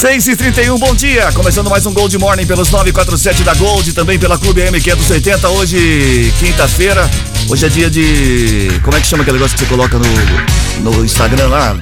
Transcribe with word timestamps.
Seis 0.00 0.28
e 0.28 0.36
trinta 0.36 0.62
e 0.62 0.70
um, 0.70 0.78
bom 0.78 0.94
dia. 0.94 1.32
Começando 1.32 1.68
mais 1.68 1.84
um 1.84 1.92
Gold 1.92 2.16
Morning 2.18 2.46
pelos 2.46 2.70
947 2.70 3.42
da 3.42 3.52
Gold, 3.54 3.92
também 3.92 4.16
pela 4.16 4.38
Clube 4.38 4.60
M580. 4.60 5.48
Hoje, 5.50 6.32
quinta-feira. 6.38 7.10
Hoje 7.48 7.66
é 7.66 7.68
dia 7.68 7.90
de. 7.90 8.68
Como 8.84 8.96
é 8.96 9.00
que 9.00 9.08
chama 9.08 9.22
aquele 9.22 9.38
negócio 9.38 9.58
que 9.58 9.64
você 9.64 9.68
coloca 9.68 9.98
no, 9.98 10.92
no 10.92 11.04
Instagram 11.04 11.48
lá? 11.48 11.76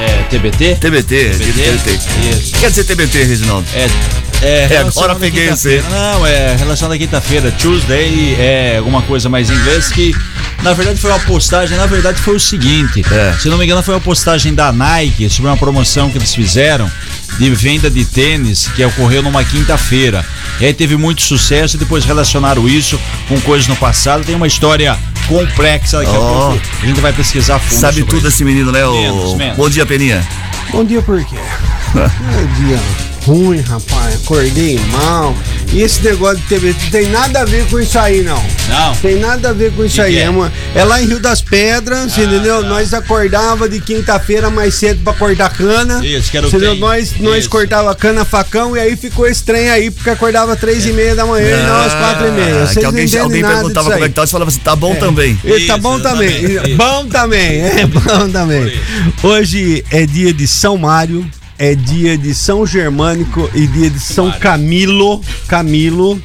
É, 0.00 0.22
TBT? 0.30 0.76
TBT. 0.76 1.30
TBT? 1.30 1.62
TBT. 1.62 2.00
Isso. 2.30 2.52
Quer 2.60 2.70
dizer 2.70 2.84
TBT, 2.84 3.24
Reginaldo? 3.24 3.66
É, 3.74 3.88
é, 4.40 4.66
relação 4.68 5.02
agora 5.02 5.18
peguei 5.18 5.50
você. 5.50 5.82
Não, 5.90 6.24
é 6.24 6.54
relação 6.54 6.88
da 6.88 6.96
quinta-feira. 6.96 7.50
Tuesday 7.50 8.36
é 8.38 8.76
alguma 8.78 9.02
coisa 9.02 9.28
mais 9.28 9.50
em 9.50 9.54
inglês 9.54 9.88
que, 9.88 10.14
na 10.62 10.72
verdade, 10.72 11.00
foi 11.00 11.10
uma 11.10 11.20
postagem. 11.20 11.76
Na 11.76 11.86
verdade, 11.86 12.20
foi 12.20 12.36
o 12.36 12.40
seguinte: 12.40 13.02
É. 13.10 13.36
se 13.40 13.48
não 13.48 13.58
me 13.58 13.64
engano, 13.64 13.82
foi 13.82 13.94
uma 13.94 14.00
postagem 14.00 14.54
da 14.54 14.70
Nike 14.70 15.28
sobre 15.28 15.50
uma 15.50 15.56
promoção 15.56 16.08
que 16.10 16.18
eles 16.18 16.32
fizeram 16.32 16.88
de 17.38 17.50
venda 17.50 17.90
de 17.90 18.04
tênis 18.04 18.68
que 18.74 18.84
ocorreu 18.84 19.22
numa 19.22 19.44
quinta-feira. 19.44 20.24
E 20.60 20.66
aí 20.66 20.72
teve 20.74 20.96
muito 20.96 21.22
sucesso 21.22 21.76
e 21.76 21.78
depois 21.78 22.04
relacionaram 22.04 22.68
isso 22.68 22.98
com 23.28 23.40
coisas 23.40 23.66
no 23.66 23.76
passado. 23.76 24.24
Tem 24.24 24.34
uma 24.34 24.46
história 24.46 24.96
complexa 25.26 25.98
daqui 25.98 26.12
pouco. 26.12 26.60
A 26.82 26.86
gente 26.86 27.00
vai 27.00 27.12
pesquisar 27.12 27.58
fundo. 27.58 27.80
Sabe 27.80 28.02
tudo 28.04 28.18
isso. 28.18 28.28
esse 28.28 28.44
menino, 28.44 28.70
né? 28.70 28.86
o- 28.86 28.94
Menos, 28.94 29.34
menos. 29.36 29.56
Bom 29.56 29.68
dia, 29.68 29.84
Peninha. 29.84 30.26
Bom 30.70 30.84
dia 30.84 31.02
por 31.02 31.22
quê? 31.24 31.36
É 31.96 32.60
dia 32.60 32.80
ruim, 33.26 33.60
rapaz. 33.60 34.14
Acordei 34.22 34.78
mal. 34.92 35.34
E 35.72 35.82
esse 35.82 36.02
negócio 36.02 36.36
de 36.36 36.42
TV 36.44 36.74
tem 36.90 37.08
nada 37.08 37.40
a 37.40 37.44
ver 37.44 37.66
com 37.66 37.80
isso 37.80 37.98
aí, 37.98 38.22
não. 38.22 38.40
Não. 38.68 38.94
Tem 38.96 39.18
nada 39.18 39.50
a 39.50 39.52
ver 39.52 39.72
com 39.72 39.84
isso 39.84 39.96
Que 39.96 40.00
aí. 40.02 40.12
que 40.14 40.18
é? 40.20 40.22
É, 40.24 40.30
uma- 40.30 40.52
é 40.74 40.84
lá 40.84 41.02
em 41.02 41.06
Rio 41.06 41.18
das 41.18 41.40
Pedras, 41.42 42.16
entendeu? 42.16 42.62
Nós 42.62 42.94
acordava 42.94 43.68
de 43.68 43.80
quinta-feira 43.80 44.50
mais 44.50 44.74
cedo 44.74 45.00
pra 45.02 45.12
cortar 45.14 45.50
cana. 45.50 46.04
Isso, 46.04 46.30
que 46.30 46.36
era 46.36 46.46
o 46.46 46.48
entendeu? 46.48 46.76
Nós, 46.76 47.12
nós 47.18 47.46
cortava 47.48 47.94
cana 47.94 48.24
facão 48.24 48.76
e 48.76 48.80
aí 48.80 48.96
ficou 48.96 49.24
trem 49.44 49.68
aí, 49.68 49.90
porque 49.90 50.10
acordava 50.10 50.54
três 50.54 50.86
e 50.86 50.92
meia 50.92 51.14
da 51.14 51.26
manhã 51.26 51.58
e 51.60 51.66
não 51.66 51.76
às 51.80 51.92
quatro 51.94 52.28
e 52.28 52.30
meia. 52.30 52.54
Ah, 52.62 52.66
Vocês 52.66 52.78
que 52.78 52.84
alguém, 52.84 53.06
não 53.08 53.22
alguém 53.22 53.42
perguntava 53.42 53.90
como 53.90 54.04
é 54.04 54.08
que 54.08 54.14
tá, 54.14 54.26
você 54.26 54.32
falava 54.32 54.48
assim, 54.50 54.60
tá 54.60 54.76
bom 54.76 54.94
também. 54.94 55.38
E 55.44 55.48
tá 55.66 55.74
Isso, 55.74 55.78
bom 55.78 55.98
também. 55.98 56.44
isso. 56.44 56.76
Bom 56.76 57.06
também, 57.06 57.60
é 57.80 57.86
bom 57.86 58.28
também. 58.30 58.72
Hoje 59.22 59.84
é 59.90 60.06
dia 60.06 60.32
de 60.32 60.46
São 60.46 60.76
Mário, 60.78 61.28
é 61.64 61.74
dia 61.74 62.18
de 62.18 62.34
São 62.34 62.66
Germânico 62.66 63.48
e 63.54 63.66
dia 63.66 63.88
de 63.88 63.98
São 63.98 64.30
Camilo. 64.32 65.22
Camilo. 65.48 66.20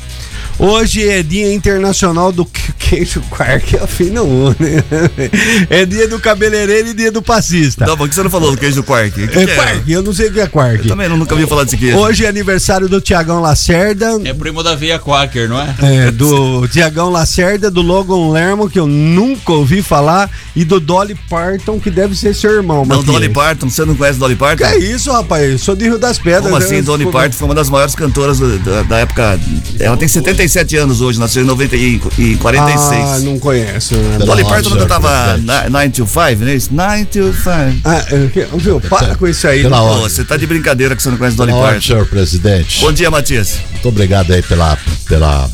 Hoje 0.59 1.07
é 1.07 1.23
dia 1.23 1.53
internacional 1.53 2.31
do 2.31 2.45
que- 2.45 2.69
queijo 2.89 3.21
quark, 3.29 3.77
afina 3.77 4.23
um, 4.23 4.49
né? 4.59 4.83
É 5.69 5.85
dia 5.85 6.07
do 6.07 6.19
cabeleireiro 6.19 6.89
e 6.89 6.93
dia 6.93 7.11
do 7.11 7.21
passista. 7.21 7.85
Não, 7.85 7.95
por 7.95 8.09
que 8.09 8.15
você 8.15 8.23
não 8.23 8.29
falou 8.29 8.51
do 8.51 8.57
queijo 8.57 8.83
quark? 8.83 9.11
Que 9.27 9.39
É 9.39 9.45
que 9.45 9.55
quark, 9.55 9.91
eu 9.91 10.01
não 10.01 10.11
sei 10.13 10.27
o 10.27 10.33
que 10.33 10.39
é 10.39 10.47
quark. 10.47 10.79
Eu 10.83 10.87
também 10.87 11.07
não- 11.07 11.15
nunca 11.17 11.33
ouvi 11.35 11.45
falar 11.47 11.63
desse 11.63 11.77
queijo. 11.77 11.97
Hoje 11.97 12.25
é 12.25 12.27
aniversário 12.29 12.89
do 12.89 12.99
Tiagão 12.99 13.39
Lacerda. 13.41 14.19
É 14.25 14.33
primo 14.33 14.61
da 14.63 14.75
Via 14.75 14.99
Quaker, 14.99 15.47
não 15.47 15.61
é? 15.61 15.75
É, 15.81 16.11
do 16.11 16.67
Tiagão 16.67 17.09
Lacerda, 17.09 17.69
do 17.71 17.81
Logan 17.81 18.31
Lermo, 18.31 18.69
que 18.69 18.79
eu 18.79 18.87
nunca 18.87 19.51
ouvi 19.53 19.81
falar, 19.81 20.29
e 20.55 20.65
do 20.65 20.79
Dolly 20.79 21.15
Parton, 21.29 21.79
que 21.79 21.89
deve 21.91 22.15
ser 22.15 22.33
seu 22.35 22.51
irmão. 22.51 22.79
Não, 22.79 22.97
Matias. 22.97 23.05
Dolly 23.05 23.29
Parton, 23.29 23.69
você 23.69 23.85
não 23.85 23.95
conhece 23.95 24.17
Dolly 24.19 24.35
Parton? 24.35 24.57
Que 24.57 24.63
é 24.63 24.77
isso, 24.79 25.11
rapaz? 25.11 25.51
Eu 25.51 25.59
sou 25.59 25.75
de 25.75 25.85
Rio 25.85 25.99
das 25.99 26.17
Pedras. 26.17 26.43
Como 26.43 26.55
assim, 26.57 26.77
eu- 26.77 26.83
Dolly 26.83 27.05
Parton 27.11 27.37
foi 27.37 27.47
uma 27.47 27.55
das 27.55 27.69
maiores 27.69 27.93
cantoras 27.95 28.39
da, 28.39 28.81
da 28.83 28.97
época. 28.99 29.39
Ela 29.79 29.95
tem 29.95 30.07
77 30.49 30.77
anos 30.77 31.01
hoje, 31.01 31.19
nasceu 31.19 31.43
em 31.43 31.45
90 31.45 31.75
e, 31.75 32.01
e 32.17 32.35
46. 32.37 33.01
Ah, 33.05 33.19
não 33.19 33.39
conheço. 33.39 33.95
né? 33.95 34.17
Dolly 34.25 34.43
Parton 34.43 34.71
cantava 34.71 35.09
presidente. 35.37 35.69
9 35.69 35.89
to 35.89 36.07
5, 36.07 36.19
né? 36.45 36.57
9 36.71 37.05
to 37.05 37.33
5. 37.33 37.81
Ah, 37.85 38.05
que- 38.33 38.47
viu? 38.57 38.81
Para 38.81 39.15
com 39.15 39.27
isso 39.27 39.47
aí. 39.47 39.61
Pela? 39.61 39.77
Pô, 39.79 39.99
você 39.99 40.23
tá 40.23 40.35
de 40.37 40.47
brincadeira 40.47 40.95
que 40.95 41.03
você 41.03 41.09
não 41.09 41.17
conhece 41.17 41.37
Dolly 41.37 41.51
Parton. 41.51 41.81
senhor 41.81 42.05
presidente. 42.07 42.81
Bom 42.81 42.91
dia, 42.91 43.09
Matias. 43.11 43.59
Muito 43.71 43.87
obrigado 43.87 44.31
aí 44.33 44.41
pela, 44.41 44.77
pela, 45.07 45.49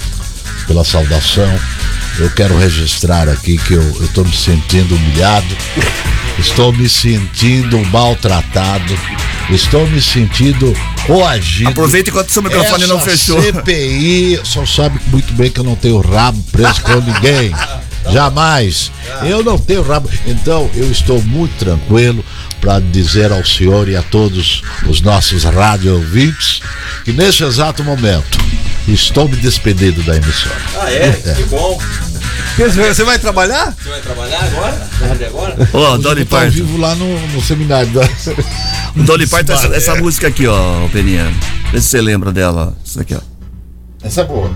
pela 0.68 0.84
saudação. 0.84 1.50
Eu 2.18 2.30
quero 2.30 2.58
registrar 2.58 3.28
aqui 3.28 3.58
que 3.58 3.74
eu, 3.74 4.10
tô 4.14 4.24
me 4.24 4.36
sentindo 4.36 4.96
humilhado. 4.96 5.46
Estou 6.40 6.72
me 6.72 6.88
sentindo 6.88 7.78
maltratado. 7.86 8.98
Estou 9.50 9.86
me 9.88 10.02
sentindo 10.02 10.74
coagido. 11.06 11.72
Aproveita 11.72 12.10
enquanto 12.10 12.32
seu 12.32 12.42
microfone 12.42 12.88
não 12.88 12.98
Essa 12.98 13.10
fechou. 13.10 13.42
CPI 13.42 14.40
só 14.44 14.66
sabe 14.66 15.00
muito 15.08 15.34
bem 15.34 15.52
que 15.52 15.60
eu 15.60 15.64
não 15.64 15.76
tenho 15.76 16.00
rabo 16.00 16.42
preso 16.52 16.82
com 16.82 17.02
ninguém. 17.02 17.54
Jamais. 18.12 18.92
Eu 19.24 19.44
não 19.44 19.58
tenho 19.58 19.82
rabo. 19.82 20.10
Então 20.26 20.70
eu 20.74 20.90
estou 20.92 21.22
muito 21.22 21.54
tranquilo 21.58 22.24
para 22.62 22.80
dizer 22.80 23.32
ao 23.32 23.46
senhor 23.46 23.90
e 23.90 23.96
a 23.96 24.02
todos 24.02 24.62
os 24.88 25.02
nossos 25.02 25.44
rádio 25.44 25.94
ouvintes 25.94 26.62
que 27.04 27.12
nesse 27.12 27.44
exato 27.44 27.84
momento 27.84 28.40
estou 28.88 29.28
me 29.28 29.36
despedindo 29.36 30.02
da 30.04 30.16
emissora. 30.16 30.56
Ah, 30.80 30.92
é? 30.92 31.12
Que 31.36 31.44
bom. 31.44 31.80
Você 32.58 33.04
vai 33.04 33.20
trabalhar? 33.20 33.74
Você 33.82 33.90
vai 33.90 34.02
trabalhar 34.02 34.44
agora? 34.44 34.88
Tarde 35.00 35.26
agora? 35.26 35.70
Ó, 35.74 35.94
Hoje 35.94 36.04
Dolly 36.04 36.22
ao 36.22 36.28
Parton. 36.28 36.52
vivo 36.52 36.78
lá 36.78 36.96
no, 36.96 37.28
no 37.28 37.42
seminário 37.42 37.92
da. 37.92 38.08
Dolly 38.96 39.28
Parton, 39.28 39.54
essa, 39.58 39.68
essa 39.68 39.96
música 39.96 40.28
aqui, 40.28 40.48
ó, 40.48 40.88
Peninha. 40.90 41.32
Vê 41.72 41.82
se 41.82 41.88
você 41.90 42.02
lembra 42.02 42.32
dela. 42.32 42.74
ó. 42.76 42.80
Isso 42.86 43.00
aqui, 43.00 43.16
ó. 43.16 43.20
Essa 44.04 44.22
é 44.22 44.26
boa. 44.26 44.52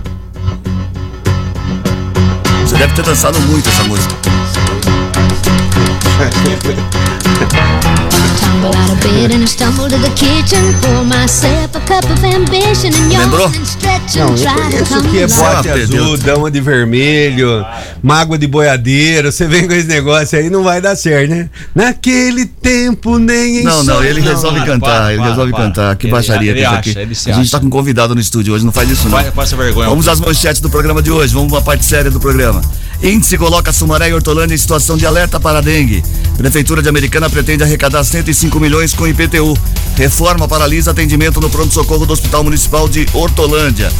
Você 2.64 2.76
deve 2.76 2.94
ter 2.94 3.02
dançado 3.02 3.38
muito 3.40 3.68
essa 3.68 3.82
música. 3.84 4.14
Tumble 8.50 8.74
out 8.76 8.90
of 8.90 9.00
bed 9.00 9.30
and 9.32 9.44
I 9.44 9.46
stumble 9.46 9.88
to 9.88 9.96
the 9.96 10.10
kitchen. 10.16 10.74
Pour 10.82 11.04
myself 11.04 11.70
a 11.76 11.80
cup 11.86 12.04
of 12.10 12.24
ambition 12.24 12.92
and 12.92 13.08
Lembrou? 13.12 13.42
yawn 13.46 13.54
and 13.54 13.64
stretch 13.64 14.16
Não, 14.16 14.26
and 14.26 14.30
eu 14.30 14.36
try 14.36 14.54
to 14.54 14.60
conheço 14.60 14.94
come 14.94 15.08
que 15.10 15.18
é 15.18 15.26
bote 15.28 15.68
Ah, 15.68 15.74
azul, 15.74 16.16
dama 16.18 16.50
de 16.50 16.60
vermelho, 16.60 17.64
mágoa 18.02 18.36
de 18.36 18.48
boiadeiro. 18.48 19.30
Você 19.30 19.46
vem 19.46 19.68
com 19.68 19.72
esse 19.74 19.86
negócio 19.86 20.36
aí, 20.36 20.50
não 20.50 20.64
vai 20.64 20.80
dar 20.80 20.96
certo, 20.96 21.30
né? 21.30 21.48
Naquele 21.72 22.44
tempo 22.44 23.18
nem 23.20 23.58
em 23.60 23.62
Não, 23.62 23.84
não, 23.84 24.02
ele 24.02 24.20
resolve 24.20 24.58
não, 24.58 24.66
cantar, 24.66 24.80
para, 24.80 25.12
ele 25.12 25.20
para, 25.20 25.30
resolve 25.30 25.52
para. 25.52 25.60
cantar. 25.64 25.96
Que 25.96 26.06
Ele- 26.06 26.12
baixaria 26.12 26.50
ele 26.50 26.60
isso 26.60 26.68
acha, 26.70 26.78
aqui. 26.78 26.98
A 26.98 27.04
gente 27.04 27.30
acha. 27.30 27.50
tá 27.52 27.60
com 27.60 27.66
um 27.66 27.70
convidado 27.70 28.16
no 28.16 28.20
estúdio 28.20 28.52
hoje, 28.54 28.64
não 28.64 28.72
faz 28.72 28.90
isso 28.90 29.04
não. 29.04 29.12
Vai, 29.12 29.30
passa 29.30 29.54
vergonha. 29.56 29.88
Vamos 29.88 30.08
às 30.08 30.18
manchetes 30.18 30.60
do 30.60 30.68
programa 30.68 31.00
de 31.00 31.12
hoje, 31.12 31.32
vamos 31.32 31.52
pra 31.52 31.60
parte 31.60 31.84
séria 31.84 32.10
do 32.10 32.18
programa. 32.18 32.60
Índice 33.00 33.38
coloca 33.38 33.72
Sumaré 33.72 34.10
e 34.10 34.12
Hortolândia 34.12 34.54
em 34.54 34.58
situação 34.58 34.96
de 34.96 35.06
alerta 35.06 35.38
para 35.38 35.62
dengue. 35.62 36.02
Prefeitura 36.40 36.80
de 36.80 36.88
Americana 36.88 37.28
pretende 37.28 37.62
arrecadar 37.62 38.02
105 38.02 38.58
milhões 38.58 38.94
com 38.94 39.06
IPTU. 39.06 39.54
Reforma 39.94 40.48
paralisa 40.48 40.90
atendimento 40.90 41.38
no 41.38 41.50
pronto-socorro 41.50 42.06
do 42.06 42.14
Hospital 42.14 42.42
Municipal 42.42 42.88
de 42.88 43.06
Hortolândia. 43.12 43.92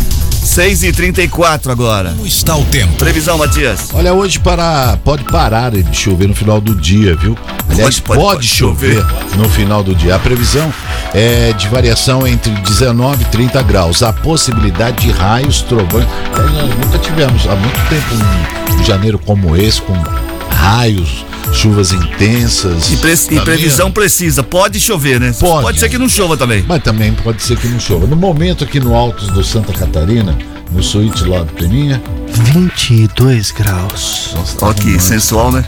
6 0.43 0.85
e 0.85 0.91
34 0.91 1.71
agora. 1.71 2.13
Como 2.13 2.27
está 2.27 2.57
o 2.57 2.65
tempo? 2.65 2.95
Previsão, 2.95 3.37
Matias. 3.37 3.91
Olha, 3.93 4.15
hoje 4.15 4.39
para, 4.41 4.97
pode 5.05 5.23
parar 5.25 5.73
de 5.73 5.95
chover 5.95 6.29
no 6.29 6.35
final 6.35 6.63
do 6.63 6.75
dia, 6.75 7.15
viu? 7.15 7.37
Aliás, 7.69 8.01
Pode, 8.01 8.03
pode, 8.03 8.21
pode, 8.21 8.35
pode 8.37 8.49
chover, 8.49 9.03
chover. 9.03 9.37
no 9.37 9.47
final 9.51 9.83
do 9.83 9.95
dia. 9.95 10.17
A 10.17 10.19
previsão 10.19 10.73
é 11.13 11.53
de 11.53 11.69
variação 11.69 12.27
entre 12.27 12.53
19 12.53 13.23
e 13.23 13.27
30 13.27 13.63
graus. 13.65 14.03
A 14.03 14.15
possibilidade 14.15 15.03
de 15.05 15.13
raios, 15.13 15.61
trovões. 15.61 16.07
Nós 16.35 16.75
nunca 16.87 16.99
tivemos 17.01 17.47
há 17.47 17.55
muito 17.55 17.79
tempo 17.91 18.81
um 18.81 18.83
janeiro 18.83 19.19
como 19.19 19.55
esse, 19.55 19.83
com 19.83 19.93
raios, 20.49 21.23
chuvas 21.53 21.93
intensas. 21.93 22.91
E, 22.93 22.97
pre- 22.97 23.15
e 23.31 23.41
previsão 23.41 23.91
precisa, 23.91 24.43
pode 24.43 24.81
chover, 24.81 25.21
né? 25.21 25.33
Pode. 25.39 25.79
ser 25.81 25.89
que 25.89 25.99
não 25.99 26.09
chova 26.09 26.37
também. 26.37 26.65
Mas 26.67 26.83
também 26.83 27.13
pode 27.13 27.43
ser 27.43 27.57
que 27.59 27.69
não 27.69 27.79
chova. 27.81 28.07
No 28.07 28.17
momento 28.17 28.65
aqui 28.65 28.81
no 28.81 28.95
Altos 28.95 29.29
do 29.29 29.43
Santa 29.45 29.73
Catarina, 29.73 30.37
no 30.71 30.83
suíte 30.83 31.25
lá 31.25 31.41
do 31.43 31.53
Peninha, 31.53 32.01
22 32.29 33.51
graus. 33.51 34.35
Ó 34.63 34.73
que 34.73 34.99
sensual, 34.99 35.53
né? 35.53 35.65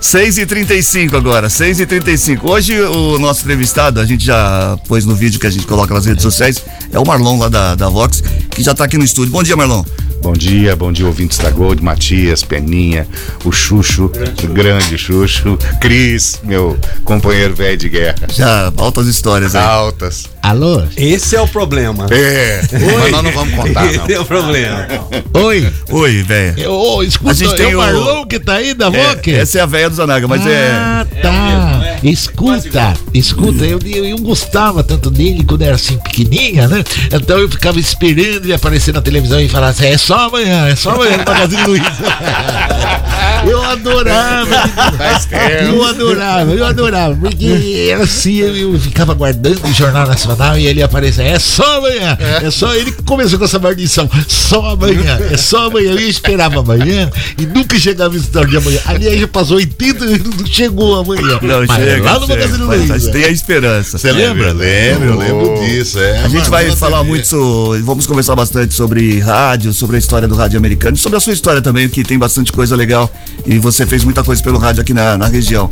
6 0.00 0.38
e 0.38 0.46
35 0.46 1.14
agora, 1.14 1.50
6 1.50 1.78
e 1.80 1.84
35 1.84 2.50
Hoje 2.50 2.80
o 2.80 3.18
nosso 3.18 3.42
entrevistado, 3.42 4.00
a 4.00 4.06
gente 4.06 4.24
já 4.24 4.78
pôs 4.88 5.04
no 5.04 5.14
vídeo 5.14 5.38
que 5.38 5.46
a 5.46 5.50
gente 5.50 5.66
coloca 5.66 5.92
nas 5.92 6.06
redes 6.06 6.22
sociais, 6.22 6.64
é 6.90 6.98
o 6.98 7.04
Marlon 7.06 7.38
lá 7.38 7.50
da, 7.50 7.74
da 7.74 7.86
Vox, 7.90 8.22
que 8.50 8.62
já 8.62 8.72
tá 8.74 8.84
aqui 8.84 8.96
no 8.96 9.04
estúdio. 9.04 9.30
Bom 9.30 9.42
dia, 9.42 9.54
Marlon. 9.56 9.84
Bom 10.22 10.34
dia, 10.34 10.76
bom 10.76 10.92
dia, 10.92 11.06
ouvintes 11.06 11.38
da 11.38 11.50
Gold, 11.50 11.82
Matias, 11.82 12.42
Peninha, 12.42 13.08
o 13.42 13.50
Xuxo, 13.50 14.12
o 14.44 14.46
grande 14.48 14.98
Xuxo, 14.98 15.58
Cris, 15.80 16.40
meu 16.44 16.78
companheiro 17.04 17.54
velho 17.54 17.78
de 17.78 17.88
guerra. 17.88 18.28
Já, 18.28 18.70
altas 18.76 19.06
histórias 19.06 19.54
aí. 19.54 19.64
Altas. 19.64 20.28
Alô? 20.42 20.82
Esse 20.96 21.36
é 21.36 21.40
o 21.40 21.46
problema. 21.46 22.06
É, 22.10 22.60
mas 22.72 23.12
nós 23.12 23.22
não 23.24 23.32
vamos 23.32 23.54
contar, 23.54 23.84
não. 23.84 23.90
Esse 23.90 24.12
é 24.14 24.20
o 24.20 24.24
problema. 24.24 24.86
Oi. 25.34 25.70
Oi, 25.90 26.22
velho. 26.22 26.70
Ô, 26.72 27.02
escuta, 27.02 27.30
A 27.30 27.34
gente 27.34 27.54
tem 27.56 27.70
é 27.70 27.76
o 27.76 27.78
o- 27.78 27.82
Marlon 27.82 28.24
que 28.26 28.38
tá 28.38 28.54
aí 28.54 28.72
da 28.72 28.88
Voque? 28.88 29.32
É, 29.32 29.40
essa 29.40 29.58
é 29.58 29.60
a 29.60 29.66
velha 29.66 29.90
do 29.90 29.96
Zanaga, 29.96 30.26
mas 30.26 30.42
ah, 30.46 31.06
é. 31.14 31.20
tá. 31.20 31.80
Escuta, 32.02 32.94
escuta, 33.12 33.64
eu, 33.66 33.78
eu, 33.84 34.04
eu 34.06 34.18
gostava 34.18 34.82
tanto 34.82 35.10
dele 35.10 35.44
quando 35.46 35.62
era 35.62 35.74
assim 35.74 35.98
pequenininha, 35.98 36.66
né? 36.66 36.82
Então 37.12 37.38
eu 37.38 37.48
ficava 37.50 37.78
esperando 37.78 38.44
ele 38.44 38.54
aparecer 38.54 38.94
na 38.94 39.02
televisão 39.02 39.38
e 39.38 39.48
falar 39.48 39.68
assim: 39.68 39.86
é 39.86 39.98
só 39.98 40.28
amanhã, 40.28 40.68
é 40.68 40.76
só 40.76 40.92
amanhã 40.92 41.18
no 41.18 41.24
Magazine 41.24 41.62
Luiza. 41.66 41.84
eu 43.46 43.62
adorava. 43.62 44.46
Tá. 44.68 45.38
Eu 45.62 45.84
adorava, 45.84 46.50
eu 46.52 46.64
adorava, 46.64 47.14
porque 47.16 47.88
era 47.92 48.04
assim, 48.04 48.36
eu, 48.36 48.56
eu 48.56 48.78
ficava 48.80 49.12
guardando 49.12 49.62
o 49.64 49.72
Jornal 49.72 50.06
Nacional 50.06 50.29
e 50.58 50.66
ele 50.66 50.82
aparecia, 50.82 51.24
é 51.24 51.38
só 51.38 51.78
amanhã, 51.78 52.16
é 52.42 52.50
só 52.50 52.74
ele 52.74 52.92
que 52.92 53.02
começou 53.02 53.38
com 53.38 53.44
essa 53.44 53.58
maldição, 53.58 54.08
só 54.28 54.70
amanhã, 54.70 55.18
é 55.30 55.36
só 55.36 55.66
amanhã, 55.66 55.92
eu 55.92 56.08
esperava 56.08 56.60
amanhã 56.60 57.10
e 57.38 57.46
nunca 57.46 57.78
chegava 57.78 58.16
esse 58.16 58.28
tal 58.28 58.44
de 58.46 58.56
amanhã, 58.56 58.78
ali 58.86 59.08
aí 59.08 59.20
já 59.20 59.28
passou 59.28 59.56
80 59.56 60.04
e 60.04 60.18
não 60.18 60.46
chegou 60.46 60.96
amanhã, 60.98 61.38
Não, 61.42 61.66
Mas 61.66 61.84
chega. 61.84 62.02
lá 62.04 62.18
no. 62.18 62.30
Magazine 62.30 62.64
Mas 62.64 62.88
Luiza. 62.88 63.10
Tem 63.10 63.24
a 63.24 63.28
esperança. 63.28 63.98
Você 63.98 64.12
lembra? 64.12 64.52
Lembro, 64.52 65.04
eu 65.08 65.18
lembro 65.18 65.64
disso. 65.66 65.98
É, 65.98 66.22
A 66.22 66.28
gente 66.28 66.48
vai 66.48 66.70
falar 66.76 67.02
muito, 67.02 67.76
vamos 67.84 68.06
conversar 68.06 68.36
bastante 68.36 68.72
sobre 68.74 69.18
rádio, 69.18 69.72
sobre 69.72 69.96
a 69.96 69.98
história 69.98 70.28
do 70.28 70.34
rádio 70.34 70.58
americano, 70.58 70.96
sobre 70.96 71.16
a 71.16 71.20
sua 71.20 71.32
história 71.32 71.60
também, 71.60 71.88
que 71.88 72.02
tem 72.04 72.18
bastante 72.18 72.52
coisa 72.52 72.76
legal 72.76 73.10
e 73.44 73.58
você 73.58 73.84
fez 73.86 74.04
muita 74.04 74.22
coisa 74.22 74.42
pelo 74.42 74.58
rádio 74.58 74.80
aqui 74.82 74.94
na, 74.94 75.18
na 75.18 75.26
região. 75.26 75.68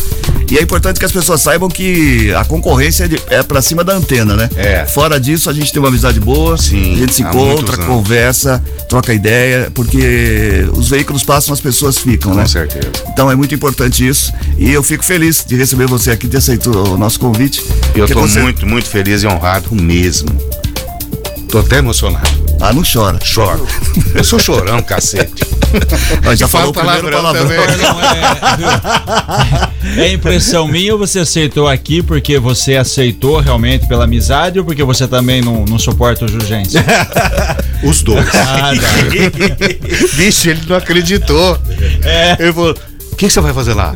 E 0.50 0.58
é 0.58 0.62
importante 0.62 0.98
que 0.98 1.04
as 1.04 1.12
pessoas 1.12 1.40
saibam 1.40 1.68
que 1.68 2.32
a 2.34 2.44
concorrência 2.44 3.08
é, 3.30 3.36
é 3.36 3.42
pra 3.42 3.62
cima 3.62 3.84
da 3.84 3.94
antena, 3.94 4.34
né? 4.34 4.47
É. 4.56 4.86
Fora 4.86 5.18
disso, 5.20 5.48
a 5.50 5.52
gente 5.52 5.72
tem 5.72 5.80
uma 5.80 5.88
amizade 5.88 6.18
boa, 6.20 6.56
Sim, 6.56 6.94
a 6.94 6.96
gente 6.98 7.14
se 7.14 7.22
encontra, 7.22 7.76
conversa, 7.78 8.62
troca 8.88 9.12
ideia, 9.12 9.70
porque 9.74 10.66
os 10.72 10.88
veículos 10.88 11.22
passam, 11.22 11.52
as 11.54 11.60
pessoas 11.60 11.98
ficam, 11.98 12.34
né? 12.34 12.42
Com 12.42 12.48
certeza. 12.48 12.90
Então 13.08 13.30
é 13.30 13.34
muito 13.36 13.54
importante 13.54 14.06
isso. 14.06 14.32
E 14.56 14.70
eu 14.70 14.82
fico 14.82 15.04
feliz 15.04 15.44
de 15.46 15.56
receber 15.56 15.86
você 15.86 16.10
aqui, 16.10 16.26
ter 16.28 16.38
aceito 16.38 16.70
o 16.70 16.96
nosso 16.98 17.18
convite. 17.20 17.60
Eu 17.94 18.06
Porque 18.06 18.14
tô 18.14 18.20
você- 18.20 18.40
muito, 18.40 18.66
muito 18.66 18.88
feliz 18.88 19.22
e 19.22 19.26
honrado 19.26 19.74
mesmo. 19.74 20.28
Tô 21.48 21.58
até 21.58 21.78
emocionado. 21.78 22.28
Ah, 22.60 22.72
não 22.72 22.82
chora. 22.82 23.18
Choro. 23.22 23.66
Eu 24.14 24.24
sou 24.24 24.38
chorão, 24.38 24.82
cacete. 24.82 25.44
Ó, 26.26 26.34
já 26.34 26.46
E 26.46 26.48
falou 26.48 26.70
o 26.70 26.74
falo 26.74 26.86
primeiro 26.90 27.10
palavrão 27.16 27.46
palavrão. 27.46 27.94
também. 29.82 30.04
É 30.04 30.12
impressão 30.12 30.66
minha 30.66 30.92
ou 30.92 30.98
você 30.98 31.20
aceitou 31.20 31.68
aqui 31.68 32.02
porque 32.02 32.38
você 32.38 32.76
aceitou 32.76 33.38
realmente 33.40 33.86
pela 33.86 34.04
amizade 34.04 34.58
ou 34.58 34.64
porque 34.64 34.82
você 34.82 35.06
também 35.06 35.40
não, 35.40 35.64
não 35.64 35.78
suporta 35.78 36.24
o 36.24 36.28
Jurgência? 36.28 36.84
Os 37.82 38.02
dois. 38.02 38.26
Ah, 38.34 38.72
Bicho, 40.16 40.50
ele 40.50 40.62
não 40.66 40.76
acreditou. 40.76 41.58
É. 42.02 42.36
Ele 42.40 42.52
falou: 42.52 42.76
o 43.12 43.16
que, 43.16 43.26
que 43.26 43.30
você 43.32 43.40
vai 43.40 43.52
fazer 43.54 43.74
lá? 43.74 43.94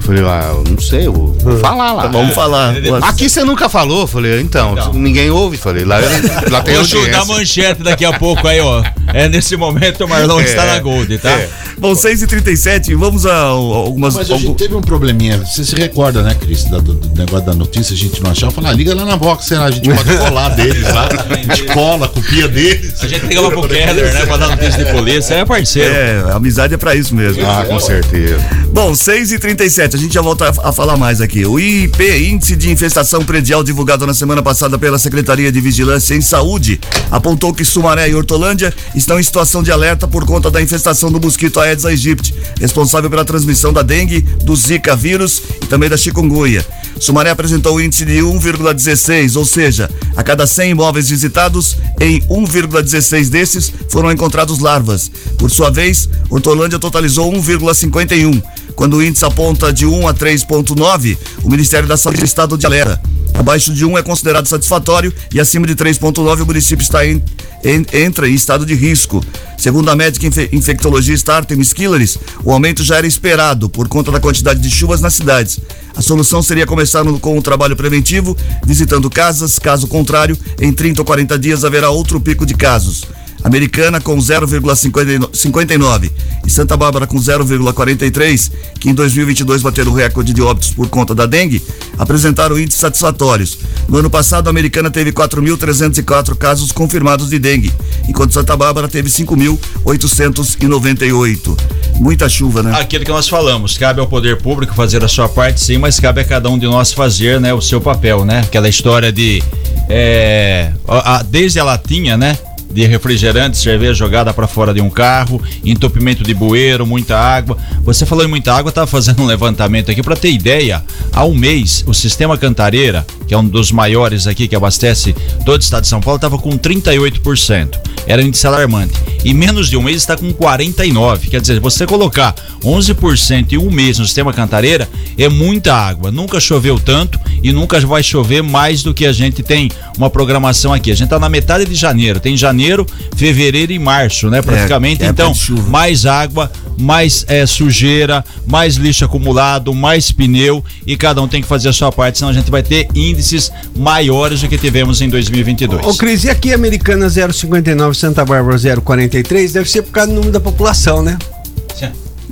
Falei, 0.00 0.22
ah, 0.24 0.52
eu 0.52 0.64
não 0.70 0.78
sei, 0.80 1.06
eu 1.06 1.12
vou 1.12 1.34
falar 1.60 1.92
lá. 1.92 2.06
Vamos 2.08 2.34
falar. 2.34 2.74
Aqui 3.02 3.28
você 3.28 3.42
nunca 3.42 3.68
falou? 3.68 4.06
Falei, 4.06 4.40
então, 4.40 4.74
ninguém 4.92 5.30
ouve. 5.30 5.56
Falei, 5.56 5.84
lá, 5.84 5.98
eu- 6.00 6.50
lá 6.50 6.60
tem 6.62 6.74
Vou 6.74 6.84
chutar 6.84 7.22
a 7.22 7.24
manchete 7.24 7.82
daqui 7.82 8.04
a 8.04 8.12
pouco 8.18 8.46
aí, 8.46 8.60
ó. 8.60 8.82
É 9.12 9.28
nesse 9.28 9.56
momento 9.56 10.04
o 10.04 10.08
Marlon 10.08 10.40
É, 10.40 10.44
está 10.44 10.66
na 10.66 10.78
Gold, 10.80 11.16
tá? 11.18 11.30
é. 11.30 11.48
Bom, 11.78 11.92
6h37, 11.94 12.94
vamos 12.96 13.26
a 13.26 13.36
algumas. 13.36 14.14
Mas 14.14 14.30
a 14.30 14.36
gente 14.36 14.54
teve 14.56 14.74
um 14.74 14.80
probleminha. 14.80 15.38
Você 15.38 15.64
se 15.64 15.74
recorda, 15.74 16.22
né, 16.22 16.34
Cris, 16.38 16.64
do, 16.64 16.80
do 16.80 17.16
negócio 17.18 17.46
da 17.46 17.54
notícia, 17.54 17.94
a 17.94 17.96
gente 17.96 18.22
não 18.22 18.30
achava. 18.30 18.52
Falar, 18.52 18.72
liga 18.72 18.94
lá 18.94 19.04
na 19.04 19.16
Vox, 19.16 19.46
será? 19.46 19.64
A 19.64 19.70
gente 19.70 19.88
pode 19.88 20.16
colar 20.18 20.50
deles 20.50 20.82
lá. 20.92 21.08
A 21.30 21.34
gente 21.36 21.64
cola, 21.72 22.08
copia 22.08 22.46
deles. 22.48 23.02
A 23.02 23.06
gente 23.08 23.26
ligava 23.26 23.50
pro 23.50 23.68
Keller, 23.68 24.12
né? 24.12 24.26
Pra 24.26 24.36
dar 24.36 24.48
notícia 24.50 24.84
de 24.84 24.90
polícia. 24.92 25.34
É 25.34 25.44
parceiro. 25.44 25.92
É, 25.94 26.32
amizade 26.32 26.74
é 26.74 26.76
pra 26.76 26.94
isso 26.94 27.14
mesmo. 27.14 27.44
Ah, 27.46 27.64
com 27.66 27.78
certeza. 27.80 28.38
Bom, 28.72 28.92
6h37, 28.92 29.63
a 29.64 29.96
gente 29.96 30.12
já 30.12 30.20
volta 30.20 30.44
a, 30.44 30.68
a 30.68 30.72
falar 30.72 30.94
mais 30.98 31.22
aqui. 31.22 31.46
O 31.46 31.58
IP, 31.58 32.04
Índice 32.28 32.54
de 32.54 32.70
Infestação 32.70 33.24
Predial, 33.24 33.64
divulgado 33.64 34.06
na 34.06 34.12
semana 34.12 34.42
passada 34.42 34.78
pela 34.78 34.98
Secretaria 34.98 35.50
de 35.50 35.58
Vigilância 35.58 36.14
em 36.14 36.20
Saúde, 36.20 36.78
apontou 37.10 37.54
que 37.54 37.64
Sumaré 37.64 38.10
e 38.10 38.14
Hortolândia 38.14 38.74
estão 38.94 39.18
em 39.18 39.22
situação 39.22 39.62
de 39.62 39.72
alerta 39.72 40.06
por 40.06 40.26
conta 40.26 40.50
da 40.50 40.60
infestação 40.60 41.10
do 41.10 41.18
mosquito 41.18 41.58
Aedes 41.58 41.86
aegypti, 41.86 42.34
responsável 42.60 43.08
pela 43.08 43.24
transmissão 43.24 43.72
da 43.72 43.80
dengue, 43.80 44.20
do 44.20 44.54
Zika 44.54 44.94
vírus 44.94 45.40
e 45.62 45.66
também 45.66 45.88
da 45.88 45.96
chikungunya. 45.96 46.62
Sumaré 47.00 47.30
apresentou 47.30 47.76
o 47.76 47.80
índice 47.80 48.04
de 48.04 48.18
1,16, 48.18 49.34
ou 49.36 49.46
seja, 49.46 49.90
a 50.14 50.22
cada 50.22 50.46
100 50.46 50.72
imóveis 50.72 51.08
visitados, 51.08 51.78
em 51.98 52.20
1,16 52.20 53.30
desses 53.30 53.72
foram 53.88 54.12
encontrados 54.12 54.58
larvas. 54.58 55.10
Por 55.38 55.50
sua 55.50 55.70
vez, 55.70 56.06
Hortolândia 56.28 56.78
totalizou 56.78 57.32
1,51. 57.32 58.42
Quando 58.74 58.96
o 58.96 59.02
índice 59.02 59.24
aponta 59.24 59.53
de 59.72 59.86
1 59.86 60.08
a 60.08 60.14
3,9, 60.14 61.16
o 61.42 61.50
Ministério 61.50 61.88
da 61.88 61.96
Saúde 61.96 62.24
estado 62.24 62.56
de 62.58 62.66
alerta. 62.66 63.00
Abaixo 63.34 63.72
de 63.74 63.84
1 63.84 63.98
é 63.98 64.02
considerado 64.02 64.46
satisfatório 64.46 65.12
e 65.32 65.40
acima 65.40 65.66
de 65.66 65.74
3,9 65.74 66.42
o 66.42 66.46
município 66.46 66.82
está 66.82 67.04
em, 67.04 67.22
em- 67.64 67.84
entra 67.92 68.28
em 68.28 68.34
estado 68.34 68.64
de 68.64 68.74
risco. 68.74 69.24
Segundo 69.58 69.90
a 69.90 69.96
médica 69.96 70.26
infe- 70.26 70.48
infectologista 70.52 71.34
Artemis 71.34 71.72
Killeris, 71.72 72.16
o 72.44 72.52
aumento 72.52 72.84
já 72.84 72.96
era 72.96 73.06
esperado 73.06 73.68
por 73.68 73.88
conta 73.88 74.12
da 74.12 74.20
quantidade 74.20 74.60
de 74.60 74.70
chuvas 74.70 75.00
nas 75.00 75.14
cidades. 75.14 75.58
A 75.96 76.02
solução 76.02 76.42
seria 76.42 76.66
começar 76.66 77.02
com 77.20 77.36
o 77.38 77.42
trabalho 77.42 77.74
preventivo, 77.76 78.36
visitando 78.64 79.10
casas, 79.10 79.58
caso 79.58 79.86
contrário, 79.88 80.38
em 80.60 80.72
30 80.72 81.00
ou 81.00 81.04
40 81.04 81.38
dias 81.38 81.64
haverá 81.64 81.90
outro 81.90 82.20
pico 82.20 82.46
de 82.46 82.54
casos. 82.54 83.04
Americana 83.44 84.00
com 84.00 84.16
0,59 84.16 86.10
e 86.46 86.50
Santa 86.50 86.76
Bárbara 86.76 87.06
com 87.06 87.18
0,43, 87.18 88.50
que 88.80 88.88
em 88.88 88.94
2022 88.94 89.62
bateram 89.62 89.92
o 89.92 89.94
recorde 89.94 90.32
de 90.32 90.40
óbitos 90.42 90.70
por 90.70 90.88
conta 90.88 91.14
da 91.14 91.26
dengue, 91.26 91.62
apresentaram 91.98 92.58
índices 92.58 92.80
satisfatórios. 92.80 93.58
No 93.88 93.98
ano 93.98 94.08
passado, 94.10 94.46
a 94.48 94.50
Americana 94.50 94.90
teve 94.90 95.12
4.304 95.12 96.34
casos 96.36 96.72
confirmados 96.72 97.28
de 97.28 97.38
dengue, 97.38 97.72
enquanto 98.08 98.32
Santa 98.32 98.56
Bárbara 98.56 98.88
teve 98.88 99.08
5.898. 99.10 101.56
Muita 102.00 102.28
chuva, 102.28 102.62
né? 102.62 102.72
Aquilo 102.78 103.04
que 103.04 103.10
nós 103.10 103.28
falamos, 103.28 103.78
cabe 103.78 104.00
ao 104.00 104.06
poder 104.06 104.40
público 104.42 104.74
fazer 104.74 105.02
a 105.04 105.08
sua 105.08 105.28
parte, 105.28 105.60
sim, 105.60 105.78
mas 105.78 106.00
cabe 106.00 106.20
a 106.20 106.24
cada 106.24 106.48
um 106.50 106.58
de 106.58 106.66
nós 106.66 106.92
fazer, 106.92 107.40
né, 107.40 107.54
o 107.54 107.60
seu 107.60 107.80
papel, 107.80 108.24
né? 108.24 108.40
Aquela 108.40 108.68
história 108.68 109.12
de 109.12 109.42
é, 109.88 110.72
a- 110.88 111.16
a- 111.18 111.22
desde 111.22 111.60
a 111.60 111.64
latinha, 111.64 112.16
né? 112.16 112.36
De 112.70 112.86
refrigerante, 112.86 113.56
cerveja 113.56 113.94
jogada 113.94 114.32
para 114.34 114.46
fora 114.46 114.74
de 114.74 114.80
um 114.80 114.90
carro, 114.90 115.40
entupimento 115.64 116.22
de 116.22 116.34
bueiro, 116.34 116.86
muita 116.86 117.16
água. 117.16 117.56
Você 117.82 118.04
falou 118.04 118.24
em 118.24 118.28
muita 118.28 118.52
água, 118.52 118.70
estava 118.70 118.86
fazendo 118.86 119.22
um 119.22 119.26
levantamento 119.26 119.90
aqui 119.90 120.02
para 120.02 120.16
ter 120.16 120.32
ideia. 120.32 120.82
Há 121.12 121.24
um 121.24 121.34
mês, 121.34 121.84
o 121.86 121.94
sistema 121.94 122.36
Cantareira, 122.36 123.06
que 123.26 123.34
é 123.34 123.38
um 123.38 123.46
dos 123.46 123.70
maiores 123.70 124.26
aqui 124.26 124.48
que 124.48 124.56
abastece 124.56 125.14
todo 125.44 125.60
o 125.60 125.62
estado 125.62 125.82
de 125.82 125.88
São 125.88 126.00
Paulo, 126.00 126.16
estava 126.16 126.38
com 126.38 126.50
38%. 126.58 127.93
Era 128.06 128.22
um 128.22 128.26
índice 128.26 128.46
alarmante. 128.46 128.94
E 129.24 129.32
menos 129.32 129.70
de 129.70 129.76
um 129.76 129.82
mês 129.82 129.96
está 129.96 130.16
com 130.16 130.32
49%. 130.32 131.30
Quer 131.30 131.40
dizer, 131.40 131.60
você 131.60 131.86
colocar 131.86 132.34
11% 132.62 133.52
em 133.52 133.58
um 133.58 133.70
mês 133.70 133.98
no 133.98 134.04
sistema 134.04 134.32
Cantareira 134.32 134.88
é 135.16 135.28
muita 135.28 135.74
água. 135.74 136.10
Nunca 136.10 136.38
choveu 136.38 136.78
tanto 136.78 137.18
e 137.42 137.52
nunca 137.52 137.80
vai 137.80 138.02
chover 138.02 138.42
mais 138.42 138.82
do 138.82 138.92
que 138.92 139.06
a 139.06 139.12
gente 139.12 139.42
tem 139.42 139.70
uma 139.96 140.10
programação 140.10 140.72
aqui. 140.72 140.90
A 140.90 140.94
gente 140.94 141.04
está 141.04 141.18
na 141.18 141.28
metade 141.28 141.64
de 141.64 141.74
janeiro. 141.74 142.20
Tem 142.20 142.36
janeiro, 142.36 142.86
fevereiro 143.16 143.72
e 143.72 143.78
março, 143.78 144.28
né? 144.28 144.42
Praticamente. 144.42 145.02
época 145.02 145.10
então, 145.10 145.34
mais 145.68 146.04
água, 146.04 146.50
mais 146.78 147.24
eh, 147.28 147.46
sujeira, 147.46 148.24
mais 148.46 148.76
lixo 148.76 149.04
acumulado, 149.04 149.72
mais 149.74 150.10
pneu 150.10 150.64
e 150.86 150.96
cada 150.96 151.22
um 151.22 151.28
tem 151.28 151.40
que 151.40 151.48
fazer 151.48 151.68
a 151.68 151.72
sua 151.72 151.92
parte, 151.92 152.18
senão 152.18 152.30
a 152.30 152.34
gente 152.34 152.50
vai 152.50 152.62
ter 152.62 152.88
índices 152.94 153.50
maiores 153.76 154.40
do 154.40 154.48
que 154.48 154.58
tivemos 154.58 155.00
em 155.00 155.08
2022. 155.08 155.86
Ô, 155.86 155.94
Cris, 155.94 156.24
e 156.24 156.30
aqui 156.30 156.52
Americana 156.52 157.08
059, 157.08 157.93
Santa 157.94 158.24
Bárbara 158.24 158.56
043, 158.80 159.52
deve 159.52 159.70
ser 159.70 159.82
por 159.82 159.92
causa 159.92 160.10
do 160.10 160.14
número 160.14 160.32
da 160.32 160.40
população, 160.40 161.02
né? 161.02 161.16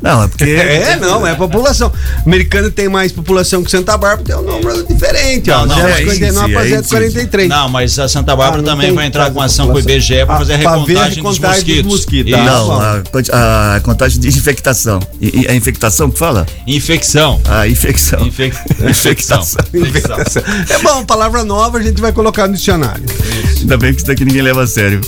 Não, 0.03 0.25
é 0.25 0.29
porque. 0.29 0.45
É, 0.83 0.97
não, 0.97 1.27
é 1.27 1.35
população. 1.35 1.93
Americana 2.27 2.71
tem 2.71 2.89
mais 2.89 3.13
população 3.13 3.63
que 3.63 3.71
Santa 3.71 3.97
Bárbara, 3.97 4.25
tem 4.25 4.35
um 4.37 4.43
número 4.43 4.85
diferente, 4.85 5.51
ó. 5.51 5.65
Não, 5.67 5.77
não, 5.77 5.89
é 5.89 5.97
059 5.97 6.15
índice, 6.15 6.53
para 6.53 6.65
é 6.65 6.69
índice. 6.79 6.89
043. 6.89 7.49
Não, 7.49 7.69
mas 7.69 7.99
a 7.99 8.09
Santa 8.09 8.35
Bárbara 8.35 8.63
Ah, 8.63 8.65
também 8.65 8.93
vai 8.93 9.07
entrar 9.07 9.31
com 9.31 9.41
ação 9.41 9.69
com 9.69 9.75
o. 9.75 9.79
IBGE 9.79 10.25
para 10.27 10.35
Ah, 10.35 10.39
fazer 10.39 10.55
a 10.55 10.57
recontagem 10.57 11.23
dos 11.23 11.39
mosquitos. 11.85 12.33
Não, 12.33 12.81
a, 13.33 13.81
contagem 13.83 14.21
de 14.21 14.29
infectação. 14.29 15.01
E, 15.21 15.47
a 15.49 15.55
infectação 15.55 16.11
que 16.11 16.19
fala? 16.19 16.47
Infecção. 16.67 17.41
A 17.49 17.67
infecção. 17.69 18.27
Infec... 18.27 18.57
Infecção. 18.89 19.41
Infecção. 19.75 20.43
É 20.69 20.79
bom, 20.83 21.05
palavra 21.05 21.45
nova 21.45 21.79
a 21.79 21.83
gente 21.83 22.01
vai 22.01 22.13
colocar 22.13 22.47
no 22.49 22.55
dicionário. 22.55 23.05
Ainda 23.61 23.77
bem 23.77 23.93
que 23.93 23.99
isso 23.99 24.07
daqui 24.07 24.25
ninguém 24.25 24.43
leva 24.43 24.63
a 24.63 24.67
sério. 24.67 25.01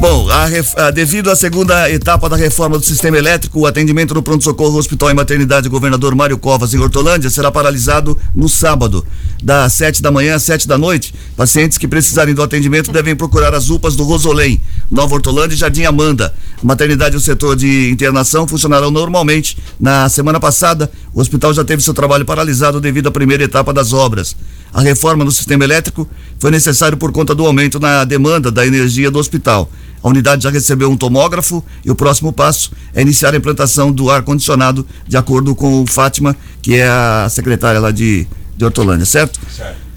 Bom, 0.00 0.28
a 0.30 0.46
a- 0.86 0.90
devido 0.90 1.30
à 1.30 1.36
segunda 1.36 1.88
etapa 1.90 2.28
da 2.28 2.36
reforma 2.36 2.78
do 2.78 2.84
sistema 2.84 3.16
elétrico, 3.16 3.60
o 3.60 3.66
atendimento 3.66 4.14
no 4.14 4.21
do 4.22 4.24
pronto-socorro 4.24 4.78
Hospital 4.78 5.10
e 5.10 5.14
Maternidade 5.14 5.68
Governador 5.68 6.14
Mário 6.14 6.38
Covas, 6.38 6.72
em 6.72 6.78
Hortolândia, 6.78 7.28
será 7.28 7.50
paralisado 7.50 8.16
no 8.34 8.48
sábado, 8.48 9.04
das 9.42 9.72
7 9.74 10.00
da 10.00 10.12
manhã 10.12 10.36
às 10.36 10.44
7 10.44 10.68
da 10.68 10.78
noite. 10.78 11.12
Pacientes 11.36 11.76
que 11.76 11.88
precisarem 11.88 12.32
do 12.32 12.42
atendimento 12.42 12.92
devem 12.92 13.16
procurar 13.16 13.52
as 13.52 13.68
UPAs 13.68 13.96
do 13.96 14.04
Rosolém, 14.04 14.60
Nova 14.88 15.14
Hortolândia 15.14 15.56
e 15.56 15.58
Jardim 15.58 15.82
Amanda. 15.84 16.32
A 16.62 16.64
maternidade 16.64 17.16
e 17.16 17.18
o 17.18 17.20
setor 17.20 17.56
de 17.56 17.90
internação 17.90 18.46
funcionarão 18.46 18.92
normalmente. 18.92 19.58
Na 19.78 20.08
semana 20.08 20.38
passada, 20.38 20.90
o 21.12 21.20
hospital 21.20 21.52
já 21.52 21.64
teve 21.64 21.82
seu 21.82 21.92
trabalho 21.92 22.24
paralisado 22.24 22.80
devido 22.80 23.08
à 23.08 23.10
primeira 23.10 23.42
etapa 23.42 23.72
das 23.72 23.92
obras. 23.92 24.36
A 24.72 24.80
reforma 24.80 25.24
no 25.24 25.32
sistema 25.32 25.64
elétrico 25.64 26.08
foi 26.38 26.50
necessário 26.50 26.96
por 26.96 27.10
conta 27.10 27.34
do 27.34 27.44
aumento 27.44 27.80
na 27.80 28.04
demanda 28.04 28.50
da 28.50 28.64
energia 28.64 29.10
do 29.10 29.18
hospital. 29.18 29.68
A 30.02 30.08
unidade 30.08 30.42
já 30.42 30.50
recebeu 30.50 30.90
um 30.90 30.96
tomógrafo 30.96 31.62
e 31.84 31.90
o 31.90 31.94
próximo 31.94 32.32
passo 32.32 32.72
é 32.92 33.02
iniciar 33.02 33.34
a 33.34 33.36
implantação 33.36 33.92
do 33.92 34.10
ar-condicionado, 34.12 34.86
de 35.06 35.16
acordo 35.16 35.54
com 35.54 35.82
o 35.82 35.86
Fátima, 35.86 36.36
que 36.60 36.76
é 36.76 36.86
a 36.86 37.28
secretária 37.30 37.80
lá 37.80 37.90
de, 37.90 38.26
de 38.56 38.64
Hortolândia, 38.64 39.06
certo? 39.06 39.40
Certo. 39.54 39.91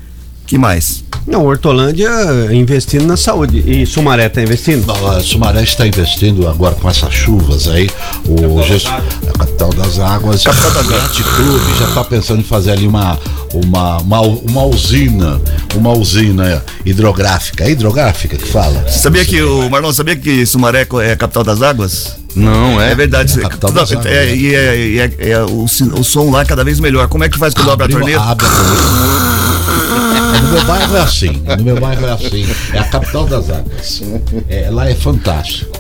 Que 0.46 0.58
mais? 0.58 1.04
Não, 1.28 1.44
Hortolândia 1.44 2.10
investindo 2.52 3.06
na 3.06 3.18
saúde. 3.18 3.64
E 3.66 3.86
Sumaré 3.86 4.28
está 4.28 4.44
investindo? 4.44 4.86
Não, 4.86 5.08
a 5.08 5.20
Sumaré 5.20 5.64
está 5.64 5.88
investindo 5.88 6.48
agora 6.48 6.76
com 6.76 6.88
essas 6.88 7.12
chuvas 7.12 7.68
aí. 7.68 7.90
O 8.28 8.62
gest... 8.62 8.88
a 8.88 9.38
capital 9.40 9.74
das 9.74 10.00
águas. 10.00 10.44
Capital 10.44 10.72
das 10.72 10.92
águas. 10.92 11.22
Clube 11.36 11.80
já 11.80 11.88
está 11.88 12.04
pensando 12.04 12.42
em 12.42 12.44
fazer 12.44 12.72
ali 12.72 12.88
uma, 12.88 13.18
uma, 13.54 13.98
uma, 13.98 14.22
uma 14.22 14.64
usina, 14.66 15.42
uma 15.74 15.94
usina 15.94 16.64
hidrográfica. 16.86 17.64
É 17.64 17.72
hidrográfica 17.72 18.38
que 18.38 18.48
fala? 18.48 18.86
Você 18.88 19.00
sabia 19.00 19.26
que 19.26 19.42
o 19.42 19.68
Marlon 19.68 19.94
sabia 19.94 20.16
que 20.16 20.46
Sumaré 20.46 20.88
é 21.02 21.12
a 21.14 21.18
capital 21.18 21.44
das 21.44 21.64
águas? 21.64 22.18
Não, 22.36 22.80
é. 22.80 22.92
É 22.92 22.96
verdade. 22.96 23.40
É 23.40 23.42
capital 23.42 23.72
das 23.72 23.92
águas. 23.92 24.06
É, 24.06 24.36
e 24.36 24.54
é, 24.54 24.60
é, 24.60 25.12
é, 25.18 25.30
é, 25.32 25.44
o, 25.44 25.64
o 25.64 26.04
som 26.04 26.30
lá 26.30 26.42
é 26.42 26.46
cada 26.46 26.64
vez 26.64 26.80
melhor. 26.80 27.08
Como 27.08 27.24
é 27.24 27.30
que 27.30 27.38
faz 27.40 27.52
quando 27.56 27.72
abre 27.72 27.88
a 27.88 27.90
torneira? 27.90 28.22
Abre 28.22 28.46
a 28.46 28.50
torneira. 28.50 29.45
No 30.46 30.52
meu 30.52 30.66
bairro 30.66 30.96
é 30.96 31.02
assim. 31.02 31.44
No 31.58 31.64
meu 31.64 31.80
bairro 31.80 32.06
é 32.06 32.12
assim. 32.12 32.46
É 32.72 32.80
a 32.80 32.84
capital 32.84 33.26
das 33.26 33.50
águas. 33.50 34.02
É, 34.48 34.70
lá 34.70 34.88
é 34.88 34.94
fantástico. 34.94 35.72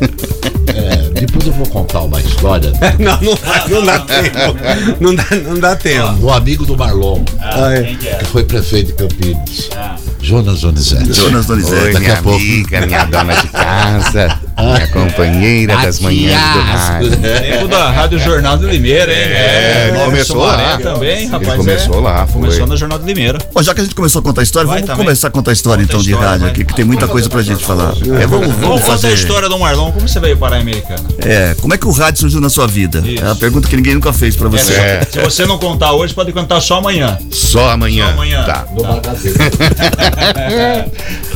É, 0.68 1.20
depois 1.20 1.48
eu 1.48 1.54
vou 1.54 1.68
contar 1.68 2.02
uma 2.02 2.20
história. 2.20 2.72
não, 3.00 3.20
não, 3.22 3.36
dá, 3.36 3.68
não 3.70 3.86
dá 3.86 4.00
tempo. 4.06 4.58
Não 5.00 5.16
dá, 5.16 5.26
não 5.48 5.60
dá 5.60 5.76
tempo. 5.76 6.26
O 6.26 6.32
amigo 6.32 6.66
do 6.66 6.78
Marlon, 6.78 7.24
ah, 7.40 7.74
é? 7.74 7.84
que 7.84 8.26
foi 8.26 8.44
prefeito 8.44 8.88
de 8.88 8.94
Campinas. 8.94 9.70
Ah. 9.76 9.96
Jonas 10.26 10.62
Donizete. 10.62 11.14
Jonas 11.14 11.46
Donizete. 11.46 11.76
Oi, 11.76 11.94
Daqui 11.94 12.00
minha 12.00 12.18
a 12.18 12.22
pouco. 12.24 12.40
amiga, 12.40 12.86
minha 12.88 13.06
dona 13.06 13.36
de 13.36 13.48
casa, 13.48 14.40
minha 14.58 14.88
companheira 14.88 15.78
das 15.78 16.00
manhãs 16.00 16.42
do 16.42 16.60
rádio. 16.62 17.18
Tempo 17.18 17.68
da 17.68 17.92
Rádio 17.92 18.20
Jornal 18.20 18.58
de 18.58 18.66
Limeira, 18.66 19.14
hein? 19.14 19.20
É, 19.20 19.90
ele 19.90 20.00
começou 20.04 20.38
lá. 20.38 20.80
também, 20.80 21.28
rapaz. 21.28 21.48
Ele 21.48 21.58
começou 21.58 21.96
é. 22.00 22.02
lá, 22.02 22.26
foi. 22.26 22.42
Começou 22.42 22.66
na 22.66 22.76
Jornal 22.76 22.98
de 22.98 23.06
Limeira. 23.06 23.38
Bom, 23.54 23.62
já 23.62 23.76
que 23.76 23.82
a 23.82 23.84
gente 23.84 23.94
começou 23.94 24.20
a 24.20 24.24
contar 24.24 24.42
a 24.42 24.44
história, 24.44 24.68
vai 24.68 24.78
vamos 24.78 24.90
também. 24.90 25.06
começar 25.06 25.28
a 25.28 25.32
contar 25.32 25.52
a 25.52 25.54
história 25.54 25.84
então 25.84 26.00
de 26.00 26.14
rádio 26.14 26.48
aqui, 26.48 26.66
que 26.66 26.74
tem 26.74 26.86
muita 26.86 27.08
coisa 27.08 27.30
pra 27.30 27.44
gente 27.44 27.64
falar. 27.64 27.94
É, 28.20 28.26
vamos, 28.26 28.52
vamos 28.56 28.82
fazer. 28.82 29.10
a 29.10 29.12
história 29.12 29.48
do 29.48 29.60
Marlon, 29.60 29.92
como 29.92 30.08
você 30.08 30.20
veio 30.20 30.38
parar 30.38 30.55
a 30.58 30.62
Americana? 30.62 31.04
É, 31.20 31.56
como 31.62 31.74
é 31.74 31.78
que 31.78 31.88
o 31.88 31.92
rádio 31.92 32.22
surgiu 32.22 32.42
na 32.42 32.50
sua 32.50 32.68
vida? 32.68 33.00
Isso. 33.06 33.24
É 33.24 33.30
a 33.30 33.36
pergunta 33.36 33.68
que 33.68 33.76
ninguém 33.76 33.94
nunca 33.94 34.14
fez 34.14 34.36
pra 34.36 34.50
você. 34.50 34.74
É. 34.74 35.08
Se 35.10 35.20
você 35.20 35.46
não 35.46 35.58
contar 35.58 35.94
hoje, 35.94 36.14
pode 36.14 36.32
contar 36.32 36.62
só 36.62 36.78
amanhã. 36.78 37.18
Só 37.32 37.70
amanhã. 37.70 38.06
Só 38.06 38.12
amanhã. 38.14 38.44
Tá. 38.44 38.66
tá. 38.66 39.16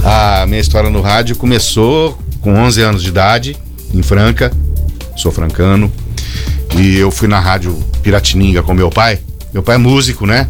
A 0.42 0.46
minha 0.46 0.62
história 0.62 0.90
no 0.90 1.02
rádio 1.02 1.36
começou 1.36 2.18
com 2.42 2.54
11 2.54 2.82
anos 2.82 3.04
de 3.04 3.10
idade, 3.10 3.58
em 3.94 4.02
Franca. 4.02 4.52
Sou 5.16 5.32
francano. 5.32 5.92
E 6.78 6.98
eu 6.98 7.12
fui 7.12 7.28
na 7.28 7.40
rádio 7.40 7.78
Piratininga 8.02 8.64
com 8.64 8.74
meu 8.74 8.90
pai. 8.90 9.20
Meu 9.54 9.64
pai 9.64 9.76
é 9.76 9.78
músico, 9.78 10.26
né? 10.26 10.48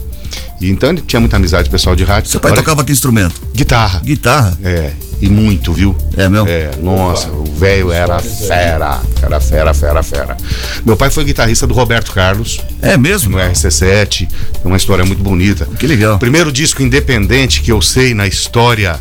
E 0.62 0.70
então 0.70 0.90
ele 0.90 1.02
tinha 1.02 1.20
muita 1.20 1.38
amizade 1.38 1.64
com 1.64 1.70
o 1.70 1.72
pessoal 1.72 1.96
de 1.96 2.04
rádio. 2.04 2.30
Seu 2.30 2.40
pai 2.40 2.52
Agora, 2.52 2.64
tocava 2.64 2.84
que 2.84 2.92
instrumento? 2.92 3.42
Guitarra. 3.54 4.02
Guitarra? 4.04 4.58
É. 4.64 4.92
E 5.22 5.28
muito, 5.28 5.74
viu? 5.74 5.96
É 6.16 6.30
meu? 6.30 6.48
É, 6.48 6.72
nossa, 6.82 7.30
o 7.30 7.44
velho 7.44 7.92
era 7.92 8.20
fera. 8.20 9.02
Era 9.22 9.40
fera, 9.40 9.74
fera, 9.74 10.04
fera. 10.04 10.38
Meu 10.86 10.96
pai 10.96 11.10
foi 11.10 11.26
guitarrista 11.26 11.68
do 11.68 11.74
Roberto 11.74 12.14
Carlos. 12.14 12.62
É 12.82 12.96
mesmo? 12.96 13.32
No 13.32 13.38
RC7. 13.38 14.30
É 14.64 14.68
uma 14.68 14.78
história 14.78 15.04
muito 15.04 15.22
bonita. 15.22 15.68
Que 15.78 15.86
legal. 15.86 16.16
O 16.16 16.20
primeiro 16.20 16.52
disco 16.52 16.82
independente 16.82 17.62
que 17.62 17.72
eu 17.72 17.82
sei 17.82 18.14
na 18.14 18.28
história 18.28 19.00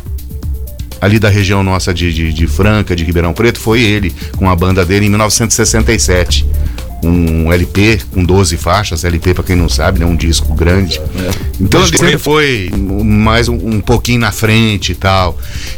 ali 1.01 1.17
da 1.17 1.29
região 1.29 1.63
nossa 1.63 1.93
de, 1.93 2.13
de, 2.13 2.33
de, 2.33 2.47
Franca, 2.47 2.95
de 2.95 3.03
Ribeirão 3.03 3.33
Preto, 3.33 3.59
foi 3.59 3.81
ele, 3.81 4.13
com 4.35 4.49
a 4.49 4.55
banda 4.55 4.85
dele 4.85 5.05
em 5.05 5.09
1967. 5.09 6.45
Um 7.03 7.51
LP 7.51 8.01
com 8.11 8.23
12 8.23 8.57
faixas, 8.57 9.03
LP 9.03 9.33
para 9.33 9.43
quem 9.43 9.55
não 9.55 9.69
sabe, 9.69 9.99
né? 9.99 10.05
Um 10.05 10.15
disco 10.15 10.53
grande. 10.53 10.99
É. 10.99 11.31
Então 11.59 11.81
ele 11.81 11.97
sempre 11.97 12.17
foi 12.17 12.69
mais 13.03 13.47
um, 13.47 13.55
um, 13.55 13.81
pouquinho 13.81 14.19
na 14.19 14.31
frente 14.31 14.91
e 14.91 14.95
tal. 14.95 15.37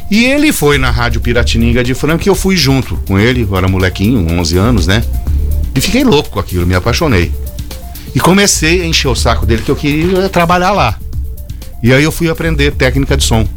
E 0.10 0.26
ele 0.26 0.52
foi 0.52 0.78
na 0.78 0.90
Rádio 0.90 1.22
Piratininga 1.22 1.84
de 1.84 1.94
Franca 1.94 2.24
e 2.26 2.30
eu 2.30 2.36
fui 2.36 2.58
junto 2.58 2.96
com 3.08 3.20
ele, 3.20 3.48
eu 3.50 3.56
era 3.56 3.68
molequinho, 3.68 4.26
11 4.40 4.58
anos, 4.58 4.88
né? 4.88 5.04
E 5.76 5.82
fiquei 5.82 6.04
louco 6.04 6.30
com 6.30 6.40
aquilo, 6.40 6.66
me 6.66 6.76
apaixonei. 6.76 7.32
E 8.14 8.20
comecei 8.20 8.82
a 8.82 8.86
encher 8.86 9.08
o 9.08 9.16
saco 9.16 9.46
dele 9.46 9.62
que 9.62 9.72
eu 9.72 9.76
queria 9.76 10.28
trabalhar 10.28 10.72
lá. 10.72 10.98
E 11.82 11.94
aí 11.94 12.04
eu 12.04 12.12
fui 12.12 12.30
aprender 12.30 12.72
técnica 12.72 13.16
de 13.16 13.24
som. 13.24 13.48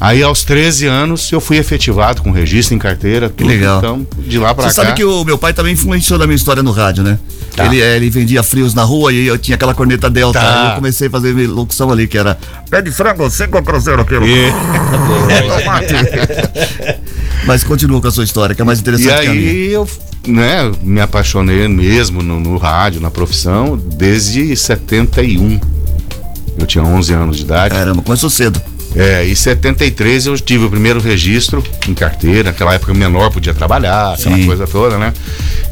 Aí 0.00 0.22
aos 0.22 0.44
13 0.44 0.86
anos 0.86 1.30
eu 1.32 1.40
fui 1.40 1.56
efetivado 1.56 2.22
com 2.22 2.30
registro 2.30 2.74
em 2.74 2.78
carteira, 2.78 3.28
tudo. 3.28 3.38
Que 3.38 3.44
legal. 3.44 3.78
Então, 3.78 4.06
de 4.18 4.38
lá 4.38 4.54
pra 4.54 4.64
Você 4.64 4.68
cá. 4.68 4.82
Você 4.82 4.88
sabe 4.88 4.96
que 4.96 5.04
o 5.04 5.24
meu 5.24 5.36
pai 5.36 5.52
também 5.52 5.72
influenciou 5.72 6.18
na 6.18 6.26
minha 6.26 6.36
história 6.36 6.62
no 6.62 6.70
rádio, 6.70 7.02
né? 7.02 7.18
Tá. 7.56 7.66
Ele, 7.66 7.82
é, 7.82 7.96
ele 7.96 8.08
vendia 8.08 8.42
frios 8.42 8.74
na 8.74 8.84
rua 8.84 9.12
e 9.12 9.26
eu 9.26 9.36
tinha 9.36 9.56
aquela 9.56 9.74
corneta 9.74 10.08
delta. 10.08 10.38
Tá. 10.38 10.62
Aí 10.62 10.70
eu 10.70 10.74
comecei 10.76 11.08
a 11.08 11.10
fazer 11.10 11.32
locução 11.48 11.90
ali, 11.90 12.06
que 12.06 12.16
era 12.16 12.38
pé 12.70 12.80
de 12.80 12.92
frango, 12.92 13.28
cinco 13.28 13.60
cruzeiro 13.62 14.02
aquilo. 14.02 14.24
E... 14.26 14.52
Mas 17.44 17.64
continua 17.64 18.00
com 18.00 18.06
a 18.06 18.12
sua 18.12 18.24
história, 18.24 18.54
que 18.54 18.62
é 18.62 18.64
mais 18.64 18.78
interessante 18.78 19.26
e 19.26 19.28
aí 19.28 19.72
eu 19.72 19.88
né, 20.26 20.70
me 20.82 21.00
apaixonei 21.00 21.66
mesmo 21.66 22.22
no, 22.22 22.38
no 22.38 22.56
rádio, 22.56 23.00
na 23.00 23.10
profissão, 23.10 23.76
desde 23.76 24.56
71. 24.56 25.60
Eu 26.58 26.66
tinha 26.66 26.84
11 26.84 27.12
anos 27.12 27.36
de 27.36 27.42
idade. 27.42 27.74
Caramba, 27.74 28.02
começou 28.02 28.30
cedo. 28.30 28.60
É, 28.96 29.26
em 29.28 29.34
73 29.34 30.26
eu 30.26 30.38
tive 30.38 30.64
o 30.64 30.70
primeiro 30.70 31.00
registro 31.00 31.62
em 31.86 31.94
carteira, 31.94 32.44
naquela 32.44 32.74
época 32.74 32.94
menor 32.94 33.30
podia 33.30 33.52
trabalhar, 33.52 34.14
aquela 34.14 34.36
Sim. 34.36 34.46
coisa 34.46 34.66
toda, 34.66 34.98
né? 34.98 35.12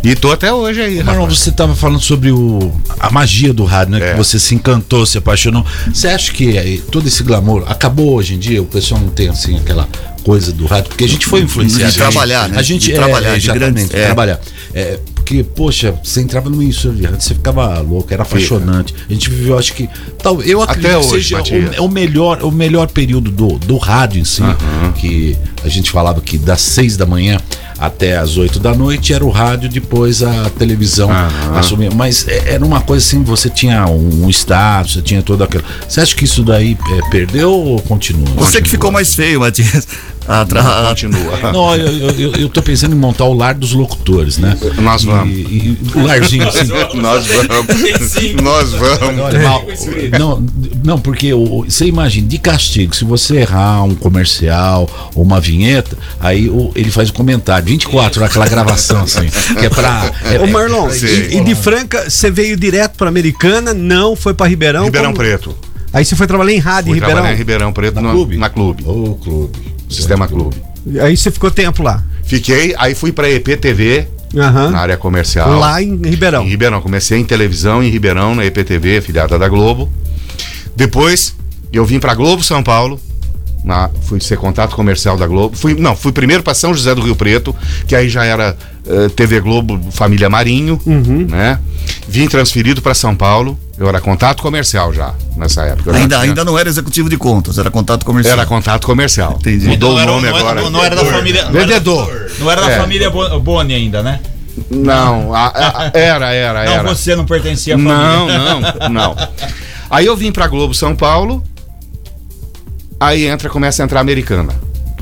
E 0.04 0.14
tô 0.14 0.30
até 0.30 0.52
hoje 0.52 0.80
aí. 0.80 1.02
Marlon, 1.02 1.26
você 1.26 1.50
estava 1.50 1.74
falando 1.74 2.00
sobre 2.00 2.30
o, 2.30 2.72
a 3.00 3.10
magia 3.10 3.52
do 3.52 3.64
rádio, 3.64 3.92
né? 3.92 4.10
É. 4.10 4.12
Que 4.12 4.18
você 4.18 4.38
se 4.38 4.54
encantou, 4.54 5.04
se 5.06 5.18
apaixonou. 5.18 5.64
Você 5.92 6.08
acha 6.08 6.32
que 6.32 6.58
aí, 6.58 6.78
todo 6.78 7.08
esse 7.08 7.22
glamour 7.22 7.64
acabou 7.66 8.14
hoje 8.14 8.34
em 8.34 8.38
dia? 8.38 8.62
O 8.62 8.66
pessoal 8.66 9.00
não 9.00 9.08
tem 9.08 9.28
assim 9.28 9.56
aquela 9.56 9.88
coisa 10.22 10.52
do 10.52 10.66
rádio, 10.66 10.88
porque 10.88 11.04
a 11.04 11.08
gente 11.08 11.26
foi 11.26 11.40
influenciado. 11.40 11.92
De 11.92 11.98
trabalhar, 11.98 12.48
né? 12.48 12.58
A 12.58 12.62
gente 12.62 12.86
de 12.86 12.92
é, 12.92 12.94
trabalhar, 12.96 13.38
de 13.38 13.52
grande, 13.52 13.82
é. 13.92 14.06
trabalhar. 14.06 14.40
É, 14.74 14.98
porque, 15.26 15.42
poxa, 15.42 15.92
você 16.04 16.20
entrava 16.20 16.48
no 16.48 16.62
rádio, 16.62 17.20
você 17.20 17.34
ficava 17.34 17.80
louco, 17.80 18.14
era 18.14 18.22
apaixonante. 18.22 18.94
A 19.10 19.12
gente 19.12 19.28
viveu, 19.28 19.58
acho 19.58 19.72
que. 19.74 19.88
Tal, 20.22 20.40
eu 20.40 20.62
acredito 20.62 20.86
Até 20.86 20.98
hoje, 20.98 21.34
que 21.34 21.42
seja 21.44 21.80
o, 21.80 21.86
o, 21.86 21.88
melhor, 21.88 22.44
o 22.44 22.52
melhor 22.52 22.86
período 22.86 23.32
do, 23.32 23.58
do 23.58 23.76
rádio 23.76 24.20
em 24.20 24.24
si, 24.24 24.40
uhum. 24.40 24.92
que 24.94 25.36
a 25.64 25.68
gente 25.68 25.90
falava 25.90 26.20
que 26.20 26.38
das 26.38 26.60
seis 26.60 26.96
da 26.96 27.04
manhã 27.04 27.38
até 27.76 28.16
as 28.16 28.38
8 28.38 28.58
da 28.60 28.72
noite 28.72 29.12
era 29.12 29.24
o 29.24 29.28
rádio, 29.28 29.68
depois 29.68 30.22
a 30.22 30.48
televisão 30.50 31.10
uhum. 31.10 31.58
assumia. 31.58 31.90
Mas 31.92 32.26
é, 32.28 32.54
era 32.54 32.64
uma 32.64 32.80
coisa 32.80 33.04
assim, 33.04 33.24
você 33.24 33.50
tinha 33.50 33.84
um, 33.86 34.30
status, 34.30 34.94
você 34.94 35.02
tinha 35.02 35.22
todo 35.22 35.42
aquilo. 35.42 35.64
Você 35.88 36.00
acha 36.00 36.14
que 36.14 36.24
isso 36.24 36.44
daí 36.44 36.78
é, 36.88 37.10
perdeu 37.10 37.52
ou 37.52 37.82
continua? 37.82 38.24
Você 38.26 38.34
continua. 38.36 38.62
que 38.62 38.68
ficou 38.70 38.92
mais 38.92 39.12
feio, 39.12 39.40
Matias. 39.40 39.86
Ah, 40.28 40.44
tra... 40.44 40.62
Não, 40.62 40.88
continua. 40.88 41.38
Não, 41.52 41.76
eu, 41.76 42.10
eu, 42.10 42.32
eu, 42.32 42.48
tô 42.48 42.62
pensando 42.62 42.94
em 42.94 42.98
montar 42.98 43.24
o 43.24 43.34
lar 43.34 43.54
dos 43.54 43.72
locutores, 43.72 44.38
né? 44.38 44.56
Nós 44.78 45.04
vamos. 45.04 45.34
E, 45.34 45.40
e, 45.40 45.78
o 45.94 46.04
larzinho, 46.04 46.48
assim. 46.48 46.66
Nós 46.94 47.26
vamos. 47.26 48.42
Nós 48.42 48.72
vamos. 48.72 49.20
Olha, 49.20 50.18
não, 50.18 50.44
não, 50.84 50.98
porque 50.98 51.32
você 51.32 51.86
imagina, 51.86 52.26
de 52.26 52.38
castigo, 52.38 52.94
se 52.94 53.04
você 53.04 53.36
errar 53.36 53.82
um 53.84 53.94
comercial 53.94 54.88
ou 55.14 55.22
uma 55.22 55.40
vinheta, 55.40 55.96
aí 56.20 56.48
o, 56.48 56.72
ele 56.74 56.90
faz 56.90 57.08
o 57.08 57.12
um 57.12 57.14
comentário. 57.14 57.66
24 57.66 58.20
naquela 58.20 58.48
gravação, 58.48 59.02
assim. 59.02 59.28
Que 59.58 59.66
é 59.66 59.70
pra. 59.70 59.96
É, 60.26 60.40
Ô, 60.40 60.46
Marlon, 60.46 60.88
e, 60.90 61.36
e, 61.36 61.44
de 61.44 61.54
Franca, 61.54 62.10
você 62.10 62.30
veio 62.30 62.56
direto 62.56 62.96
pra 62.96 63.08
Americana, 63.08 63.72
não 63.72 64.16
foi 64.16 64.34
pra 64.34 64.46
Ribeirão? 64.46 64.84
Ribeirão 64.84 65.12
como... 65.12 65.18
Preto. 65.18 65.54
Aí 65.92 66.04
você 66.04 66.16
foi 66.16 66.26
trabalhar 66.26 66.52
em 66.52 66.58
rádio 66.58 66.90
fui 66.90 66.98
em 66.98 67.00
Ribeirão? 67.00 67.26
em 67.30 67.36
Ribeirão 67.36 67.72
Preto 67.72 67.94
na, 67.94 68.02
no, 68.02 68.10
clube. 68.12 68.36
Na 68.36 68.48
clube. 68.50 68.84
Ô, 68.86 69.14
clube. 69.14 69.75
Sistema 69.88 70.26
Clube. 70.28 70.56
Aí 71.00 71.16
você 71.16 71.30
ficou 71.30 71.50
tempo 71.50 71.82
lá? 71.82 72.02
Fiquei, 72.24 72.74
aí 72.78 72.94
fui 72.94 73.12
pra 73.12 73.28
EPTV, 73.30 74.08
uhum. 74.34 74.70
na 74.70 74.78
área 74.78 74.96
comercial. 74.96 75.58
Lá 75.58 75.82
em 75.82 75.96
Ribeirão. 75.96 76.44
Em 76.44 76.48
Ribeirão. 76.48 76.80
Comecei 76.80 77.18
em 77.18 77.24
televisão 77.24 77.82
em 77.82 77.88
Ribeirão, 77.90 78.34
na 78.34 78.44
EPTV, 78.44 78.98
afiliada 78.98 79.38
da 79.38 79.48
Globo. 79.48 79.90
Depois, 80.74 81.34
eu 81.72 81.84
vim 81.84 81.98
pra 81.98 82.14
Globo 82.14 82.42
São 82.42 82.62
Paulo, 82.62 83.00
na- 83.64 83.90
fui 84.02 84.20
ser 84.20 84.36
contato 84.38 84.76
comercial 84.76 85.16
da 85.16 85.26
Globo. 85.26 85.56
Fui, 85.56 85.74
não, 85.74 85.96
fui 85.96 86.12
primeiro 86.12 86.42
para 86.42 86.54
São 86.54 86.72
José 86.74 86.94
do 86.94 87.02
Rio 87.02 87.16
Preto, 87.16 87.54
que 87.86 87.94
aí 87.96 88.08
já 88.08 88.24
era 88.24 88.56
eh, 88.86 89.08
TV 89.08 89.40
Globo 89.40 89.80
Família 89.90 90.28
Marinho, 90.28 90.80
né? 91.28 91.58
Vim 92.08 92.28
transferido 92.28 92.80
para 92.82 92.94
São 92.94 93.14
Paulo. 93.16 93.58
Eu 93.78 93.86
era 93.88 94.00
contato 94.00 94.42
comercial 94.42 94.92
já 94.94 95.12
nessa 95.36 95.62
época. 95.64 95.94
Ainda, 95.94 96.16
tinha- 96.16 96.28
ainda 96.30 96.44
não 96.44 96.58
era 96.58 96.66
executivo 96.68 97.10
de 97.10 97.18
contas, 97.18 97.58
era 97.58 97.70
contato 97.70 98.06
comercial. 98.06 98.38
era 98.38 98.46
contato 98.46 98.86
comercial. 98.86 99.36
Entendi. 99.38 99.68
Mudou 99.68 99.90
Não 99.90 99.96
o 99.96 100.00
era- 100.00 100.10
nome 100.12 100.22
não 100.22 100.28
era- 100.38 100.38
agora. 100.50 100.70
Não 100.70 100.84
era 100.84 100.96
da 100.96 101.04
família. 101.04 101.40
Era, 101.42 101.50
Vendedor. 101.50 102.30
não 102.38 102.50
era 102.50 102.60
da 102.62 102.70
É. 102.70 102.78
família 102.78 103.10
Bo- 103.10 103.38
Boni 103.40 103.74
ainda, 103.74 104.02
né? 104.02 104.20
Não, 104.70 105.34
a- 105.34 105.48
a- 105.48 105.90
era, 105.98 106.32
era, 106.32 106.64
Não, 106.64 106.72
era. 106.72 106.82
você 106.94 107.14
não 107.14 107.26
pertencia 107.26 107.74
à 107.74 107.78
família. 107.78 107.98
Não, 107.98 108.60
não, 108.60 108.88
não. 108.88 109.16
Aí 109.90 110.06
eu 110.06 110.16
vim 110.16 110.32
pra 110.32 110.46
Globo 110.46 110.72
São 110.74 110.96
Paulo. 110.96 111.42
Aí 112.98 113.26
entra, 113.26 113.50
começa 113.50 113.82
a 113.82 113.84
entrar 113.84 114.00
a 114.00 114.02
americana 114.02 114.54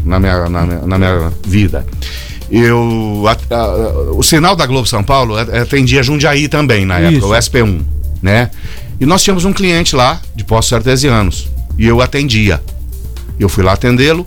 na 0.04 0.18
minha, 0.18 0.48
na, 0.48 0.62
minha- 0.62 0.82
na 0.86 0.98
minha 0.98 1.32
vida. 1.46 1.86
Eu. 2.50 3.24
a- 3.26 3.54
a- 3.54 4.12
o 4.12 4.22
sinal 4.22 4.54
da 4.56 4.66
Globo 4.66 4.86
São 4.86 5.02
Paulo 5.02 5.36
a- 5.36 5.42
atendia 5.62 6.02
Jundiaí 6.02 6.48
também 6.48 6.84
na 6.84 6.98
época, 6.98 7.16
Isso. 7.18 7.26
o 7.28 7.34
SP1, 7.34 7.80
né? 8.24 8.50
E 8.98 9.04
nós 9.04 9.22
tínhamos 9.22 9.44
um 9.44 9.52
cliente 9.52 9.94
lá 9.94 10.18
de 10.34 10.42
Poços 10.42 10.72
Artesianos. 10.72 11.46
E 11.78 11.86
eu 11.86 12.00
atendia. 12.00 12.60
Eu 13.38 13.50
fui 13.50 13.62
lá 13.62 13.74
atendê-lo. 13.74 14.26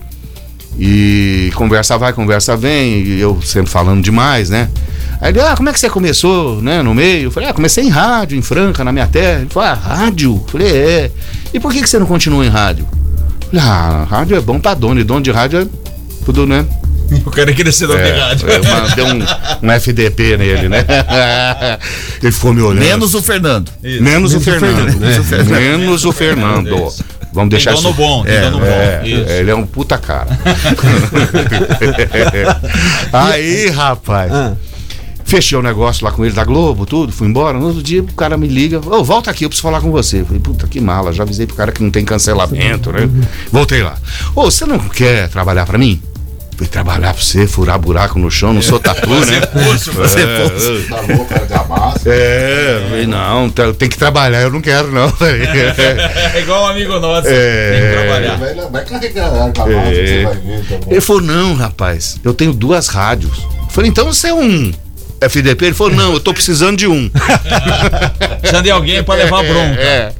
E 0.79 1.51
conversa 1.55 1.97
vai, 1.97 2.13
conversa 2.13 2.55
vem, 2.55 2.99
e 2.99 3.19
eu 3.19 3.41
sempre 3.41 3.71
falando 3.71 4.03
demais, 4.03 4.51
né? 4.51 4.69
Aí 5.19 5.31
ele, 5.31 5.41
ah, 5.41 5.55
como 5.57 5.67
é 5.69 5.73
que 5.73 5.79
você 5.79 5.89
começou, 5.89 6.61
né, 6.61 6.83
no 6.83 6.93
meio? 6.93 7.23
Eu 7.23 7.31
falei, 7.31 7.49
ah, 7.49 7.53
comecei 7.53 7.83
em 7.83 7.89
rádio, 7.89 8.37
em 8.37 8.43
Franca, 8.43 8.83
na 8.83 8.91
minha 8.91 9.07
terra. 9.07 9.39
Ele 9.39 9.49
falou, 9.49 9.67
ah, 9.67 9.73
rádio? 9.73 10.43
Eu 10.45 10.51
falei, 10.51 10.67
é. 10.67 11.11
E 11.51 11.59
por 11.59 11.73
que, 11.73 11.81
que 11.81 11.89
você 11.89 11.97
não 11.97 12.05
continua 12.05 12.45
em 12.45 12.49
rádio? 12.49 12.87
Eu 13.51 13.59
falei, 13.59 13.65
ah, 13.65 14.05
rádio 14.07 14.37
é 14.37 14.41
bom 14.41 14.59
pra 14.59 14.75
dono, 14.75 14.99
e 14.99 15.03
dono 15.03 15.21
de 15.21 15.31
rádio 15.31 15.61
é 15.61 15.67
tudo, 16.23 16.45
né? 16.45 16.63
O 17.25 17.31
cara 17.31 17.53
queria 17.53 17.71
ser 17.71 17.87
dono 17.87 18.03
de 18.03 18.11
rádio. 18.11 18.49
É, 18.49 18.57
eu 18.57 18.63
mandei 18.63 19.03
um, 19.05 19.67
um 19.67 19.71
FDP 19.71 20.37
nele, 20.37 20.69
né? 20.69 20.85
Ele 22.21 22.31
ficou 22.31 22.53
me 22.53 22.61
olhando. 22.61 22.83
Menos 22.83 23.13
o 23.13 23.21
Fernando. 23.21 23.71
Menos 23.81 24.33
o 24.33 24.41
Fernando. 24.41 24.75
Fernando, 24.75 24.99
né? 24.99 25.59
Menos 25.59 26.05
o 26.05 26.11
Fernando. 26.11 26.87
Isso. 26.87 27.03
Vamos 27.33 27.49
deixar 27.51 27.73
Tem 27.73 27.83
dono 27.83 27.93
isso. 27.93 28.01
bom, 28.01 28.23
é, 28.25 28.41
dono 28.41 28.59
bom. 28.59 28.65
é, 28.65 29.01
Isso. 29.05 29.29
ele 29.31 29.51
é 29.51 29.55
um 29.55 29.65
puta 29.65 29.97
cara. 29.97 30.27
Aí, 33.13 33.69
rapaz. 33.69 34.31
Ah. 34.31 34.53
Fechei 35.23 35.57
o 35.57 35.61
negócio 35.61 36.05
lá 36.05 36.11
com 36.11 36.23
ele 36.23 36.33
da 36.33 36.45
Globo, 36.45 36.85
tudo, 36.85 37.11
fui 37.11 37.27
embora. 37.27 37.59
No 37.59 37.67
outro 37.67 37.83
dia 37.83 38.01
o 38.01 38.13
cara 38.13 38.37
me 38.37 38.47
liga, 38.47 38.79
ô, 38.79 39.03
volta 39.03 39.29
aqui, 39.29 39.43
eu 39.43 39.49
preciso 39.49 39.67
falar 39.67 39.81
com 39.81 39.91
você. 39.91 40.21
Eu 40.21 40.25
falei, 40.25 40.39
puta 40.39 40.65
que 40.67 40.79
mala, 40.79 41.11
já 41.11 41.23
avisei 41.23 41.45
pro 41.45 41.55
cara 41.55 41.71
que 41.73 41.83
não 41.83 41.91
tem 41.91 42.05
cancelamento, 42.05 42.93
né? 42.93 43.09
Voltei 43.51 43.83
lá. 43.83 43.95
Ô, 44.33 44.45
você 44.49 44.65
não 44.65 44.79
quer 44.79 45.27
trabalhar 45.27 45.65
pra 45.65 45.77
mim? 45.77 46.01
Fui 46.57 46.65
trabalhar 46.65 47.13
pra 47.13 47.21
você, 47.21 47.45
furar 47.45 47.77
buraco 47.77 48.17
no 48.17 48.31
chão, 48.31 48.51
não 48.51 48.63
sou 48.63 48.79
tatu, 48.79 49.07
né? 49.07 49.41
Você 49.53 50.19
É, 50.21 50.49
fosse. 50.49 50.87
Tá 50.89 51.01
louco, 51.01 51.31
argamassa. 51.33 52.09
é, 52.09 52.85
falei, 52.89 53.05
não, 53.05 53.47
tá- 53.47 53.73
tem 53.73 53.87
que 53.87 53.95
trabalhar, 53.97 54.41
eu 54.41 54.49
não 54.51 54.59
quero, 54.59 54.91
não. 54.91 55.07
É 55.21 56.39
igual 56.41 56.63
um 56.63 56.67
amigo 56.67 56.99
nosso. 56.99 57.27
É. 57.27 57.71
Tem 57.71 57.81
que 57.81 57.95
trabalhar. 57.95 58.35
Vai, 58.37 58.69
vai 58.71 58.85
carregar 58.85 59.25
a 59.27 59.43
argamassa, 59.43 59.71
É. 59.71 59.93
você 60.07 60.23
vai 60.23 60.35
ver. 60.37 60.63
Tá 60.65 60.77
bom. 60.83 60.91
Ele 60.91 61.01
falou, 61.01 61.21
não, 61.21 61.53
rapaz, 61.53 62.17
eu 62.23 62.33
tenho 62.33 62.53
duas 62.53 62.87
rádios. 62.87 63.37
Eu 63.37 63.69
falei, 63.69 63.91
então 63.91 64.05
você 64.11 64.29
é 64.29 64.33
um 64.33 64.73
FDP? 65.21 65.65
Ele 65.65 65.75
falou, 65.75 65.93
não, 65.93 66.13
eu 66.13 66.19
tô 66.19 66.33
precisando 66.33 66.75
de 66.75 66.87
um. 66.87 67.07
Precisa 68.41 68.63
de 68.63 68.71
alguém 68.71 69.03
pra 69.03 69.13
levar 69.13 69.43
bronca. 69.43 69.79
É. 69.79 70.11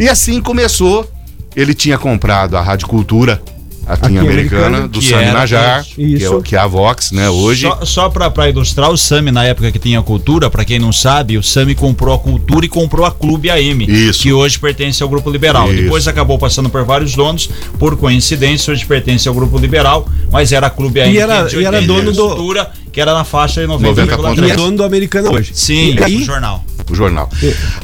E 0.00 0.08
assim 0.08 0.40
começou. 0.40 1.08
Ele 1.56 1.72
tinha 1.74 1.96
comprado 1.96 2.56
a 2.56 2.60
Rádio 2.60 2.88
Cultura, 2.88 3.40
aqui, 3.86 4.12
em 4.12 4.18
Aqui, 4.18 4.26
Americana, 4.26 4.66
Americana, 4.66 4.88
do 4.88 5.02
Sami 5.02 5.24
Najar, 5.26 5.84
que 5.84 6.16
é, 6.24 6.40
que 6.42 6.56
é 6.56 6.58
a 6.58 6.66
Vox, 6.66 7.12
né, 7.12 7.28
hoje. 7.30 7.62
Só, 7.66 7.84
só 7.84 8.08
pra, 8.08 8.30
pra 8.30 8.48
ilustrar, 8.48 8.90
o 8.90 8.96
Sami, 8.96 9.30
na 9.30 9.44
época 9.44 9.70
que 9.70 9.78
tinha 9.78 10.00
cultura, 10.02 10.48
pra 10.50 10.64
quem 10.64 10.78
não 10.78 10.92
sabe, 10.92 11.36
o 11.38 11.42
Sami 11.42 11.74
comprou 11.74 12.14
a 12.14 12.18
cultura 12.18 12.64
e 12.66 12.68
comprou 12.68 13.04
a 13.06 13.10
Clube 13.12 13.50
AM. 13.50 13.84
Isso. 13.88 14.22
Que 14.22 14.32
hoje 14.32 14.58
pertence 14.58 15.02
ao 15.02 15.08
Grupo 15.08 15.30
Liberal. 15.30 15.72
Isso. 15.72 15.82
Depois 15.82 16.08
acabou 16.08 16.38
passando 16.38 16.68
por 16.70 16.84
vários 16.84 17.14
donos, 17.14 17.48
por 17.78 17.96
coincidência, 17.96 18.72
hoje 18.72 18.84
pertence 18.86 19.28
ao 19.28 19.34
Grupo 19.34 19.58
Liberal, 19.58 20.08
mas 20.30 20.52
era 20.52 20.66
a 20.66 20.70
Clube 20.70 21.00
AM. 21.00 21.12
E 21.14 21.18
era- 21.18 21.48
é 21.50 21.54
e 21.54 21.64
era 21.64 21.76
80 21.78 21.86
dono 21.86 22.12
do- 22.12 22.28
cultura, 22.28 22.70
que 22.92 23.00
era 23.00 23.12
na 23.14 23.24
faixa 23.24 23.60
de 23.60 23.66
90 23.66 24.00
E 24.00 24.04
é 24.04 24.16
90,3. 24.16 24.56
dono 24.56 24.76
do 24.76 24.84
americano 24.84 25.32
hoje. 25.32 25.50
Sim, 25.54 25.94
E 25.98 26.02
aí, 26.02 26.16
o 26.16 26.24
jornal. 26.24 26.64
o 26.90 26.94
jornal. 26.94 27.28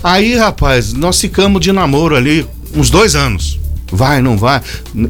Aí, 0.02 0.36
rapaz, 0.36 0.92
nós 0.92 1.20
ficamos 1.20 1.60
de 1.60 1.72
namoro 1.72 2.16
ali 2.16 2.46
uns 2.74 2.90
dois 2.90 3.14
anos. 3.14 3.58
Vai, 3.90 4.20
não 4.20 4.36
vai. 4.36 4.60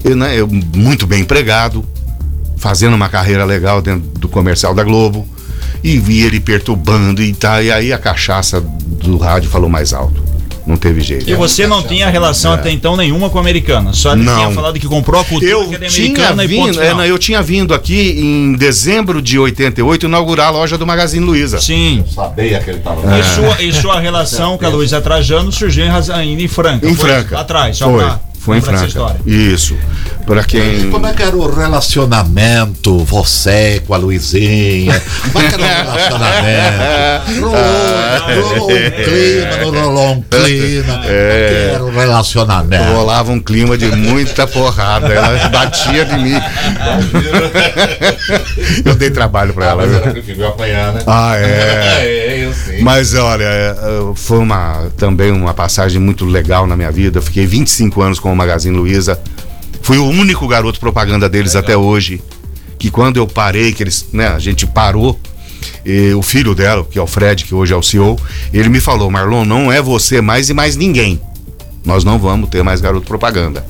Eu, 0.05 0.16
né, 0.16 0.38
eu 0.38 0.49
muito 0.49 1.07
bem 1.07 1.21
empregado, 1.21 1.85
fazendo 2.57 2.95
uma 2.95 3.09
carreira 3.09 3.45
legal 3.45 3.81
dentro 3.83 4.09
do 4.19 4.29
comercial 4.29 4.75
da 4.75 4.83
Globo. 4.85 5.27
E 5.83 5.99
vi 5.99 6.23
ele 6.23 6.40
perturbando 6.40 7.23
e 7.23 7.33
tá. 7.33 7.62
E 7.62 7.71
aí 7.73 7.93
a 7.93 7.99
cachaça 7.99 8.61
do 8.61 9.16
rádio 9.16 9.49
falou 9.49 9.69
mais 9.69 9.93
alto. 9.95 10.31
Não 10.66 10.77
teve 10.77 11.01
jeito. 11.01 11.29
E 11.29 11.35
você 11.35 11.66
não 11.66 11.83
tinha 11.83 12.09
relação 12.09 12.53
até 12.53 12.71
então 12.71 12.97
nenhuma 12.97 13.31
com 13.31 13.38
a 13.38 13.40
americana. 13.40 13.93
Só 13.93 14.12
ele 14.12 14.23
É. 14.23 14.25
Não. 14.25 14.37
tinha 14.37 14.51
falado 14.51 14.79
que 14.79 14.87
comprou 14.87 15.21
a 15.21 15.25
cultura 15.25 15.51
Eu 15.51 15.69
que 15.69 15.75
é 15.75 15.79
da 15.79 15.87
tinha, 15.87 16.07
americana 16.07 16.45
e 16.45 16.49
ponto 16.49 16.66
vindo, 16.73 16.83
é, 16.83 16.95
não, 16.95 17.05
eu 17.05 17.19
tinha 17.19 17.43
vindo 17.43 17.75
aqui 17.75 18.21
em 18.21 18.53
dezembro 18.55 19.21
de 19.21 19.38
88 19.38 20.07
inaugurar 20.07 20.49
a 20.49 20.51
loja 20.51 20.79
do 20.79 20.87
Magazine 20.87 21.25
Luiza. 21.25 21.61
Sim. 21.61 22.05
Sabia 22.14 22.61
que 22.61 22.71
ele 22.71 22.81
tava 22.81 23.16
É. 23.16 23.21
E 23.21 23.25
sua, 23.25 23.62
e 23.62 23.73
sua 23.73 24.01
relação 24.01 24.57
com 24.59 24.66
a 24.66 24.69
Luísa 24.71 25.01
Trajano 25.01 25.51
surgiu 25.51 25.85
em, 25.87 26.40
em 26.40 26.49
Franca. 26.49 26.88
Em 26.88 26.95
Franca. 26.95 27.40
Atrás, 27.40 27.77
só 27.77 27.87
Foi. 27.87 28.05
pra 28.05 28.21
Foi 28.40 28.57
em 28.57 28.61
Franca. 28.62 29.16
Isso. 29.26 29.76
Pra 30.24 30.42
quem. 30.44 30.90
Como 30.90 31.07
é 31.07 31.12
que 31.12 31.22
era 31.22 31.37
o 31.37 31.55
relacionamento, 31.55 33.05
você 33.05 33.83
com 33.87 33.92
a 33.92 33.98
Luizinha? 33.98 35.00
Como 35.31 35.44
é 35.44 35.48
que 35.48 35.62
era 35.62 35.62
o 35.62 35.92
relacionamento? 35.92 36.81
Rolou, 37.40 37.53
rolou 38.42 38.70
um 38.70 38.90
clima, 38.90 39.57
não 39.72 39.85
rolou 39.85 40.12
um 40.12 40.22
clima. 40.22 40.92
Como 40.94 41.05
é 41.05 41.48
que 41.48 41.55
era 41.74 41.85
o 41.85 41.90
relacionamento? 41.90 42.92
Rolava 42.92 43.31
um 43.31 43.40
clima 43.40 43.76
de 43.76 43.87
muita 43.94 44.46
porrada. 44.46 45.12
Ela 45.12 45.48
batia 45.48 46.05
de 46.05 46.16
mim. 46.16 46.40
eu 48.85 48.94
dei 48.94 49.11
trabalho 49.11 49.53
pra 49.53 49.66
ela. 49.66 49.87
viu? 49.87 50.00
preferiu 50.00 50.48
apanhar, 50.48 50.92
né? 50.94 51.03
Ah, 51.07 51.37
é. 51.37 52.00
É, 52.31 52.44
eu 52.44 52.55
sei. 52.55 52.83
Mas 52.83 53.14
olha, 53.14 53.44
é, 53.44 53.70
é, 53.70 54.14
foi 54.14 54.38
uma, 54.38 54.90
também 54.96 55.31
uma 55.31 55.53
passagem 55.53 56.00
muito 56.00 56.24
legal 56.24 56.66
na 56.66 56.76
minha 56.76 56.90
vida. 56.90 57.18
Eu 57.18 57.22
fiquei 57.22 57.46
25 57.46 58.00
anos 58.00 58.20
com 58.20 58.30
o 58.33 58.37
Magazine 58.37 58.77
Luiza. 58.77 59.21
Fui 59.83 59.99
o 59.99 60.07
único 60.07 60.47
garoto 60.47 60.79
propaganda 60.79 61.29
deles 61.29 61.57
até 61.57 61.77
hoje. 61.77 62.23
Que 62.79 62.90
quando 62.90 63.19
eu 63.19 63.27
parei, 63.27 63.73
que 63.73 63.83
eles, 63.83 64.07
né, 64.12 64.29
a 64.29 64.38
gente 64.38 64.66
parou, 64.66 65.19
e 65.85 66.12
o 66.14 66.23
filho 66.23 66.55
dela, 66.55 66.85
que 66.85 66.99
é 66.99 67.03
o 67.03 67.07
Fred, 67.07 67.45
que 67.45 67.55
hoje 67.55 67.73
é 67.73 67.77
o 67.77 67.83
CEO, 67.83 68.19
ele 68.53 68.69
me 68.69 68.81
falou: 68.81 69.11
Marlon, 69.11 69.45
não 69.45 69.71
é 69.71 69.81
você 69.81 70.21
mais 70.21 70.49
e 70.49 70.55
mais 70.55 70.77
ninguém. 70.77 71.21
Nós 71.85 72.05
não 72.05 72.19
vamos 72.19 72.51
ter 72.51 72.62
mais 72.62 72.81
garoto 72.81 73.07
propaganda. 73.07 73.64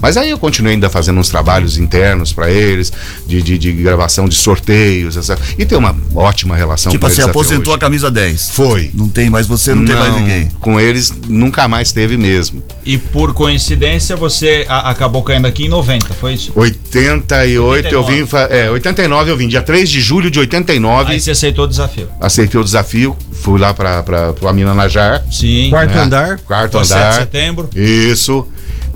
Mas 0.00 0.16
aí 0.16 0.30
eu 0.30 0.38
continuei 0.38 0.74
ainda 0.74 0.88
fazendo 0.90 1.18
uns 1.18 1.28
trabalhos 1.28 1.78
internos 1.78 2.32
pra 2.32 2.50
eles, 2.50 2.92
de, 3.26 3.40
de, 3.42 3.56
de 3.58 3.72
gravação 3.72 4.28
de 4.28 4.34
sorteios, 4.34 5.16
essa, 5.16 5.38
e 5.58 5.64
tem 5.64 5.76
uma 5.78 5.96
ótima 6.14 6.54
relação 6.56 6.92
Tipo, 6.92 7.06
com 7.06 7.08
você 7.08 7.20
eles 7.22 7.24
até 7.24 7.30
aposentou 7.30 7.74
a 7.74 7.78
camisa 7.78 8.10
10. 8.10 8.50
Foi. 8.50 8.90
Não 8.94 9.08
tem 9.08 9.30
mais 9.30 9.46
você, 9.46 9.74
não, 9.74 9.84
tem 9.84 9.96
mais 9.96 10.14
ninguém. 10.14 10.48
Com 10.60 10.78
eles 10.80 11.12
nunca 11.28 11.66
mais 11.68 11.92
teve 11.92 12.16
mesmo. 12.16 12.62
E 12.84 12.98
por 12.98 13.32
coincidência, 13.34 14.14
você 14.16 14.64
a- 14.68 14.90
acabou 14.90 15.22
caindo 15.22 15.46
aqui 15.46 15.64
em 15.64 15.68
90, 15.68 16.12
foi 16.14 16.34
isso? 16.34 16.52
88 16.54 17.88
eu 17.94 18.04
vim, 18.04 18.26
é, 18.50 18.70
89 18.70 19.30
eu 19.30 19.36
vim, 19.36 19.48
dia 19.48 19.62
3 19.62 19.88
de 19.88 20.00
julho 20.00 20.30
de 20.30 20.38
89, 20.38 21.12
Aí 21.12 21.20
você 21.20 21.30
aceitou 21.32 21.64
o 21.64 21.68
desafio. 21.68 22.08
aceitei 22.20 22.60
o 22.60 22.64
desafio, 22.64 23.16
fui 23.32 23.58
lá 23.58 23.72
para 23.74 24.34
o 24.40 24.48
Amina 24.48 24.74
Najar, 24.74 25.24
Sim. 25.30 25.70
quarto 25.70 25.94
né? 25.94 26.00
andar. 26.02 26.38
quarto 26.40 26.72
Dia 26.78 26.84
7 26.84 26.88
de 26.98 27.02
andar, 27.04 27.12
setembro. 27.14 27.70
isso, 27.74 28.46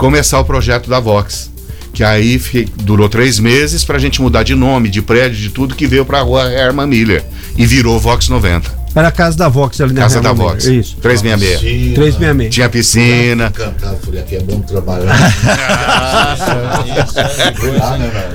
começar 0.00 0.40
o 0.40 0.44
projeto 0.44 0.88
da 0.88 0.98
Vox. 0.98 1.50
Que 1.92 2.02
aí 2.04 2.38
fiquei- 2.38 2.68
durou 2.84 3.08
três 3.08 3.38
meses 3.38 3.84
pra 3.84 3.98
gente 3.98 4.22
mudar 4.22 4.42
de 4.44 4.54
nome, 4.54 4.88
de 4.88 5.02
prédio, 5.02 5.36
de 5.36 5.50
tudo 5.50 5.74
que 5.74 5.86
veio 5.86 6.04
pra 6.04 6.20
rua 6.20 6.50
Herman 6.50 6.86
Miller. 6.86 7.22
E 7.56 7.66
virou 7.66 7.98
Vox 7.98 8.28
90. 8.28 8.80
Era 8.94 9.08
a 9.08 9.12
casa 9.12 9.36
da 9.36 9.48
Vox 9.48 9.80
ali 9.80 9.92
na 9.92 10.00
Casa 10.02 10.20
da 10.20 10.32
Vox. 10.32 10.64
Miller. 10.66 10.80
Isso. 10.80 10.96
366. 11.02 11.94
366. 11.94 12.54
Tinha 12.54 12.68
piscina. 12.68 13.52
Falei, 14.04 14.20
aqui 14.20 14.36
é 14.36 14.40
bom 14.40 14.60
trabalhar. 14.62 15.16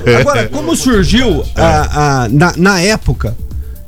Né? 0.04 0.16
Agora, 0.20 0.48
como 0.48 0.76
surgiu 0.76 1.44
a, 1.54 2.24
a- 2.24 2.28
na, 2.28 2.52
na 2.56 2.80
época 2.80 3.36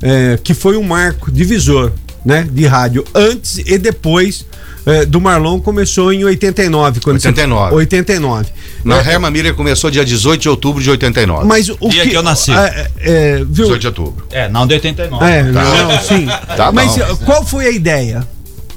é, 0.01 0.37
que 0.43 0.53
foi 0.53 0.77
um 0.77 0.83
marco 0.83 1.31
divisor 1.31 1.91
né, 2.25 2.47
de 2.51 2.65
rádio, 2.65 3.03
antes 3.15 3.57
e 3.65 3.77
depois 3.77 4.45
é, 4.85 5.05
do 5.05 5.19
Marlon 5.21 5.59
começou 5.59 6.11
em 6.11 6.23
89. 6.23 6.99
Quando 7.01 7.19
você- 7.19 7.27
89. 7.27 7.75
89. 7.75 8.49
Na 8.83 8.97
É, 9.01 9.13
Herman 9.13 9.29
Miller 9.29 9.53
começou 9.53 9.91
dia 9.91 10.03
18 10.05 10.41
de 10.41 10.49
outubro 10.49 10.81
de 10.81 10.89
89. 10.89 11.45
mas 11.45 11.69
o 11.69 11.89
Dia 11.89 12.07
que 12.07 12.15
eu 12.15 12.23
nasci. 12.23 12.51
é, 12.51 12.89
é, 13.01 13.35
viu? 13.37 13.45
18 13.65 13.79
de 13.79 13.87
outubro. 13.87 14.25
É, 14.31 14.47
não 14.49 14.65
de 14.65 14.73
89. 14.75 15.25
É, 15.25 15.43
não, 15.43 15.99
sim. 16.01 16.25
Tá 16.55 16.71
mas 16.71 16.95
bom. 16.95 17.13
uh, 17.13 17.17
qual 17.17 17.45
foi 17.45 17.65
a 17.67 17.71
ideia? 17.71 18.25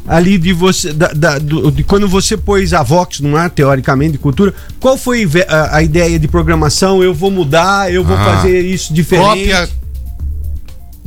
ali 0.05 0.37
de 0.37 0.53
você, 0.53 0.93
da- 0.93 1.13
da- 1.15 1.39
do- 1.39 1.71
de 1.71 1.85
quando 1.85 2.09
você 2.09 2.37
pôs 2.37 2.73
a 2.75 2.83
Vox 2.83 3.21
no 3.21 3.37
ar, 3.37 3.49
teoricamente, 3.49 4.13
de 4.13 4.19
cultura, 4.19 4.53
qual 4.81 4.99
foi 4.99 5.25
a, 5.49 5.77
a 5.77 5.83
ideia 5.85 6.19
de 6.19 6.27
programação? 6.27 7.01
Eu 7.05 7.15
vou 7.15 7.31
mudar, 7.31 7.91
eu 7.93 8.03
vou 8.03 8.17
Ah, 8.17 8.25
fazer 8.25 8.61
isso 8.63 8.93
diferente. 8.93 9.25
Cópia 9.29 9.69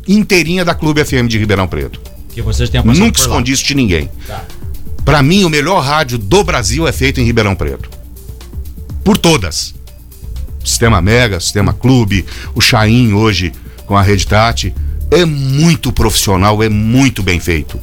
inteirinha 0.08 0.64
da 0.64 0.74
Clube 0.74 1.04
FM 1.04 1.28
de 1.28 1.38
Ribeirão 1.38 1.68
Preto. 1.68 2.00
Que 2.36 2.42
vocês 2.42 2.70
tenham 2.70 2.84
Nunca 2.86 3.18
escondi 3.18 3.54
isso 3.54 3.64
de 3.64 3.74
ninguém. 3.74 4.10
Pra 5.06 5.24
mim, 5.24 5.46
o 5.46 5.50
melhor 5.50 5.82
rádio 5.82 6.18
do 6.18 6.44
Brasil 6.44 6.86
é 6.86 6.92
feito 6.92 7.22
em 7.22 7.24
Ribeirão 7.24 7.56
Preto. 7.56 7.90
Por 9.06 9.18
todas. 9.18 9.74
Sistema 10.62 11.02
Mega, 11.02 11.40
Sistema 11.40 11.72
Clube, 11.72 12.26
o 12.54 12.60
Chain 12.60 13.14
hoje 13.14 13.54
com 13.86 13.96
a 13.96 14.02
Rede 14.02 14.28
Tati. 14.28 14.76
É 15.10 15.24
muito 15.24 15.94
profissional, 15.94 16.62
é 16.62 16.68
muito 16.68 17.24
bem 17.24 17.40
feito. 17.40 17.80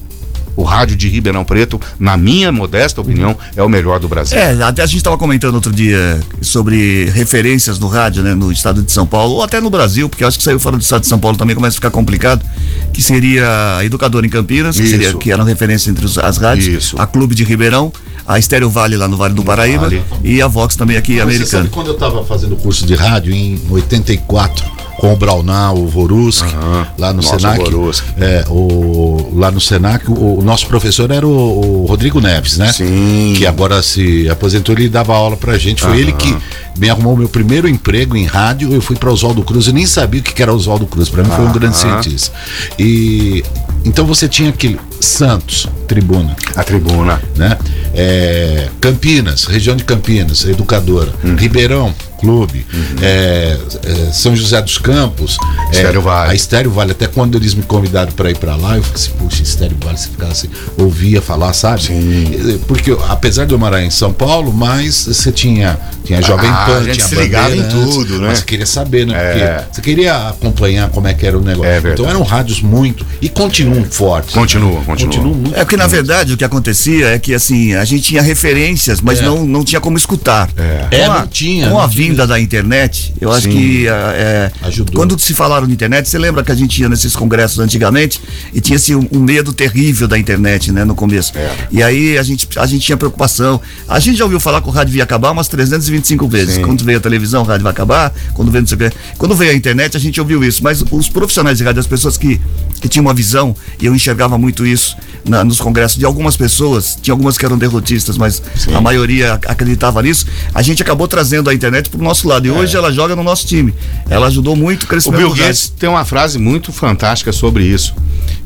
O 0.57 0.63
rádio 0.63 0.97
de 0.97 1.09
Ribeirão 1.09 1.45
Preto, 1.45 1.81
na 1.99 2.17
minha 2.17 2.53
modesta 2.53 3.01
opinião, 3.01 3.37
é 3.57 3.63
o 3.63 3.69
melhor 3.69 3.99
do 3.99 4.09
Brasil. 4.09 4.37
É, 4.39 4.53
até 4.63 4.83
a 4.83 4.87
gente 4.87 4.99
estava 4.99 5.17
comentando 5.17 5.55
outro 5.55 5.73
dia 5.73 6.21
sobre 6.41 7.07
referências 7.11 7.79
no 7.79 7.89
rádio, 7.89 8.23
né, 8.23 8.35
no 8.35 8.53
estado 8.53 8.83
de 8.83 8.93
São 8.93 9.07
Paulo, 9.07 9.35
ou 9.37 9.43
até 9.43 9.61
no 9.61 9.71
Brasil, 9.71 10.09
porque 10.09 10.25
eu 10.25 10.29
acho 10.29 10.37
que 10.39 10.45
saiu 10.45 10.59
fora 10.61 10.77
do 10.77 10.83
estado 10.83 11.01
de 11.03 11.07
São 11.09 11.19
Paulo 11.19 11.37
também 11.39 11.57
começa 11.57 11.75
a 11.75 11.77
ficar 11.79 11.91
complicado, 11.91 12.45
que 12.93 13.03
seria 13.03 13.77
a 13.79 13.85
Educadora 13.85 14.27
em 14.27 14.29
Campinas, 14.31 14.77
que, 14.77 14.87
seria, 14.87 15.15
que 15.15 15.31
era 15.33 15.43
referência 15.45 15.91
entre 15.91 16.05
os- 16.05 16.19
as 16.19 16.37
rádios, 16.37 16.67
Isso. 16.67 17.01
a 17.01 17.07
Clube 17.07 17.35
de 17.35 17.45
Ribeirão, 17.45 17.93
a 18.27 18.39
Estéreo 18.39 18.69
Vale 18.69 18.97
lá 18.97 19.09
no 19.09 19.17
Vale 19.17 19.35
do 19.35 19.43
Paraíba 19.43 19.83
Vale. 19.89 20.03
e 20.23 20.41
a 20.43 20.47
Vox 20.47 20.77
também 20.77 20.97
aqui, 20.97 21.15
Você 21.15 21.19
sabe 21.21 21.35
americana. 21.37 21.69
quando 21.73 21.87
eu 21.89 21.95
estava 21.95 22.25
fazendo 22.25 22.57
curso 22.57 22.87
de 22.87 22.95
rádio 22.95 23.33
em 23.33 23.59
84 23.71 24.65
com 24.99 25.13
o 25.13 25.17
Braunau, 25.17 25.79
o 25.79 25.89
Voruski, 25.89 26.55
Aham. 26.55 26.87
lá 26.99 27.13
no 27.13 27.23
Senac. 27.23 27.61
o. 27.75 27.91
É, 28.19 28.45
o, 28.49 29.33
lá 29.35 29.51
no 29.51 29.61
Senac, 29.61 30.11
o, 30.11 30.39
o 30.39 30.43
nosso 30.43 30.67
professor 30.67 31.11
era 31.11 31.27
o, 31.27 31.83
o 31.83 31.87
Rodrigo 31.87 32.21
Neves, 32.21 32.59
né? 32.59 32.73
Sim. 32.73 33.35
Que 33.37 33.47
agora 33.47 33.83
se 33.83 34.29
aposentou, 34.29 34.75
ele 34.75 34.89
dava 34.89 35.15
aula 35.15 35.37
pra 35.37 35.59
gente. 35.59 35.83
Foi 35.83 35.99
ele 35.99 36.13
que 36.13 36.37
me 36.79 36.89
arrumou 36.89 37.15
o 37.15 37.17
meu 37.17 37.29
primeiro 37.29 37.69
emprego 37.69 38.17
em 38.17 38.25
rádio. 38.25 38.73
Eu 38.73 38.81
fui 38.81 38.97
para 38.97 39.11
Oswaldo 39.11 39.43
Cruz, 39.43 39.67
eu 39.67 39.73
nem 39.73 39.87
sabia 39.87 40.21
o 40.21 40.23
que 40.25 40.41
era 40.43 40.53
Oswaldo 40.53 40.87
Cruz. 40.87 41.09
Para 41.09 41.23
mim 41.23 41.31
foi 41.31 41.45
um 41.47 41.53
grande 41.53 41.77
cientista. 41.77 42.33
E 42.79 43.43
então 43.85 44.07
você 44.07 44.29
tinha 44.29 44.51
aquele 44.51 44.79
Santos, 45.01 45.69
tribuna 45.89 46.37
A 46.55 46.63
tribuna. 46.63 47.21
né? 47.37 47.59
É, 47.93 48.69
Campinas, 48.81 49.45
região 49.45 49.75
de 49.75 49.83
Campinas, 49.85 50.45
educadora. 50.45 51.13
Uhum. 51.25 51.35
Ribeirão, 51.35 51.93
clube. 52.23 52.65
É, 53.03 53.57
é, 53.85 54.13
São 54.13 54.35
José 54.37 54.63
dos 54.63 54.79
Campos. 54.79 55.37
é, 55.73 55.77
Estéreo 55.77 56.01
Vale. 56.01 56.31
A 56.31 56.35
Estéreo 56.35 56.71
Vale. 56.71 56.93
Até 56.93 57.07
quando 57.09 57.37
eles 57.37 57.53
me 57.55 57.63
convidaram 57.65 58.13
para 58.13 58.31
ir 58.31 58.37
para 58.37 58.55
lá, 58.55 58.77
eu 58.77 58.83
falei 58.83 58.95
assim, 58.97 59.11
puxa, 59.19 59.43
Estéreo 59.43 59.77
Vale, 59.85 59.99
você 59.99 60.09
ficava 60.09 60.31
assim, 60.33 60.49
ouvia 60.79 61.21
falar, 61.21 61.53
sabe? 61.53 61.83
Sim. 61.83 62.61
Porque 62.69 62.93
eu, 62.93 63.05
apesar 63.09 63.45
de 63.45 63.53
eu 63.53 63.59
morar 63.59 63.83
em 63.83 63.91
São 63.91 64.13
Paulo, 64.13 64.53
mas 64.53 65.07
você 65.07 65.33
tinha, 65.33 65.79
tinha 66.05 66.23
Jovem 66.23 66.49
Ah, 66.49 66.65
Pan, 66.67 66.77
a 66.79 66.83
gente 66.85 66.95
tinha 66.95 67.09
se 67.09 67.15
ligava 67.17 67.57
em 67.57 67.69
tudo, 67.69 68.19
né? 68.21 68.29
Mas 68.29 68.39
você 68.39 68.45
queria 68.45 68.67
saber, 68.67 69.07
né? 69.07 69.15
É. 69.17 69.33
Porque 69.33 69.75
você 69.75 69.81
queria 69.83 70.29
acompanhar 70.29 70.89
como 70.91 71.09
é 71.09 71.15
que 71.15 71.27
era 71.27 71.37
o 71.37 71.43
negócio. 71.43 71.71
É 71.71 71.79
então 71.93 72.09
eram 72.09 72.23
rádios 72.23 72.63
muito, 72.63 73.05
e 73.21 73.29
continuam 73.29 73.85
fortes. 73.85 74.33
Continua, 74.33 74.79
né? 74.79 74.83
continua. 74.87 75.13
Continuam 75.13 75.35
muito 75.35 75.55
É 75.57 75.65
porque 75.65 75.77
na 75.77 75.87
verdade 75.87 76.33
o 76.33 76.37
que 76.37 76.45
acontecia 76.45 77.09
é 77.09 77.19
que 77.19 77.35
assim, 77.35 77.75
a 77.75 77.85
gente 77.85 78.03
tinha 78.05 78.23
referências, 78.23 79.01
mas 79.01 79.19
É. 79.21 79.23
não, 79.23 79.45
não 79.45 79.65
tinha 79.65 79.81
como 79.81 79.97
escutar. 79.97 80.49
É. 80.57 81.03
É, 81.03 81.07
Com 81.07 81.13
a, 81.13 81.19
não 81.21 81.27
tinha, 81.27 81.69
Com 81.71 81.79
a 81.81 81.89
tinha. 81.89 82.12
Vinda 82.13 82.27
da 82.27 82.39
internet, 82.39 83.15
eu 83.21 83.33
acho 83.33 83.43
Sim. 83.45 83.51
que 83.51 83.89
ah, 83.89 84.13
é, 84.15 84.53
Ajudou. 84.63 84.95
quando 84.97 85.19
se 85.19 85.33
falaram 85.35 85.67
de 85.67 85.73
internet, 85.73 86.09
você 86.09 86.19
lembra 86.19 86.45
que 86.45 86.53
a 86.53 86.55
gente 86.55 86.81
ia 86.81 86.89
nesses 86.89 87.17
congressos 87.17 87.59
antigamente 87.59 88.21
e 88.53 88.61
tinha 88.61 88.77
assim, 88.77 88.95
um, 88.95 89.09
um 89.13 89.19
medo 89.21 89.53
terrível 89.53 90.07
da 90.07 90.19
internet, 90.19 90.71
né, 90.71 90.85
no 90.85 90.95
começo. 90.95 91.33
Era. 91.35 91.55
E 91.71 91.83
aí 91.83 92.19
a 92.19 92.23
gente, 92.23 92.47
a 92.59 92.67
gente 92.67 92.85
tinha 92.85 92.97
preocupação. 92.97 93.61
A 93.89 93.99
gente 93.99 94.19
já 94.19 94.25
ouviu 94.25 94.39
falar 94.39 94.61
que 94.61 94.69
o 94.69 94.71
rádio 94.71 94.95
ia 94.97 95.03
acabar 95.03 95.31
umas 95.31 95.49
325 95.49 96.29
vezes. 96.29 96.55
Sim. 96.57 96.63
Quando 96.63 96.85
veio 96.85 96.99
a 96.99 97.01
televisão, 97.01 97.43
o 97.43 97.45
rádio 97.47 97.63
vai 97.65 97.73
acabar. 97.73 98.13
Quando 98.35 98.51
veio, 98.51 98.63
não 98.63 98.69
sei 98.69 98.77
o 98.77 98.79
quê. 98.79 98.93
quando 99.17 99.35
veio 99.35 99.53
a 99.53 99.55
internet, 99.55 99.97
a 99.97 100.01
gente 100.01 100.21
ouviu 100.21 100.45
isso. 100.45 100.63
Mas 100.63 100.85
os 100.91 101.09
profissionais 101.09 101.57
de 101.59 101.65
rádio, 101.65 101.81
as 101.81 101.87
pessoas 101.87 102.19
que, 102.19 102.39
que 102.81 102.89
tinham 102.89 103.05
uma 103.07 103.15
visão, 103.15 103.57
e 103.81 103.87
eu 103.87 103.95
enxergava 103.95 104.37
muito 104.37 104.67
isso 104.67 104.97
na- 105.25 105.43
nos 105.45 105.59
congressos 105.61 105.99
de 105.99 106.05
algumas 106.05 106.37
pessoas, 106.37 106.99
tinha 107.01 107.13
algumas 107.15 107.39
que 107.39 107.45
eram 107.47 107.57
derrotistas, 107.57 108.19
mas 108.19 108.43
a 108.75 108.81
maioria 108.81 109.35
ac- 109.35 109.47
acreditava 109.51 110.03
nisso. 110.03 110.27
A 110.55 110.61
gente 110.63 110.83
acabou 110.83 111.09
trazendo 111.09 111.49
a 111.49 111.55
internet 111.55 111.89
pro 112.03 112.09
nosso 112.09 112.29
lado. 112.29 112.47
E 112.47 112.51
hoje 112.51 112.77
ela 112.77 112.93
joga 112.93 113.15
no 113.15 113.23
nosso 113.23 113.47
time. 113.47 113.73
Ela 114.11 114.27
ajudou 114.27 114.57
muito 114.57 114.83
o 114.83 114.85
O 114.87 114.89
crescimento 114.89 115.19
Bill 115.19 115.29
do 115.29 115.35
rádio. 115.35 115.47
Gates 115.47 115.73
tem 115.79 115.89
uma 115.89 116.05
frase 116.05 116.39
muito 116.39 116.73
fantástica 116.73 117.33
sobre 117.33 117.65
isso. 117.65 117.95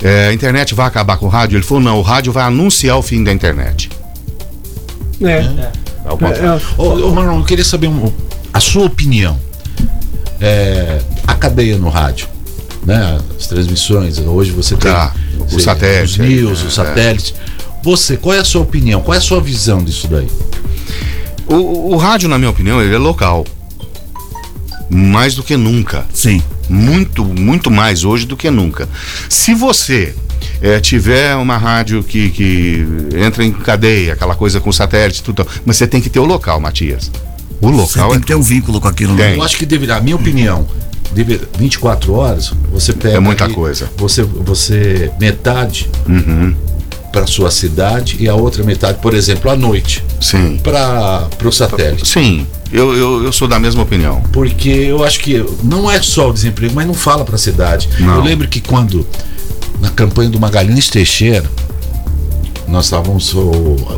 É, 0.03 0.29
a 0.29 0.33
internet 0.35 0.75
vai 0.75 0.87
acabar 0.87 1.17
com 1.17 1.27
o 1.27 1.29
rádio? 1.29 1.57
Ele 1.57 1.65
falou, 1.65 1.83
não, 1.83 1.99
o 1.99 2.03
rádio 2.03 2.33
vai 2.33 2.45
anunciar 2.45 2.99
o 2.99 3.03
fim 3.03 3.25
da 3.25 3.33
internet. 3.33 3.89
É. 5.23 5.71
Ao 6.05 6.17
contrário. 6.19 6.61
Ô, 6.77 6.85
ô 7.09 7.15
Marlon, 7.15 7.39
eu 7.39 7.45
queria 7.45 7.65
saber 7.65 7.89
um- 7.89 8.13
a 8.53 8.61
sua 8.61 8.85
opinião. 8.85 9.41
É, 10.41 10.99
a 11.27 11.35
cadeia 11.35 11.79
no 11.79 11.89
rádio, 11.89 12.29
né? 12.85 13.19
As 13.39 13.47
transmissões, 13.47 14.19
hoje 14.19 14.51
você 14.51 14.77
tem 14.77 14.93
Tá, 14.93 15.15
o 15.51 15.59
satélite 15.59 16.21
os 16.21 16.29
news, 16.29 16.63
é, 16.63 16.67
o 16.67 16.71
satélite. 16.71 17.35
Você, 17.83 18.17
qual 18.19 18.35
é 18.35 18.39
a 18.41 18.45
sua 18.45 18.61
opinião? 18.61 19.01
Qual 19.01 19.15
é 19.15 19.19
a 19.19 19.21
sua 19.21 19.41
visão 19.41 19.83
disso 19.83 20.07
daí? 20.09 20.29
O, 21.47 21.95
o- 21.95 21.97
rádio, 21.97 22.29
na 22.29 22.39
minha 22.39 22.51
opinião, 22.51 22.81
ele 22.83 22.95
é 22.95 22.99
local. 22.99 23.45
Mais 24.89 25.35
do 25.35 25.43
que 25.43 25.57
nunca. 25.57 26.05
Sim. 26.13 26.43
Muito, 26.69 27.25
muito 27.25 27.71
mais 27.71 28.05
hoje 28.05 28.27
do 28.27 28.37
que 28.37 28.51
nunca. 28.51 28.89
Se 29.29 29.55
você 29.55 30.15
eh, 30.61 30.81
tiver 30.81 31.35
uma 31.37 31.57
rádio 31.57 32.03
que, 32.03 32.31
que 32.31 32.87
entra 33.17 33.45
em 33.45 33.53
cadeia, 33.53 34.13
aquela 34.13 34.35
coisa 34.35 34.61
com 34.61 34.71
satélite, 34.73 35.23
tudo, 35.23 35.47
mas 35.65 35.77
você 35.77 35.87
tem 35.87 36.01
que 36.01 36.09
ter 36.11 36.19
o 36.21 36.25
local, 36.25 36.61
Matias. 36.61 37.11
O 37.61 37.71
Você 37.73 37.99
local 37.99 38.09
tem 38.11 38.19
é. 38.19 38.21
que 38.21 38.27
ter 38.27 38.35
um 38.35 38.43
vínculo 38.43 38.81
com 38.81 38.89
aquilo. 38.89 39.15
né? 39.15 39.29
Tem. 39.31 39.37
Eu 39.39 39.43
acho 39.43 39.57
que 39.57 39.65
deveria, 39.67 39.97
a 39.97 40.01
minha 40.01 40.15
opinião, 40.17 40.67
deve, 41.13 41.41
24 41.59 42.13
horas, 42.13 42.53
você 42.71 42.93
pega. 42.93 43.17
É 43.17 43.21
muita 43.21 43.45
ali, 43.45 43.55
coisa. 43.55 43.91
Você, 43.97 44.23
você 44.23 45.11
metade 45.19 45.89
Uhum, 46.09 46.55
para 47.17 47.27
sua 47.27 47.51
cidade 47.51 48.19
e 48.21 48.29
a 48.29 48.35
outra 48.35 48.63
metade, 48.63 48.99
por 49.01 49.15
exemplo, 49.15 49.51
à 49.51 49.57
noite, 49.57 50.05
sim. 50.21 50.61
para 50.63 51.27
o 51.43 51.51
satélite. 51.51 52.07
Sim, 52.07 52.47
eu, 52.71 52.95
eu, 52.95 53.25
eu 53.25 53.33
sou 53.33 53.49
da 53.49 53.59
mesma 53.59 53.83
opinião. 53.83 54.23
Porque 54.35 54.69
eu 54.69 55.03
acho 55.03 55.21
que 55.21 55.43
não 55.65 55.91
é 55.91 56.03
só 56.03 56.29
o 56.29 56.33
desemprego, 56.33 56.75
mas 56.75 56.87
não 56.87 56.93
fala 56.93 57.25
para 57.25 57.37
a 57.37 57.39
cidade. 57.39 57.89
Não. 57.99 58.17
Eu 58.17 58.23
lembro 58.23 58.47
que 58.47 58.61
quando, 58.61 59.07
na 59.81 59.89
campanha 59.89 60.29
do 60.29 60.39
Magalhães 60.39 60.91
Teixeira, 60.91 61.51
nós 62.69 62.85
estávamos. 62.85 63.35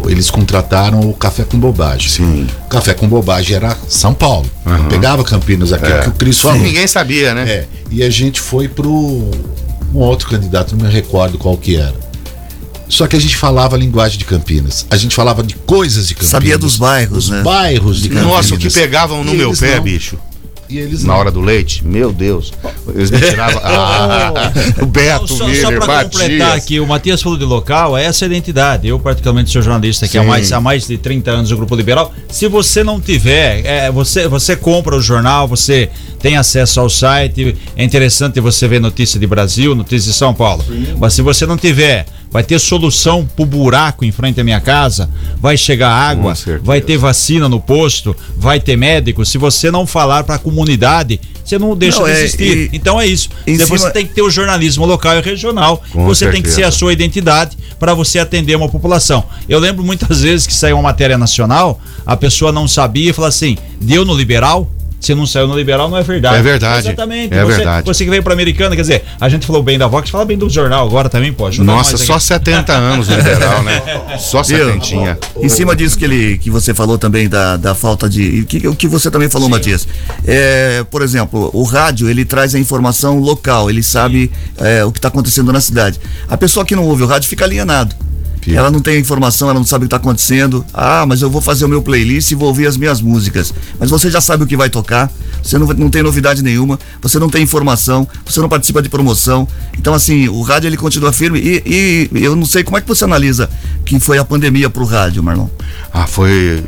Eles 0.09 0.31
contrataram 0.31 1.01
o 1.01 1.13
Café 1.13 1.43
com 1.43 1.59
Bobagem. 1.59 2.09
Sim. 2.09 2.47
O 2.67 2.69
Café 2.69 2.95
com 2.95 3.09
Bobagem 3.09 3.57
era 3.57 3.77
São 3.89 4.15
Paulo. 4.15 4.49
Aham. 4.65 4.89
Pegava 4.89 5.25
Campinas, 5.25 5.73
aquilo 5.73 5.95
É. 5.95 6.03
que 6.03 6.09
o 6.11 6.13
Cris 6.13 6.39
falou. 6.39 6.59
Ninguém 6.59 6.87
sabia, 6.87 7.35
né? 7.35 7.51
É, 7.51 7.67
e 7.91 8.01
a 8.01 8.11
gente 8.11 8.41
foi 8.41 8.69
pro 8.69 8.89
um 9.93 9.99
outro 9.99 10.29
candidato, 10.29 10.77
não 10.77 10.87
me 10.87 10.93
recordo 10.93 11.37
qual 11.37 11.57
que 11.57 11.75
era. 11.75 12.08
Só 12.89 13.07
que 13.07 13.17
a 13.17 13.21
gente 13.21 13.37
falava 13.37 13.77
a 13.77 13.79
linguagem 13.79 14.19
de 14.19 14.25
Campinas. 14.25 14.87
A 14.91 14.97
gente 14.97 15.15
falava 15.15 15.43
de 15.43 15.55
coisas 15.55 16.09
de 16.09 16.15
Campinas. 16.15 16.31
Sabia 16.31 16.57
dos 16.59 16.77
bairros, 16.77 17.29
né? 17.29 17.43
bairros 17.43 18.01
de 18.03 18.09
Campinas. 18.09 18.33
Nossa, 18.33 18.55
o 18.55 18.59
que 18.59 18.71
pegavam 18.71 19.23
no 19.23 19.35
E 19.35 19.37
meu 19.37 19.53
pé, 19.53 19.77
não. 19.77 19.83
bicho. 19.83 20.19
E 20.71 20.77
eles 20.77 21.03
Na 21.03 21.15
não. 21.15 21.21
hora 21.21 21.31
do 21.31 21.41
leite, 21.41 21.83
meu 21.83 22.13
Deus. 22.13 22.53
Eles 22.95 23.11
me 23.11 23.19
tiravam. 23.19 23.59
Ah, 23.65 24.53
o 24.83 24.87
Beto 24.87 25.27
Só, 25.29 25.37
só 25.39 25.47
Miller, 25.47 25.81
para 25.81 26.05
completar 26.05 26.39
Matias. 26.49 26.65
aqui, 26.65 26.79
o 26.81 26.87
Matias 26.87 27.23
falou 27.23 27.39
de 27.39 27.45
local, 27.47 27.97
essa 27.97 28.25
é 28.25 28.27
a 28.27 28.31
identidade. 28.31 28.87
Eu, 28.87 28.99
particularmente, 28.99 29.51
sou 29.51 29.63
jornalista 29.63 30.05
aqui 30.05 30.19
há 30.19 30.21
Sim. 30.23 30.27
mais, 30.29 30.53
há 30.53 30.61
mais 30.61 30.87
de 30.87 30.99
30 30.99 31.31
anos 31.31 31.49
do 31.49 31.57
Grupo 31.57 31.75
Liberal. 31.75 32.13
Se 32.31 32.47
você 32.49 32.85
não 32.85 33.01
tiver, 33.01 33.65
é, 33.65 33.91
você, 33.91 34.29
você 34.29 34.57
compra 34.57 34.95
o 34.95 35.01
jornal, 35.01 35.49
você 35.49 35.89
tem 36.21 36.37
acesso 36.37 36.81
ao 36.81 36.91
site. 36.91 37.57
É 37.75 37.83
interessante 37.83 38.39
você 38.39 38.69
ver 38.69 38.79
notícia 38.81 39.19
de 39.19 39.27
Brasil, 39.27 39.75
notícia 39.75 40.11
de 40.13 40.17
São 40.19 40.35
Paulo. 40.35 40.63
Mas 40.99 41.15
se 41.15 41.23
você 41.23 41.47
não 41.47 41.57
tiver, 41.57 42.05
vai 42.31 42.43
ter 42.43 42.59
solução 42.59 43.27
pro 43.37 43.47
buraco 43.47 44.05
em 44.05 44.13
frente 44.13 44.41
à 44.41 44.45
minha 44.45 44.61
casa, 44.61 45.09
vai 45.41 45.57
chegar 45.57 45.91
água, 45.91 46.35
certeza. 46.35 46.65
vai 46.65 46.81
ter 46.81 46.97
vacina 46.99 47.49
no 47.49 47.59
posto, 47.61 48.15
vai 48.37 48.61
ter 48.61 48.77
médico. 48.77 49.25
Se 49.25 49.39
você 49.39 49.71
não 49.71 49.87
falar 49.87 50.25
para 50.25 50.35
a 50.35 50.39
comunidade, 50.39 51.21
você 51.45 51.59
não 51.59 51.75
deixa 51.77 51.99
Não, 52.01 52.05
de 52.07 52.11
é, 52.13 52.21
existir. 52.25 52.57
e- 52.57 52.71
então 52.77 53.01
é 53.01 53.07
isso. 53.07 53.31
cima- 53.47 53.67
você 53.67 53.91
tem 53.91 54.07
que 54.07 54.13
ter 54.15 54.23
o 54.23 54.31
jornalismo 54.31 54.85
local 54.85 55.17
e 55.17 55.21
regional. 55.23 55.83
Com 55.91 56.05
você 56.05 56.31
tem 56.31 56.43
que 56.43 56.49
ser 56.49 56.57
certeza. 56.57 56.77
a 56.77 56.79
sua 56.79 56.93
identidade 56.93 57.57
para 57.79 57.95
você 57.95 58.19
atender 58.19 58.55
uma 58.57 58.69
população. 58.69 59.25
Eu 59.49 59.59
lembro 59.59 59.83
muitas 59.83 60.21
vezes 60.21 60.47
que 60.47 60.53
saiu 60.55 60.77
uma 60.77 60.83
matéria 60.83 61.17
nacional, 61.17 61.81
a 62.05 62.17
pessoa 62.17 62.53
não 62.53 62.69
sabia 62.69 63.11
e 63.11 63.13
falou 63.15 63.29
assim: 63.29 63.57
deu 63.81 64.05
no 64.05 64.15
liberal? 64.15 64.71
Se 65.01 65.15
não 65.15 65.27
saiu 65.27 65.47
no 65.47 65.57
liberal, 65.57 65.89
não 65.89 65.97
é 65.97 66.03
verdade. 66.03 66.37
É 66.37 66.43
verdade. 66.43 66.89
Exatamente. 66.89 67.33
É 67.33 67.45
você, 67.45 67.57
verdade. 67.57 67.87
Você 67.87 68.05
que 68.05 68.11
veio 68.11 68.23
para 68.23 68.33
americana, 68.33 68.75
quer 68.75 68.83
dizer, 68.83 69.05
a 69.21 69.29
gente 69.29 69.47
falou 69.47 69.63
bem 69.63 69.79
da 69.79 69.87
Vox, 69.87 70.11
fala 70.11 70.25
bem 70.25 70.37
do 70.37 70.51
jornal 70.51 70.87
agora 70.87 71.09
também, 71.09 71.33
pô. 71.33 71.49
Nossa, 71.59 71.97
só 71.97 72.15
aqui. 72.15 72.25
70 72.25 72.73
anos 72.73 73.09
no 73.09 73.17
liberal, 73.17 73.63
né? 73.63 73.81
Só 74.19 74.43
setentinha. 74.43 75.19
Em 75.41 75.49
cima 75.49 75.77
disso 75.77 75.97
que, 75.97 76.05
ele, 76.05 76.39
que 76.39 76.51
você 76.51 76.75
falou 76.75 76.99
também 76.99 77.29
da, 77.29 77.57
da 77.57 77.75
falta 77.75 78.09
de. 78.09 78.23
e 78.23 78.45
que- 78.45 78.67
O 78.67 78.75
que, 78.75 78.89
você 78.89 79.11
também 79.11 79.29
falou, 79.31 79.49
Matias. 79.49 79.87
É, 80.27 80.85
por 80.91 81.03
exemplo, 81.03 81.51
o 81.53 81.63
rádio 81.63 82.11
ele 82.11 82.25
traz 82.25 82.55
a 82.55 82.59
informação 82.59 83.19
local, 83.21 83.71
ele 83.71 83.83
sabe 83.83 84.31
é, 84.59 84.85
o 84.85 84.91
que 84.91 84.99
está 84.99 85.09
acontecendo 85.09 85.53
na 85.53 85.61
cidade. 85.61 86.01
A 86.29 86.37
pessoa 86.37 86.65
que 86.67 86.75
não 86.75 86.85
ouve 86.85 87.05
o 87.05 87.07
rádio 87.07 87.29
fica 87.29 87.45
alienado. 87.45 87.95
Ela 88.55 88.71
não 88.71 88.81
tem 88.81 88.99
informação, 88.99 89.49
ela 89.49 89.59
não 89.59 89.67
sabe 89.67 89.85
o 89.85 89.89
que 89.89 89.95
está 89.95 89.97
acontecendo. 89.97 90.65
Ah, 90.73 91.05
mas 91.07 91.23
eu 91.23 91.31
vou 91.31 91.41
fazer 91.41 91.65
o 91.65 91.69
meu 91.69 91.83
playlist 91.83 92.31
e 92.31 92.35
vou 92.35 92.49
ouvir 92.49 92.67
as 92.67 92.77
minhas 92.77 93.01
músicas. 93.01 93.53
Mas 93.79 93.91
você 93.91 94.11
já 94.11 94.21
sabe 94.21 94.45
o 94.45 94.47
que 94.47 94.57
vai 94.57 94.71
tocar, 94.71 95.11
você 95.43 95.59
não, 95.59 95.67
não 95.69 95.91
tem 95.91 96.03
novidade 96.03 96.43
nenhuma, 96.43 96.79
você 97.01 97.19
não 97.19 97.29
tem 97.29 97.43
informação, 97.43 98.07
você 98.25 98.41
não 98.41 98.49
participa 98.49 98.83
de 98.83 98.89
promoção. 98.89 99.47
Então, 99.79 99.95
assim, 99.95 100.29
o 100.29 100.43
rádio 100.43 100.69
ele 100.69 100.77
continua 100.77 101.13
firme 101.13 101.39
e, 101.39 102.09
e 102.13 102.25
eu 102.25 102.35
não 102.35 102.47
sei 102.47 102.65
como 102.65 102.77
é 102.77 102.81
que 102.81 102.89
você 102.89 103.05
analisa 103.05 103.49
que 103.85 103.99
foi 104.01 104.19
a 104.19 104.25
pandemia 104.25 104.69
pro 104.69 104.85
rádio, 104.85 105.23
Marlon. 105.23 105.49
Ah, 105.93 106.07
foi 106.07 106.63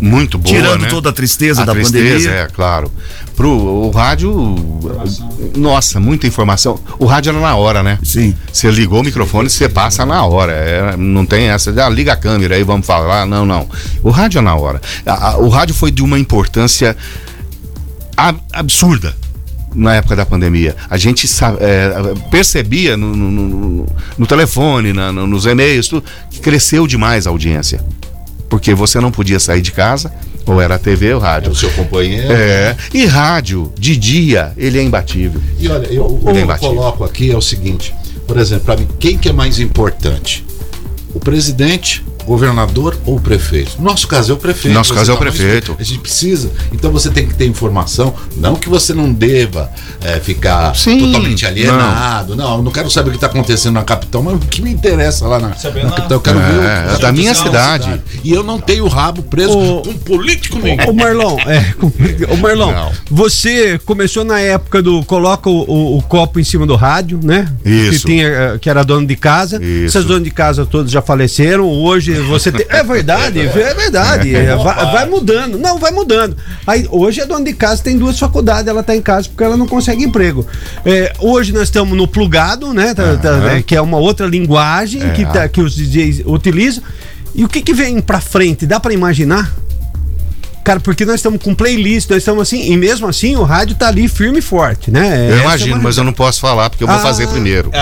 muito 0.00 0.38
boa, 0.38 0.54
Tirando 0.54 0.82
né? 0.82 0.88
toda 0.88 1.10
a 1.10 1.12
tristeza 1.12 1.62
a 1.62 1.64
da 1.64 1.72
tristeza, 1.72 2.14
pandemia. 2.28 2.30
é, 2.44 2.46
claro. 2.48 2.90
Pro 3.36 3.50
o 3.50 3.90
rádio, 3.90 4.32
nossa, 5.56 5.98
muita 6.00 6.26
informação. 6.26 6.78
O 6.98 7.06
rádio 7.06 7.30
era 7.30 7.40
na 7.40 7.54
hora, 7.56 7.82
né? 7.82 7.98
Sim. 8.02 8.34
Você 8.52 8.70
ligou 8.70 9.00
o 9.00 9.04
microfone, 9.04 9.48
você 9.48 9.68
passa 9.68 10.04
na 10.06 10.24
hora. 10.24 10.52
É, 10.52 10.96
não 10.96 11.24
tem 11.24 11.48
essa, 11.48 11.70
ah, 11.84 11.88
liga 11.88 12.12
a 12.12 12.16
câmera 12.16 12.54
aí, 12.56 12.62
vamos 12.62 12.86
falar. 12.86 13.26
Não, 13.26 13.44
não. 13.46 13.68
O 14.02 14.10
rádio 14.10 14.38
é 14.38 14.42
na 14.42 14.54
hora. 14.54 14.80
A- 15.06 15.30
a- 15.32 15.36
o 15.38 15.48
rádio 15.48 15.74
foi 15.74 15.90
de 15.90 16.02
uma 16.02 16.18
importância 16.18 16.96
ab- 18.16 18.40
absurda 18.52 19.14
na 19.74 19.94
época 19.94 20.16
da 20.16 20.26
pandemia. 20.26 20.74
A 20.88 20.96
gente 20.98 21.28
é, 21.60 21.92
percebia 22.30 22.96
no, 22.96 23.14
no- 23.14 23.30
no- 23.30 23.86
no 24.18 24.26
telefone, 24.26 24.92
na- 24.92 25.12
no- 25.12 25.26
nos 25.26 25.46
e-mails, 25.46 25.88
tudo, 25.88 26.04
que 26.30 26.40
cresceu 26.40 26.86
demais 26.86 27.26
a 27.26 27.30
audiência. 27.30 27.80
Porque 28.50 28.74
você 28.74 29.00
não 29.00 29.10
podia 29.10 29.40
sair 29.40 29.62
de 29.62 29.72
casa, 29.72 30.12
ou 30.44 30.60
era 30.60 30.74
a 30.74 30.78
TV 30.78 31.14
ou 31.14 31.20
rádio. 31.20 31.52
O 31.52 31.54
seu 31.54 31.70
companheiro. 31.70 32.30
É, 32.30 32.76
e 32.92 33.06
rádio, 33.06 33.72
de 33.78 33.96
dia, 33.96 34.52
ele 34.56 34.78
é 34.78 34.82
imbatível. 34.82 35.40
E 35.58 35.68
olha, 35.68 35.86
eu, 35.86 36.04
o 36.04 36.18
que 36.18 36.38
é 36.38 36.42
eu 36.42 36.58
coloco 36.58 37.04
aqui 37.04 37.30
é 37.30 37.36
o 37.36 37.40
seguinte: 37.40 37.94
por 38.26 38.36
exemplo, 38.36 38.64
para 38.64 38.76
mim, 38.76 38.88
quem 38.98 39.16
que 39.16 39.28
é 39.28 39.32
mais 39.32 39.58
importante? 39.58 40.44
O 41.14 41.20
presidente, 41.20 42.04
governador 42.24 42.96
ou 43.04 43.16
o 43.16 43.20
prefeito? 43.20 43.72
No 43.78 43.84
nosso 43.84 44.06
caso 44.08 44.32
é 44.32 44.34
o 44.34 44.38
prefeito. 44.38 44.74
Nosso 44.74 44.94
caso 44.94 45.10
é 45.10 45.14
o 45.14 45.16
tá 45.16 45.24
mais- 45.24 45.36
prefeito. 45.36 45.76
A 45.78 45.82
gente 45.82 46.00
precisa. 46.00 46.50
Então 46.72 46.90
você 46.90 47.10
tem 47.10 47.26
que 47.26 47.34
ter 47.34 47.46
informação. 47.46 48.14
Não 48.36 48.54
que 48.54 48.68
você 48.68 48.92
não 48.94 49.12
deva 49.12 49.70
é, 50.02 50.18
ficar 50.20 50.74
Sim, 50.76 50.98
totalmente 51.06 51.44
alienado. 51.46 52.34
Não. 52.36 52.56
eu 52.56 52.62
não 52.62 52.70
quero 52.72 52.90
saber 52.90 53.08
o 53.08 53.12
que 53.12 53.16
está 53.16 53.26
acontecendo 53.26 53.74
na 53.74 53.82
capital, 53.84 54.22
mas 54.22 54.34
o 54.34 54.38
que 54.38 54.62
me 54.62 54.70
interessa 54.70 55.26
lá 55.26 55.38
na, 55.38 55.48
na 55.48 55.54
capital? 55.54 56.06
Eu 56.10 56.20
quero 56.20 56.38
É, 56.38 56.42
ver. 56.42 56.90
o 56.92 56.94
é 56.94 56.98
da 56.98 57.12
minha 57.12 57.32
na 57.34 57.42
cidade. 57.42 58.02
E 58.24 58.32
eu 58.32 58.42
não 58.42 58.58
tenho 58.60 58.86
rabo 58.88 59.22
preso 59.22 59.56
Ô, 59.58 59.82
com 59.82 59.92
político 59.94 60.58
nenhum. 60.58 60.88
Ô 60.88 60.92
Marlon, 60.92 61.36
é, 61.40 61.74
ô 62.32 62.36
Marlon, 62.36 62.72
Não. 62.72 62.92
você 63.10 63.78
começou 63.84 64.24
na 64.24 64.40
época 64.40 64.82
do 64.82 65.02
coloca 65.04 65.48
o, 65.48 65.62
o- 65.68 65.98
o 65.98 66.02
copo 66.02 66.38
em 66.40 66.44
cima 66.44 66.66
do 66.66 66.76
rádio, 66.76 67.20
né? 67.22 67.52
Isso. 67.64 68.00
Que, 68.06 68.06
tinha, 68.12 68.26
eh, 68.26 68.58
que 68.60 68.68
era 68.70 68.82
dono 68.84 69.06
de 69.06 69.16
casa. 69.16 69.62
Isso. 69.62 69.86
Essas 69.98 70.04
donas 70.04 70.24
de 70.24 70.30
casa 70.30 70.64
todos 70.66 70.90
já 70.90 71.02
faleceram. 71.02 71.66
Hoje 71.68 72.12
você 72.22 72.50
tem. 72.52 72.66
É 72.68 72.82
verdade, 72.82 73.40
é 73.40 73.74
verdade. 73.74 74.34
é, 74.36 74.54
vai, 74.56 74.74
vai 74.92 75.06
mudando. 75.06 75.58
Não, 75.58 75.78
vai 75.78 75.90
mudando. 75.90 76.36
Aí, 76.66 76.86
hoje 76.90 77.20
a 77.20 77.24
dona 77.24 77.44
de 77.44 77.52
casa 77.52 77.82
tem 77.82 77.96
duas 77.98 78.18
faculdades, 78.18 78.66
ela 78.66 78.82
tá 78.82 78.94
em 78.94 79.02
casa 79.02 79.28
porque 79.28 79.42
ela 79.44 79.56
não 79.56 79.66
consegue 79.66 80.04
emprego. 80.04 80.46
É, 80.84 81.12
hoje 81.18 81.52
nós 81.52 81.64
estamos 81.64 81.96
no 81.96 82.06
plugado, 82.06 82.72
né? 82.72 82.94
tá- 82.94 83.16
tá, 83.16 83.36
né, 83.38 83.62
que 83.62 83.74
é 83.74 83.80
uma 83.80 83.98
outra 83.98 84.26
linguagem 84.26 85.10
que, 85.10 85.24
tá- 85.24 85.48
que 85.48 85.60
os 85.60 85.74
DJs 85.74 86.22
utilizam. 86.26 86.82
E 87.34 87.44
o 87.44 87.48
que, 87.48 87.62
que 87.62 87.72
vem 87.72 88.00
pra 88.00 88.20
frente? 88.20 88.66
Dá 88.66 88.80
pra 88.80 88.92
imaginar? 88.92 89.52
Cara, 90.62 90.78
porque 90.80 91.04
nós 91.04 91.16
estamos 91.16 91.42
com 91.42 91.54
playlist, 91.54 92.08
nós 92.10 92.18
estamos 92.18 92.42
assim, 92.42 92.70
e 92.72 92.76
mesmo 92.76 93.08
assim 93.08 93.34
o 93.36 93.42
rádio 93.44 93.74
tá 93.76 93.88
ali 93.88 94.06
firme 94.08 94.38
e 94.38 94.42
forte, 94.42 94.90
né? 94.90 95.26
Eu 95.28 95.32
Essa 95.32 95.38
é 95.38 95.40
imagino, 95.42 95.74
uma- 95.76 95.82
mas 95.84 95.96
eu 95.96 96.04
não 96.04 96.12
posso 96.12 96.40
falar 96.40 96.68
porque 96.70 96.84
eu 96.84 96.88
vou 96.88 96.96
Ah. 96.96 97.00
fazer 97.00 97.26
primeiro. 97.28 97.70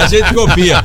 A 0.00 0.06
gente 0.06 0.32
copia. 0.34 0.84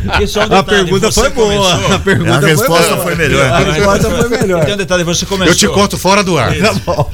Um 0.51 0.55
A 0.55 0.63
pergunta 0.63 1.11
você 1.11 1.19
foi 1.21 1.29
boa. 1.29 1.47
começou- 1.77 1.95
A 1.95 1.99
pergunta 1.99 2.31
A 2.33 2.39
resposta 2.39 2.91
boa. 2.95 3.03
foi 3.03 3.15
melhor. 3.15 3.51
A 3.51 3.59
resposta 3.59 4.09
foi 4.09 4.29
melhor. 4.29 4.65
Tem 4.65 4.73
um 4.73 4.77
detalhe, 4.77 5.03
você 5.03 5.25
começou. 5.25 5.51
Eu 5.51 5.55
te 5.57 5.67
conto 5.67 5.97
fora 5.97 6.23
do 6.23 6.37
ar. 6.37 6.51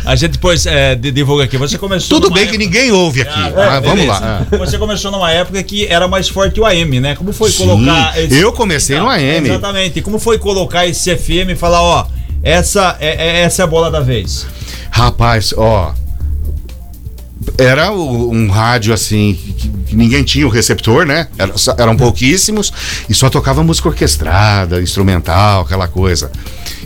A 0.06 0.16
gente 0.16 0.32
depois 0.32 0.66
é, 0.66 0.96
de- 0.96 1.12
divulga 1.12 1.44
aqui. 1.44 1.58
Você 1.58 1.78
começou. 1.78 2.20
Tudo 2.20 2.34
bem 2.34 2.44
que 2.48 2.56
época- 2.56 2.58
ninguém 2.66 2.92
ouve 2.92 3.22
aqui, 3.22 3.32
Ah, 3.34 3.52
mas 3.56 3.82
vamos 3.84 4.00
beleza. 4.06 4.20
lá. 4.20 4.42
Ah. 4.52 4.58
Você 4.58 4.78
começou 4.78 5.12
numa 5.12 5.32
época 5.32 5.62
que 5.64 5.86
era 5.88 6.08
mais 6.08 6.30
forte 6.30 6.60
o 6.60 6.66
AM, 6.66 7.00
né? 7.00 7.16
Como 7.16 7.32
foi 7.34 7.52
Sim, 7.52 7.66
colocar. 7.68 8.14
eu 8.18 8.52
comecei 8.54 8.98
no 8.98 9.10
AM. 9.10 9.50
Exatamente. 9.50 10.02
Como 10.02 10.20
foi 10.20 10.38
colocar 10.38 10.86
esse 10.88 11.10
FM 11.16 11.57
e 11.58 11.60
falar, 11.60 11.82
ó, 11.82 12.08
essa 12.44 12.96
é, 13.00 13.08
é- 13.10 13.42
essa 13.42 13.62
é 13.62 13.66
a 13.66 13.68
bola 13.68 13.90
da 13.92 14.00
vez? 14.00 14.46
Rapaz, 14.92 15.54
ó. 15.58 15.94
Era 17.58 17.92
o- 17.92 18.30
um 18.32 18.50
rádio 18.50 18.94
assim, 18.94 19.34
que, 19.58 19.70
que 19.70 19.96
ninguém 19.96 20.24
tinha 20.24 20.46
o 20.46 20.50
receptor, 20.50 21.06
né? 21.06 21.28
Era 21.38 21.58
só- 21.58 21.76
eram 21.78 21.96
pouquíssimos 21.96 22.72
e 23.10 23.14
só 23.14 23.30
tocava 23.30 23.64
música 23.64 23.88
orquestrada, 23.90 24.82
instrumental, 24.82 25.62
aquela 25.62 25.88
coisa. 25.88 26.32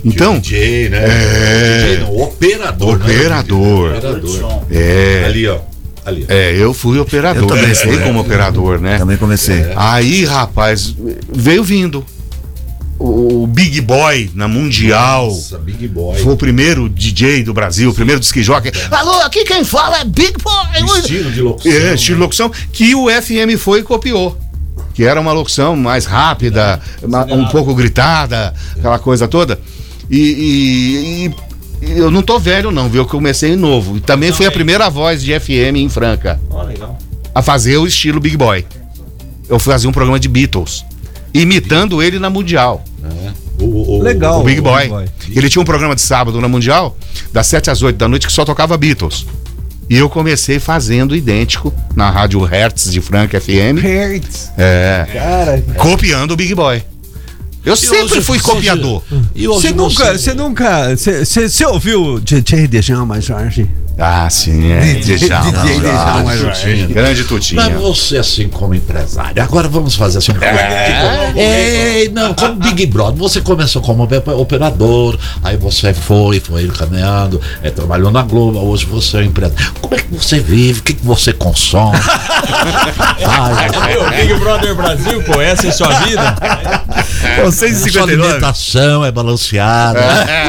Então, 0.04 0.38
DJ, 0.38 0.88
né? 0.88 0.98
É. 1.04 1.78
DJ 1.86 2.04
não, 2.04 2.16
operador. 2.22 2.98
né? 2.98 3.04
Operador. 3.04 3.96
Operador. 3.96 4.62
é, 4.70 5.24
Ali, 5.26 5.48
ó. 5.48 5.58
Ali. 6.04 6.26
ó. 6.28 6.32
é, 6.32 6.52
eu 6.56 6.72
fui 6.74 6.98
operador, 6.98 7.42
Eu 7.42 7.46
também 7.48 7.62
comecei 7.64 7.92
fui. 7.92 8.02
como 8.02 8.20
operador, 8.20 8.80
né? 8.80 8.98
Também 8.98 9.16
comecei. 9.16 9.64
Aí, 9.76 10.24
rapaz, 10.24 10.94
veio 11.32 11.62
vindo. 11.64 12.04
O, 12.98 13.42
o 13.42 13.46
Big 13.46 13.80
Boy 13.80 14.30
na 14.34 14.46
Mundial. 14.46 15.26
Nossa, 15.26 15.58
Big 15.58 15.88
Boy. 15.88 16.18
Foi 16.20 16.32
o 16.32 16.36
primeiro 16.36 16.88
DJ 16.88 17.42
do 17.42 17.52
Brasil, 17.52 17.90
o 17.90 17.94
primeiro 17.94 18.20
disc 18.20 18.36
jockey. 18.42 18.70
Alô, 18.90 19.20
aqui 19.22 19.44
quem 19.44 19.64
fala 19.64 19.98
é 20.00 20.04
Big 20.04 20.34
Boy. 20.42 20.98
Estilo 21.00 21.30
de 21.32 21.40
locução. 21.40 21.72
É, 21.72 21.94
estilo 21.94 21.98
de 21.98 22.12
né? 22.12 22.18
locução 22.18 22.52
que 22.72 22.94
o 22.94 23.08
FM 23.10 23.58
foi 23.58 23.80
e 23.80 23.82
copiou. 23.82 24.38
Que 24.94 25.04
era 25.04 25.20
uma 25.20 25.32
locução 25.32 25.74
mais 25.74 26.04
rápida, 26.04 26.80
ma- 27.08 27.24
um 27.24 27.48
pouco 27.48 27.74
gritada, 27.74 28.52
aquela 28.76 28.98
coisa 28.98 29.26
toda. 29.26 29.58
E, 30.10 31.30
e- 31.80 31.86
e 31.86 31.98
eu 31.98 32.10
não 32.10 32.22
tô 32.22 32.38
velho, 32.38 32.70
não, 32.70 32.88
viu? 32.88 33.02
Eu 33.02 33.06
comecei 33.06 33.56
novo. 33.56 33.96
E 33.96 34.00
também 34.00 34.30
fui 34.32 34.46
a 34.46 34.50
primeira 34.52 34.88
voz 34.90 35.22
de 35.22 35.32
FM 35.38 35.76
em 35.76 35.88
Franca 35.88 36.38
legal. 36.68 36.96
a 37.34 37.42
fazer 37.42 37.78
o 37.78 37.86
estilo 37.86 38.20
Big 38.20 38.36
Boy. 38.36 38.64
Eu 39.48 39.58
fazia 39.58 39.88
um 39.88 39.92
programa 39.92 40.20
de 40.20 40.28
Beatles, 40.28 40.84
imitando 41.34 42.02
ele 42.02 42.18
na 42.18 42.28
Mundial. 42.30 42.84
O, 43.58 43.64
o- 43.64 43.98
o- 43.98 44.02
Legal. 44.02 44.40
O 44.40 44.44
Big 44.44 44.60
o 44.60 44.62
Boy. 44.62 44.80
Big 44.82 44.90
Boy. 44.90 45.04
Ele 45.34 45.48
tinha 45.48 45.62
um 45.62 45.64
programa 45.64 45.94
de 45.94 46.00
sábado 46.00 46.40
na 46.40 46.48
Mundial, 46.48 46.96
das 47.32 47.46
7 47.46 47.70
às 47.70 47.82
8 47.82 47.96
da 47.96 48.08
noite, 48.08 48.26
que 48.26 48.32
só 48.32 48.44
tocava 48.44 48.76
Beatles. 48.76 49.26
E 49.90 49.96
eu 49.98 50.08
comecei 50.08 50.58
fazendo 50.58 51.14
idêntico 51.14 51.72
na 51.94 52.08
Rádio 52.08 52.40
Hertz 52.44 52.90
de 52.90 53.00
Franca 53.00 53.38
FM. 53.40 53.78
Hertz. 53.82 54.50
É. 54.56 55.06
Cara, 55.12 55.64
Copiando 55.76 56.30
o 56.32 56.36
Big 56.36 56.54
Boy. 56.54 56.82
Eu 57.64 57.76
sempre 57.76 58.20
fui 58.20 58.38
copiador. 58.40 59.02
E 59.34 59.46
hoje 59.46 59.68
você 59.68 59.72
nunca, 59.72 60.18
você 60.18 60.34
nunca, 60.34 60.96
você- 60.96 61.66
ouviu 61.66 62.18
DJ 62.20 62.66
Dejama 62.66 63.20
Jorge? 63.20 63.68
Ah, 63.98 64.28
sim, 64.30 64.72
é. 64.72 64.94
DJ 64.94 65.28
Djalma 65.28 66.36
Jorge. 66.36 66.60
Tutinha. 66.62 66.86
Grande 66.88 67.20
Mas 67.20 67.28
Tutinha. 67.28 67.68
você, 67.78 68.16
assim, 68.16 68.48
como 68.48 68.74
empresário, 68.74 69.40
agora 69.42 69.68
vamos 69.68 69.94
fazer 69.94 70.18
assim. 70.18 70.32
É, 70.40 72.04
é, 72.06 72.08
não, 72.08 72.32
como 72.34 72.54
Big 72.54 72.86
Brother, 72.86 73.16
você 73.18 73.42
começou 73.42 73.82
como 73.82 74.02
op- 74.04 74.28
operador, 74.30 75.18
aí 75.44 75.58
você 75.58 75.92
foi, 75.92 76.40
foi 76.40 76.66
caminhando, 76.68 77.38
é, 77.62 77.68
trabalhou 77.70 78.10
na 78.10 78.22
Globo, 78.22 78.58
hoje 78.60 78.86
você 78.86 79.18
é 79.18 79.24
empresário. 79.24 79.72
Como 79.80 79.94
é 79.94 79.98
que 79.98 80.14
você 80.14 80.40
vive? 80.40 80.80
O 80.80 80.82
que, 80.82 80.94
que 80.94 81.04
você 81.06 81.32
consome? 81.34 81.98
Big 84.16 84.34
Brother 84.40 84.74
Brasil, 84.74 85.22
pô, 85.22 85.40
essa 85.40 85.66
é 85.66 85.70
a 85.70 85.72
sua 85.72 85.88
vida? 86.00 86.34
Sua 87.52 87.68
6h59. 87.68 88.02
alimentação 88.02 89.04
é 89.04 89.10
balanceada. 89.12 90.00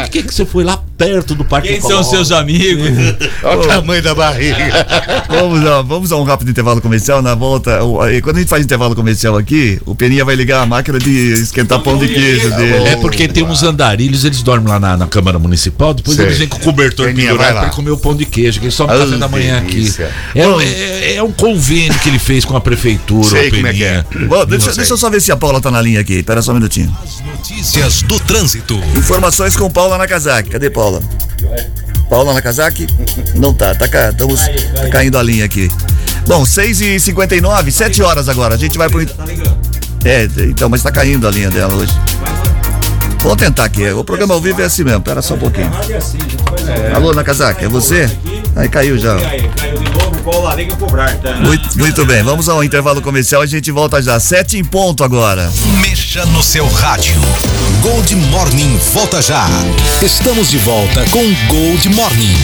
Por 0.01 0.09
que, 0.09 0.23
que 0.23 0.33
você 0.33 0.45
foi 0.45 0.63
lá 0.63 0.81
perto 0.97 1.35
do 1.35 1.43
Parque 1.43 1.67
Quem 1.69 1.81
são 1.81 1.89
Ecológico? 1.89 2.15
seus 2.15 2.31
amigos? 2.31 2.87
Olha 3.43 3.59
o 3.59 3.67
tamanho 3.67 4.01
da 4.03 4.13
barriga. 4.15 4.85
Vamos 5.29 5.65
a, 5.65 5.81
vamos 5.81 6.11
a 6.11 6.17
um 6.17 6.23
rápido 6.23 6.51
intervalo 6.51 6.79
comercial. 6.79 7.21
Na 7.21 7.33
volta, 7.33 7.83
o- 7.83 7.99
aí, 8.01 8.21
quando 8.21 8.35
a 8.37 8.39
gente 8.39 8.49
faz 8.49 8.63
intervalo 8.63 8.93
comercial 8.95 9.35
aqui, 9.35 9.79
o 9.85 9.95
Peninha 9.95 10.23
vai 10.23 10.35
ligar 10.35 10.61
a 10.61 10.65
máquina 10.65 10.99
de 10.99 11.33
esquentar 11.33 11.79
pão 11.79 11.97
de 11.97 12.07
queijo 12.07 12.51
dele. 12.51 12.87
É 12.89 12.95
porque 12.97 13.27
tem 13.27 13.43
uns 13.43 13.63
andarilhos, 13.63 14.23
eles 14.25 14.43
dormem 14.43 14.67
lá 14.69 14.79
na, 14.79 14.95
na 14.95 15.07
Câmara 15.07 15.39
Municipal, 15.39 15.93
depois 15.93 16.17
Sei. 16.17 16.25
eles 16.27 16.37
vêm 16.37 16.47
com 16.47 16.57
o 16.57 16.59
cobertor 16.59 17.07
Peninha, 17.07 17.29
pendurado 17.31 17.59
pra 17.61 17.69
comer 17.69 17.91
o 17.91 17.97
pão 17.97 18.15
de 18.15 18.25
queijo, 18.25 18.59
que 18.59 18.65
eles 18.67 18.79
Ah, 18.81 18.85
café 18.85 19.17
da 19.17 19.27
manhã 19.27 19.57
aqui. 19.57 19.91
É, 20.35 20.41
é- 20.41 21.15
é 21.15 21.23
um 21.23 21.31
convênio 21.31 21.97
que 21.99 22.09
ele 22.09 22.19
fez 22.19 22.45
com 22.45 22.55
a 22.55 22.61
prefeitura, 22.61 23.27
Sei 23.27 23.47
o 23.47 23.51
como 23.55 23.67
é 23.67 23.73
que 23.73 23.83
é. 23.83 24.03
Peninha. 24.03 24.27
Bom, 24.29 24.45
deixa, 24.45 24.71
deixa 24.73 24.93
eu 24.93 24.97
só 24.97 25.09
ver 25.09 25.21
se 25.21 25.31
a 25.31 25.37
Paula 25.37 25.59
tá 25.59 25.71
na 25.71 25.81
linha 25.81 25.99
aqui. 26.01 26.13
Espera 26.15 26.41
só 26.41 26.51
um 26.51 26.55
minutinho. 26.55 26.95
Notícias 27.25 28.03
do 28.03 28.19
trânsito. 28.19 28.75
Informações 28.95 29.55
com 29.55 29.69
Paula 29.71 29.97
Nakazaki. 29.97 30.49
Cadê 30.51 30.69
Paula? 30.69 30.82
Paula 32.09 32.33
Nakazaki? 32.33 32.87
Não 33.35 33.53
tá, 33.53 33.73
tá, 33.73 33.87
ca- 33.87 34.09
estamos, 34.09 34.41
tá 34.75 34.89
caindo 34.91 35.17
a 35.17 35.23
linha 35.23 35.45
aqui. 35.45 35.71
Bom, 36.27 36.43
6h59, 36.43 37.71
7 37.71 38.01
horas 38.01 38.27
agora. 38.29 38.55
A 38.55 38.57
gente 38.57 38.77
vai 38.77 38.89
pro. 38.89 39.05
Tá. 39.05 39.23
É, 40.05 40.23
então, 40.49 40.67
mas 40.69 40.83
tá 40.83 40.91
caindo 40.91 41.27
a 41.27 41.31
linha 41.31 41.49
dela 41.49 41.73
hoje. 41.73 41.93
Vamos 43.21 43.37
tentar 43.37 43.63
aqui. 43.65 43.89
O 43.91 44.03
programa 44.03 44.33
ao 44.33 44.41
vivo 44.41 44.61
é 44.61 44.65
assim 44.65 44.83
mesmo. 44.83 45.01
Pera 45.01 45.21
só 45.21 45.35
um 45.35 45.39
pouquinho. 45.39 45.69
Rádio 45.69 45.95
é 45.95 45.97
assim, 45.97 46.17
Alô, 46.93 47.13
Nakazaki, 47.13 47.65
é 47.65 47.69
você? 47.69 48.09
Aí 48.55 48.67
caiu 48.67 48.97
já. 48.97 49.15
Caiu 49.17 49.77
de 49.77 49.89
novo. 49.91 50.12
La 50.31 50.55
Liga 50.55 50.75
cobrar, 50.75 51.15
tá? 51.17 51.35
Muito, 51.35 51.77
muito 51.77 52.05
bem, 52.05 52.23
vamos 52.23 52.47
ao 52.47 52.63
intervalo 52.63 53.01
comercial, 53.01 53.41
a 53.41 53.45
gente 53.45 53.69
volta 53.71 54.01
já. 54.01 54.19
Sete 54.19 54.57
em 54.57 54.63
ponto 54.63 55.03
agora. 55.03 55.51
Mexa 55.81 56.25
no 56.27 56.41
seu 56.41 56.67
rádio. 56.67 57.15
Gold 57.81 58.15
Morning 58.15 58.77
volta 58.93 59.21
já. 59.21 59.45
Estamos 60.01 60.49
de 60.49 60.57
volta 60.59 61.05
com 61.11 61.23
Gold 61.47 61.89
Morning. 61.89 62.37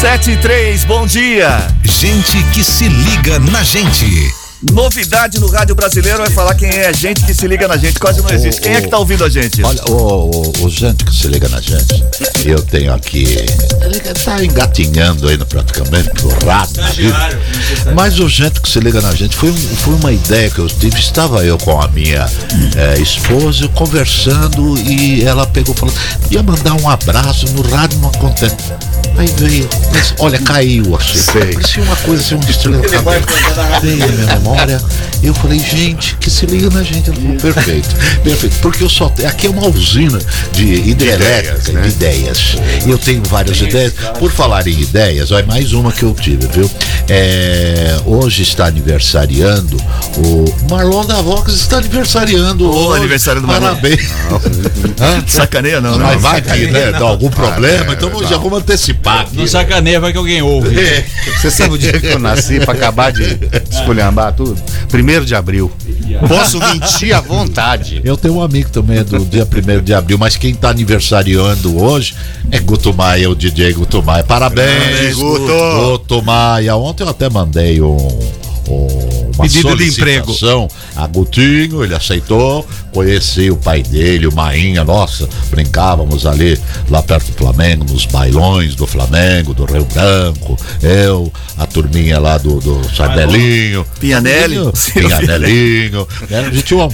Sete 0.00 0.32
e 0.32 0.36
três, 0.36 0.84
bom 0.84 1.06
dia. 1.06 1.66
Gente 1.82 2.42
que 2.52 2.62
se 2.62 2.88
liga 2.88 3.38
na 3.38 3.62
gente. 3.62 4.43
Novidade 4.72 5.38
no 5.38 5.48
rádio 5.48 5.74
brasileiro 5.74 6.18
vai 6.18 6.30
falar 6.30 6.54
quem 6.54 6.68
é 6.68 6.88
a 6.88 6.92
gente 6.92 7.22
que 7.24 7.34
se 7.34 7.46
liga 7.46 7.68
na 7.68 7.76
gente. 7.76 7.98
Quase 7.98 8.22
não 8.22 8.30
existe. 8.30 8.60
Quem 8.60 8.74
é 8.74 8.80
que 8.80 8.88
tá 8.88 8.98
ouvindo 8.98 9.24
a 9.24 9.28
gente? 9.28 9.62
Olha, 9.62 9.82
o, 9.88 10.30
o, 10.30 10.64
o 10.64 10.70
gente 10.70 11.04
que 11.04 11.14
se 11.14 11.28
liga 11.28 11.48
na 11.48 11.60
gente, 11.60 12.04
eu 12.44 12.62
tenho 12.62 12.92
aqui. 12.92 13.24
Ele 13.80 14.00
tá 14.00 14.42
engatinhando 14.44 15.28
ainda 15.28 15.44
praticamente 15.44 16.10
no 16.22 16.28
rádio. 16.46 16.82
vida. 16.94 17.40
Mas 17.94 18.18
o 18.18 18.28
gente 18.28 18.60
que 18.60 18.68
se 18.68 18.80
liga 18.80 19.00
na 19.00 19.14
gente 19.14 19.36
foi, 19.36 19.52
foi 19.52 19.94
uma 19.94 20.12
ideia 20.12 20.50
que 20.50 20.58
eu 20.58 20.66
tive. 20.66 20.98
Estava 20.98 21.44
eu 21.44 21.58
com 21.58 21.80
a 21.80 21.88
minha 21.88 22.26
eh, 22.76 22.98
esposa 23.00 23.68
conversando 23.68 24.78
e 24.78 25.24
ela 25.24 25.46
pegou 25.46 25.74
e 25.74 25.78
falou: 25.78 25.94
ia 26.30 26.42
mandar 26.42 26.74
um 26.74 26.88
abraço 26.88 27.46
no 27.52 27.62
rádio, 27.62 27.98
não 27.98 28.08
acontece. 28.08 28.56
Aí 29.16 29.28
veio, 29.38 29.68
mas, 29.92 30.14
olha, 30.18 30.38
caiu 30.40 30.96
assim. 30.96 31.22
Parecia 31.32 31.82
uma 31.82 31.96
coisa 31.96 32.22
assim, 32.22 32.34
um 32.34 32.40
estrela. 32.50 32.82
Veio 33.80 34.04
a 34.04 34.08
minha 34.08 34.40
memória. 34.54 34.80
Eu 35.22 35.34
falei, 35.34 35.58
gente, 35.58 36.16
que 36.16 36.30
se 36.30 36.46
liga 36.46 36.70
na 36.70 36.82
gente. 36.82 37.10
Ela 37.10 37.18
falou, 37.18 37.36
perfeito, 37.36 37.88
perfeito. 38.22 38.56
Porque 38.60 38.84
eu 38.84 38.88
só 38.88 39.08
tenho. 39.08 39.28
Aqui 39.28 39.46
é 39.46 39.50
uma 39.50 39.66
usina 39.68 40.18
de 40.52 40.90
hidrelétrica, 40.90 41.72
né? 41.72 41.82
de 41.82 41.88
ideias. 41.88 42.56
E 42.86 42.90
eu 42.90 42.98
tenho 42.98 43.22
várias 43.24 43.60
ideias. 43.60 43.92
Por 44.18 44.30
falar 44.30 44.66
em 44.66 44.80
ideias, 44.80 45.30
olha, 45.30 45.46
mais 45.46 45.72
uma 45.72 45.92
que 45.92 46.02
eu 46.02 46.14
tive, 46.14 46.46
viu? 46.48 46.70
É, 47.08 47.96
hoje 48.06 48.42
está 48.42 48.66
aniversariando 48.66 49.76
o 50.16 50.44
Marlon 50.70 51.04
da 51.04 51.20
Vox 51.20 51.52
está 51.52 51.78
aniversariando. 51.78 52.70
Ô, 52.70 52.88
hoje. 52.88 52.98
aniversário 52.98 53.40
do 53.40 53.46
Marlon. 53.46 53.68
Parabéns. 53.68 54.10
Hã? 55.00 55.24
Sacaneia 55.26 55.80
não, 55.80 55.98
né? 55.98 56.04
Mas 56.04 56.22
vai 56.22 56.42
que, 56.42 56.66
né? 56.66 56.92
Dá 56.92 57.00
algum 57.00 57.30
problema, 57.30 57.92
é, 57.92 57.94
então 57.94 58.10
não. 58.10 58.22
já 58.26 58.36
vamos 58.36 58.60
antecipar 58.60 59.22
aqui. 59.22 59.36
Não 59.36 59.46
sacaneia, 59.46 59.98
vai 59.98 60.12
que 60.12 60.18
alguém 60.18 60.42
ouve. 60.42 60.78
É. 60.78 61.04
Você 61.36 61.50
sabe 61.50 61.74
o 61.74 61.78
dia 61.78 61.98
que 61.98 62.06
eu 62.06 62.18
nasci 62.18 62.60
pra 62.60 62.74
acabar 62.74 63.12
de 63.12 63.22
esculhambar 63.70 64.32
tudo? 64.34 64.43
Primeiro 64.88 65.24
de 65.24 65.34
abril. 65.34 65.70
Posso 66.28 66.58
mentir 66.58 67.14
à 67.14 67.20
vontade. 67.20 68.00
Eu 68.04 68.16
tenho 68.16 68.34
um 68.34 68.42
amigo 68.42 68.70
também 68.70 69.02
do 69.02 69.24
dia 69.24 69.46
1 69.46 69.82
de 69.82 69.94
abril, 69.94 70.18
mas 70.18 70.36
quem 70.36 70.54
tá 70.54 70.70
aniversariando 70.70 71.80
hoje 71.82 72.14
é 72.50 72.58
Guto 72.58 72.92
Maia, 72.94 73.30
o 73.30 73.34
DJ 73.34 73.72
Guto 73.72 74.02
Maia. 74.02 74.22
Parabéns, 74.24 74.68
Parabéns, 74.68 75.16
Guto. 75.16 75.52
Guto 75.90 76.22
Maia. 76.22 76.76
Ontem 76.76 77.02
eu 77.04 77.08
até 77.08 77.28
mandei 77.28 77.80
um. 77.80 77.96
um- 78.68 79.23
uma 79.34 79.44
Pedido 79.44 79.76
de 79.76 79.88
emprego. 79.88 80.32
a 80.96 81.06
Gutinho, 81.06 81.84
ele 81.84 81.94
aceitou. 81.94 82.66
Conheci 82.92 83.50
o 83.50 83.56
pai 83.56 83.82
dele, 83.82 84.26
o 84.26 84.34
Mainha, 84.34 84.84
nossa, 84.84 85.28
brincávamos 85.50 86.26
ali 86.26 86.60
lá 86.88 87.02
perto 87.02 87.32
do 87.32 87.36
Flamengo, 87.36 87.84
nos 87.84 88.06
bailões 88.06 88.76
do 88.76 88.86
Flamengo, 88.86 89.52
do 89.52 89.64
Rio 89.64 89.84
Branco. 89.86 90.56
Eu, 90.80 91.32
a 91.58 91.66
turminha 91.66 92.20
lá 92.20 92.38
do, 92.38 92.60
do 92.60 92.80
Sardelinho. 92.94 93.84
Pianelli. 93.98 94.56
Pianelinho. 94.92 96.06
É, 96.30 96.38
a 96.38 96.50
gente 96.50 96.62
tinha 96.62 96.80
uma, 96.80 96.90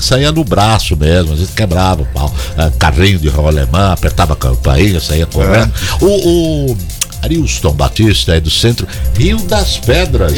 saía 0.00 0.30
no 0.30 0.44
braço 0.44 0.96
mesmo, 0.96 1.32
a 1.32 1.36
gente 1.36 1.52
quebrava 1.52 2.02
o 2.02 2.06
pau. 2.06 2.32
Ah, 2.56 2.70
Carrinho 2.78 3.18
de 3.18 3.28
rolo 3.28 3.48
alemã, 3.48 3.92
apertava 3.92 4.34
a 4.34 4.36
campainha, 4.36 5.00
saía 5.00 5.26
correndo. 5.26 5.72
O, 6.00 6.70
o 6.70 6.76
Arilston 7.22 7.72
Batista 7.72 8.34
é 8.34 8.40
do 8.40 8.50
centro 8.50 8.86
Rio 9.16 9.38
das 9.46 9.78
Pedras. 9.78 10.32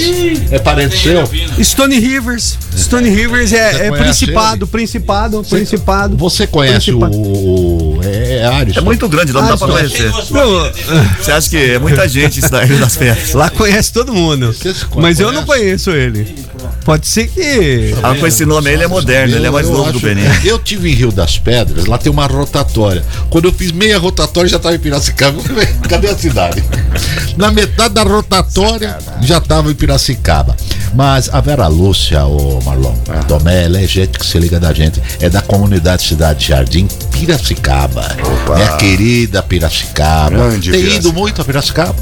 é 0.51 0.59
parente 0.59 0.97
seu? 0.97 1.29
Stone 1.63 1.99
Rivers. 1.99 2.59
Stone 2.77 3.09
Rivers 3.09 3.53
é, 3.53 3.87
é 3.87 3.89
conhece 3.89 4.03
Principado, 4.27 4.67
Principado, 4.67 5.45
Principado. 5.45 6.17
Você 6.17 6.47
conhece 6.47 6.91
o, 6.93 6.99
Principado. 7.01 7.17
o, 7.17 7.99
o- 7.99 8.01
É, 8.05 8.43
é. 8.43 8.79
É 8.79 8.81
muito 8.81 9.09
grande, 9.09 9.33
lá 9.33 9.43
não 9.43 9.49
dá 9.51 9.57
pra 9.57 9.69
conhecer. 9.69 10.11
Você 10.11 11.33
acha 11.33 11.51
que 11.51 11.57
é 11.57 11.79
muita 11.79 12.09
gente 12.09 12.41
isso 12.41 12.51
daí 12.51 12.69
das 12.79 12.97
festas? 12.97 13.35
lá 13.35 13.49
conhece 13.51 13.93
todo 13.93 14.13
mundo. 14.13 14.53
Você 14.53 14.75
Mas 14.97 15.21
eu 15.21 15.33
não 15.33 15.45
conheço 15.45 15.91
ele. 15.91 16.35
Pode 16.85 17.07
ser 17.07 17.29
que. 17.29 17.95
Ah, 18.03 18.15
com 18.15 18.27
esse 18.27 18.45
nome 18.45 18.69
aí, 18.69 18.75
ele 18.75 18.85
é 18.85 18.89
moderno, 18.89 19.37
ele 19.37 19.47
é 19.47 19.51
mais 19.51 19.69
novo 19.69 19.93
do 19.93 20.01
Benin. 20.01 20.23
Eu 20.45 20.59
tive 20.59 20.91
em 20.91 20.95
Rio 20.95 21.13
das 21.13 21.39
Pedras, 21.39 21.87
lá 21.87 21.99
tem 21.99 22.11
uma 22.11 22.27
rotatória. 22.27 23.05
Quando 23.31 23.47
eu 23.47 23.53
fiz 23.53 23.73
meia 23.73 23.99
rotatória, 23.99 24.49
já 24.49 24.57
estava 24.57 24.75
em 24.75 24.79
Piracicaba. 24.79 25.41
Cadê 25.89 26.09
a 26.09 26.17
cidade? 26.17 26.63
Na 27.37 27.51
metade 27.51 27.95
da 27.95 28.03
rotatória, 28.03 28.99
já 29.23 29.39
estava 29.39 29.71
em 29.71 29.75
Piracicaba. 29.75 30.57
Mas 30.95 31.31
a 31.33 31.41
Vera 31.41 31.67
Lúcia, 31.69 32.25
o 32.27 32.61
Marlon, 32.63 32.95
Ah. 33.09 33.23
Tomé, 33.25 33.65
ela 33.65 33.81
é 33.81 33.87
gente 33.87 34.19
que 34.19 34.27
se 34.27 34.39
liga 34.39 34.61
da 34.61 34.73
gente. 34.73 35.01
É 35.21 35.29
da 35.31 35.41
comunidade 35.41 36.03
Cidade 36.03 36.49
Jardim, 36.49 36.87
Piracicaba. 37.27 38.05
Opa. 38.21 38.59
É 38.61 38.65
a 38.65 38.77
querida 38.77 39.43
Piracicaba. 39.45 40.31
Grande 40.31 40.71
tem 40.73 40.81
Piracicaba. 40.81 41.09
ido 41.09 41.13
muito 41.13 41.41
a 41.41 41.45
Piracicaba? 41.45 41.95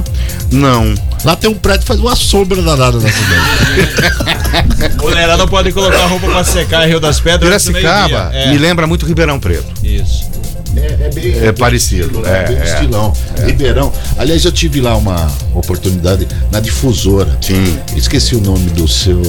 Não. 0.50 0.94
Lá 1.24 1.37
tem 1.37 1.50
um 1.50 1.54
prédio 1.54 1.83
que 1.83 1.87
faz 1.88 2.00
uma 2.00 2.16
sombra 2.16 2.62
danada 2.62 2.98
na 2.98 3.09
cidade. 3.11 4.96
Mulherada 5.02 5.37
não 5.37 5.48
pode 5.48 5.72
colocar 5.72 6.06
roupa 6.06 6.26
pra 6.26 6.42
secar 6.44 6.87
em 6.87 6.88
Rio 6.88 7.00
das 7.00 7.20
Pedras. 7.20 7.40
Piracicaba 7.64 8.30
meio-dia. 8.30 8.52
me 8.52 8.59
lembra 8.59 8.87
muito 8.87 9.04
Ribeirão 9.04 9.38
Preto. 9.38 9.66
É, 9.85 9.87
isso. 9.88 10.30
É, 10.76 11.11
bem, 11.11 11.35
É 11.46 11.52
parecido, 11.52 12.22
É, 12.24 12.30
é, 12.30 12.46
bem 12.46 12.56
é. 12.59 12.64
estilão. 12.64 13.12
Ribeirão. 13.44 13.92
Aliás, 14.16 14.44
eu 14.44 14.52
tive 14.52 14.80
lá 14.80 14.96
uma 14.96 15.30
oportunidade 15.52 16.26
na 16.50 16.61
difusora. 16.61 17.37
Sim. 17.42 17.78
Esqueci 17.96 18.37
o 18.37 18.40
nome 18.40 18.70
do 18.70 18.87
seu. 18.88 19.20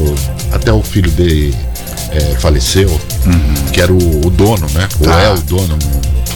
Até 0.52 0.72
o 0.72 0.82
filho 0.84 1.10
dele 1.12 1.54
é, 2.12 2.36
faleceu, 2.40 3.00
que 3.72 3.82
era 3.82 3.92
o, 3.92 4.28
o 4.28 4.30
dono, 4.30 4.68
né? 4.74 4.88
Ou 5.00 5.06
Tá. 5.08 5.20
é 5.22 5.34
o 5.34 5.42
dono. 5.42 5.78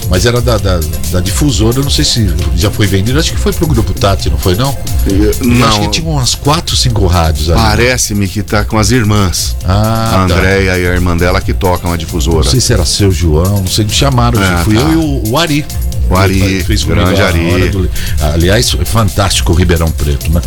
Mas 0.08 0.24
era 0.24 0.40
da, 0.40 0.56
da, 0.56 0.78
da 1.10 1.20
difusora, 1.20 1.82
não 1.82 1.90
sei 1.90 2.04
se 2.04 2.32
já 2.54 2.70
foi 2.70 2.86
vendido. 2.86 3.18
Acho 3.18 3.32
que 3.32 3.40
foi 3.40 3.52
pro 3.52 3.66
Grupo 3.66 3.92
Tati, 3.92 4.30
não 4.30 4.38
foi 4.38 4.54
não? 4.54 4.76
Eu 5.04 5.30
acho 5.30 5.44
Não. 5.44 5.80
que 5.80 5.88
tinha 5.88 6.08
umas 6.08 6.36
quatro, 6.36 6.76
cinco 6.76 7.06
rádios 7.08 7.50
ali. 7.50 7.60
Parece-me 7.60 8.28
que 8.28 8.40
tá 8.44 8.64
com 8.64 8.78
as 8.78 8.92
irmãs. 8.92 9.56
Ah, 9.64 10.06
a 10.08 10.10
tá. 10.10 10.22
Andréia 10.22 10.78
e 10.78 10.86
a 10.86 10.94
irmã 10.94 11.16
dela 11.16 11.40
que 11.40 11.52
tocam 11.52 11.92
a 11.92 11.96
difusora. 11.96 12.36
Não 12.36 12.44
sei 12.44 12.60
se 12.60 12.72
era 12.72 12.84
seu 12.84 13.10
João, 13.10 13.60
não 13.62 13.66
sei, 13.66 13.84
me 13.84 13.90
chamaram. 13.90 14.38
Ah, 14.40 14.62
fui 14.64 14.76
tá. 14.76 14.82
eu 14.82 14.92
e 14.92 14.96
o, 14.96 15.30
o 15.32 15.38
Ari. 15.38 15.66
O 16.08 16.16
Ari, 16.16 16.62
fez 16.64 16.84
grande 16.84 17.20
Ari. 17.20 17.68
do- 17.70 17.88
aliás, 18.34 18.76
fantástico 18.84 19.52
o 19.52 19.54
Ribeirão 19.54 19.90
Preto, 19.90 20.30
né? 20.32 20.40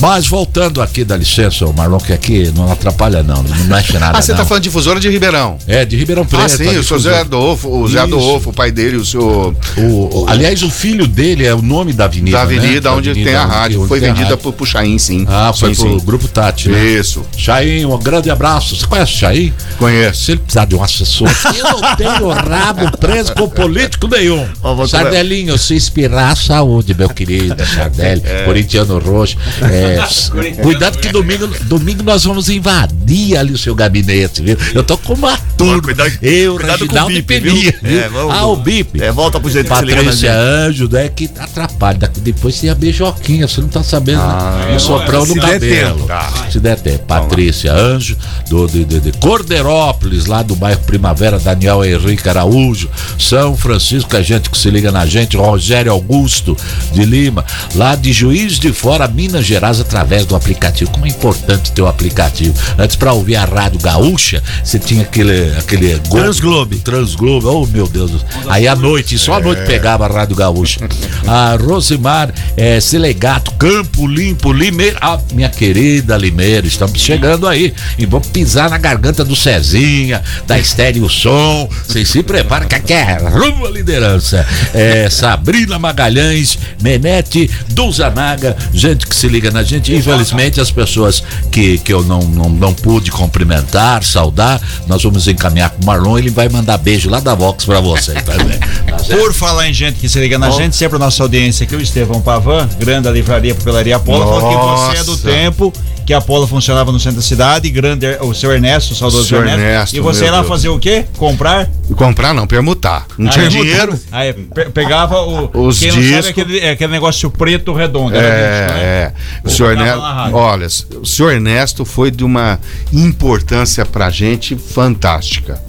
Mas 0.00 0.26
voltando 0.26 0.82
aqui, 0.82 1.04
dá 1.04 1.16
licença, 1.16 1.64
o 1.66 1.72
Marlon, 1.72 1.98
que 1.98 2.12
aqui 2.12 2.52
não 2.54 2.70
atrapalha 2.72 3.22
não, 3.22 3.42
não 3.42 3.56
mexe 3.66 3.92
nada 3.98 4.14
Ah, 4.18 4.22
você 4.22 4.32
tá 4.34 4.44
falando 4.44 4.62
de 4.62 4.68
difusora 4.68 4.98
de 4.98 5.08
Ribeirão. 5.08 5.56
É, 5.66 5.84
de 5.84 5.96
Ribeirão 5.96 6.24
Preto. 6.24 6.44
ah, 6.44 6.48
sim, 6.48 6.76
o 6.78 6.82
seu 6.84 6.98
Zé. 6.98 7.20
Adolfo, 7.20 7.68
o 7.68 7.88
Zé. 7.88 8.00
Adolfo, 8.00 8.50
o 8.50 8.52
pai 8.52 8.70
dele, 8.72 8.96
o 8.96 9.04
seu. 9.04 9.54
O- 9.76 9.80
o- 10.22 10.26
aliás, 10.28 10.62
o 10.62 10.70
filho 10.70 11.06
dele 11.06 11.44
é 11.46 11.54
o 11.54 11.62
nome 11.62 11.92
da 11.92 12.04
avenida, 12.06 12.36
da 12.38 12.42
avenida 12.42 12.90
né? 12.90 12.96
onde 12.96 13.10
avenida 13.10 13.30
tem 13.30 13.38
a 13.38 13.44
rádio. 13.46 13.86
Foi 13.86 14.00
vendida 14.00 14.36
pro, 14.36 14.52
pro 14.52 14.66
Chain, 14.66 14.98
sim. 14.98 15.24
Ah, 15.28 15.52
foi 15.56 15.74
sim, 15.74 15.82
pro 15.82 16.00
sim. 16.00 16.06
Grupo 16.06 16.28
Tati, 16.28 16.68
né? 16.68 16.84
Isso, 16.84 17.24
Chaim, 17.36 17.84
um 17.84 17.96
grande 17.98 18.30
abraço. 18.30 18.74
Você 18.76 18.86
conhece 18.86 19.12
o 19.12 19.16
Chaim? 19.18 19.52
conheço. 19.78 20.24
Se 20.24 20.32
ele 20.32 20.40
precisar 20.40 20.64
de 20.64 20.74
um 20.74 20.82
assessor, 20.82 21.28
eu 21.56 21.64
não 21.64 21.96
tenho 21.96 22.28
rabo 22.30 22.96
preso 22.98 23.34
com 23.34 23.48
político 23.48 24.08
nenhum. 24.08 24.46
Ó, 24.62 24.74
Sardelinho, 25.04 25.58
se 25.58 25.74
inspirar 25.74 26.30
a 26.32 26.36
saúde, 26.36 26.94
meu 26.94 27.08
querido 27.08 27.56
Sardelli, 27.66 28.22
corintiano 28.44 28.98
roxo. 28.98 29.36
É, 29.62 29.98
cuidado 30.62 30.98
que 30.98 31.08
domingo, 31.08 31.46
domingo 31.64 32.02
nós 32.02 32.24
vamos 32.24 32.48
invadir 32.48 33.36
ali 33.36 33.52
o 33.52 33.58
seu 33.58 33.74
gabinete, 33.74 34.42
viu? 34.42 34.56
Eu 34.74 34.82
tô 34.82 34.96
com 34.98 35.14
uma 35.14 35.36
turma. 35.56 35.82
cuidado- 35.82 36.12
eu, 36.22 36.56
cuidado 36.56 36.78
com 36.78 36.84
o 36.84 36.88
Reginaldo 36.88 37.14
bip, 37.14 37.26
Peninha, 37.40 37.74
viu? 37.82 37.90
viu? 37.90 38.00
É, 38.04 38.08
vamos- 38.08 38.34
ah, 38.34 38.46
o 38.46 38.56
bip. 38.56 39.02
É, 39.02 39.12
volta 39.12 39.38
pro 39.40 39.50
jeito 39.50 39.68
Patrícia. 39.68 40.32
Anjo, 40.34 40.88
né, 40.90 41.08
que 41.08 41.30
atrapalha. 41.38 42.10
Depois 42.18 42.58
tem 42.60 42.70
a 42.70 42.74
beijoquinha, 42.74 43.46
você 43.46 43.60
não 43.60 43.68
tá 43.68 43.82
sabendo, 43.82 44.18
né? 44.22 44.74
O 44.76 44.80
soprão 44.80 45.24
no 45.26 45.34
cabelo. 45.36 45.60
tempo. 45.96 46.06
Tá. 46.06 46.32
Se 46.50 46.58
der 46.60 46.78
tempo. 46.80 47.04
Patrícia 47.06 47.72
Anjo, 47.72 48.16
do, 48.48 48.66
de, 48.66 48.84
de, 48.84 49.00
de 49.00 49.12
Corderópolis, 49.18 50.26
lá 50.26 50.42
do 50.42 50.54
bairro 50.56 50.80
Primavera, 50.80 51.38
Daniel 51.38 51.84
Henrique 51.84 52.28
Araújo, 52.28 52.88
São 53.18 53.56
Francisco, 53.56 54.16
a 54.16 54.22
gente 54.22 54.50
que 54.50 54.56
se 54.58 54.70
liga 54.70 54.90
na 54.94 55.04
gente, 55.04 55.36
Rogério 55.36 55.90
Augusto 55.90 56.56
de 56.92 57.04
Lima, 57.04 57.44
lá 57.74 57.96
de 57.96 58.12
Juiz 58.12 58.60
de 58.60 58.72
Fora, 58.72 59.08
Minas 59.08 59.44
Gerais, 59.44 59.80
através 59.80 60.24
do 60.24 60.36
aplicativo. 60.36 60.88
Como 60.92 61.04
é 61.04 61.08
importante 61.08 61.72
ter 61.72 61.82
o 61.82 61.88
aplicativo. 61.88 62.54
Antes, 62.78 62.94
para 62.94 63.12
ouvir 63.12 63.34
a 63.34 63.44
Rádio 63.44 63.80
Gaúcha, 63.80 64.40
você 64.62 64.78
tinha 64.78 65.02
aquele. 65.02 65.52
aquele 65.58 65.98
Transglobe. 65.98 66.76
Transglobe, 66.76 67.46
oh 67.46 67.66
meu 67.66 67.88
Deus. 67.88 68.12
Aí 68.46 68.68
à 68.68 68.76
noite, 68.76 69.18
só 69.18 69.34
à 69.34 69.40
noite 69.40 69.66
pegava 69.66 70.04
a 70.04 70.08
Rádio 70.08 70.36
Gaúcha. 70.36 70.80
A 71.26 71.56
Rosimar 71.56 72.32
é, 72.54 72.78
Selegato, 72.80 73.50
Campo 73.52 74.06
Limpo, 74.06 74.52
Limeira. 74.52 74.98
Ah, 75.00 75.18
minha 75.32 75.48
querida 75.48 76.18
Limeira, 76.18 76.66
estamos 76.66 77.00
chegando 77.00 77.48
aí. 77.48 77.72
E 77.98 78.04
vamos 78.04 78.28
pisar 78.28 78.68
na 78.68 78.76
garganta 78.76 79.24
do 79.24 79.34
Cezinha, 79.34 80.22
da 80.46 80.58
Estéreo 80.58 81.08
Som. 81.08 81.68
Vocês 81.86 82.08
se 82.08 82.22
preparam 82.22 82.68
que 82.68 82.74
aqui 82.74 82.92
é 82.92 83.16
rumo 83.16 83.66
à 83.66 83.70
liderança. 83.70 84.46
É, 84.74 84.83
é, 84.84 85.10
Sabrina 85.10 85.78
Magalhães, 85.78 86.58
Menete, 86.82 87.50
Dulzanaga, 87.70 88.56
gente 88.72 89.06
que 89.06 89.16
se 89.16 89.28
liga 89.28 89.50
na 89.50 89.62
gente. 89.62 89.94
Infelizmente, 89.94 90.60
as 90.60 90.70
pessoas 90.70 91.22
que, 91.50 91.78
que 91.78 91.92
eu 91.92 92.02
não, 92.02 92.20
não, 92.20 92.48
não 92.50 92.74
pude 92.74 93.10
cumprimentar, 93.10 94.04
saudar, 94.04 94.60
nós 94.86 95.02
vamos 95.02 95.26
encaminhar 95.26 95.70
pro 95.70 95.86
Marlon, 95.86 96.18
ele 96.18 96.30
vai 96.30 96.48
mandar 96.48 96.76
beijo 96.78 97.08
lá 97.08 97.20
da 97.20 97.34
Vox 97.34 97.64
pra 97.64 97.80
você 97.80 98.12
também. 98.14 98.58
Tá 98.58 98.98
certo? 98.98 99.20
Por 99.20 99.32
falar 99.32 99.68
em 99.68 99.72
gente 99.72 99.98
que 99.98 100.08
se 100.08 100.18
liga 100.20 100.38
na 100.38 100.50
gente, 100.50 100.76
sempre 100.76 100.96
a 100.96 100.98
nossa 100.98 101.22
audiência 101.22 101.64
aqui, 101.64 101.74
o 101.74 101.80
Estevão 101.80 102.20
Pavan, 102.20 102.68
grande 102.78 103.04
da 103.04 103.10
livraria 103.10 103.54
Papelaria 103.54 103.96
Apolo, 103.96 104.24
falou 104.24 104.50
que 104.50 104.94
você 104.94 105.00
é 105.00 105.04
do 105.04 105.16
tempo 105.16 105.72
que 106.06 106.12
a 106.12 106.18
Apolo 106.18 106.46
funcionava 106.46 106.92
no 106.92 107.00
centro 107.00 107.16
da 107.16 107.22
cidade, 107.22 107.70
grande 107.70 108.06
o 108.20 108.34
seu 108.34 108.52
Ernesto, 108.52 108.92
o 108.92 108.96
saudoso 108.96 109.24
Seu 109.26 109.38
Ernesto. 109.38 109.60
Ernesto, 109.60 109.96
e 109.96 110.00
você 110.00 110.24
ia 110.24 110.30
lá 110.32 110.38
Deus. 110.38 110.48
fazer 110.48 110.68
o 110.68 110.78
quê? 110.78 111.04
Comprar? 111.16 111.68
Comprar 111.96 112.34
não, 112.34 112.46
permutar. 112.46 113.06
Não 113.16 113.30
tinha 113.30 113.44
Aí, 113.46 113.50
dinheiro. 113.50 113.98
Aí 114.12 114.32
pe- 114.32 114.66
pegava 114.70 115.20
o. 115.22 115.50
Os 115.68 115.78
quem 115.78 115.90
discos. 115.90 116.10
sabe 116.16 116.28
aquele, 116.28 116.58
é 116.60 116.70
aquele 116.70 116.92
negócio 116.92 117.30
preto 117.30 117.72
redondo. 117.72 118.10
desse, 118.12 118.22
né? 118.22 118.28
É, 118.30 119.12
é. 119.12 119.12
O 119.44 119.50
senhor 119.50 119.72
Ernesto, 119.72 120.00
olha, 120.32 120.66
o 121.00 121.06
senhor 121.06 121.32
Ernesto 121.32 121.84
foi 121.84 122.10
de 122.10 122.24
uma 122.24 122.58
importância 122.92 123.84
pra 123.84 124.10
gente 124.10 124.56
fantástica. 124.56 125.60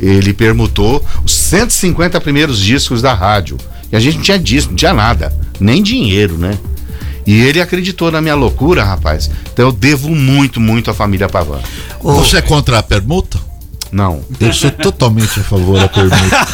Ele 0.00 0.32
permutou 0.32 1.04
os 1.24 1.32
150 1.34 2.20
primeiros 2.20 2.58
discos 2.58 3.00
da 3.00 3.14
rádio. 3.14 3.56
E 3.90 3.96
a 3.96 4.00
gente 4.00 4.16
não 4.16 4.22
tinha 4.22 4.38
disco, 4.38 4.70
não 4.70 4.76
tinha 4.76 4.94
nada, 4.94 5.32
nem 5.60 5.82
dinheiro, 5.82 6.36
né? 6.38 6.58
E 7.26 7.40
ele 7.40 7.60
acreditou 7.60 8.10
na 8.10 8.20
minha 8.20 8.34
loucura, 8.34 8.84
rapaz. 8.84 9.30
Então 9.52 9.66
eu 9.66 9.72
devo 9.72 10.14
muito, 10.14 10.60
muito 10.60 10.90
à 10.90 10.94
família 10.94 11.28
Pavan. 11.28 11.60
Você 12.00 12.38
é 12.38 12.42
contra 12.42 12.78
a 12.78 12.82
permuta? 12.82 13.51
Não. 13.92 14.22
Eu 14.40 14.52
sou 14.54 14.70
totalmente 14.70 15.38
a 15.38 15.42
favor 15.44 15.78
da 15.78 15.86
permuta. 15.86 16.48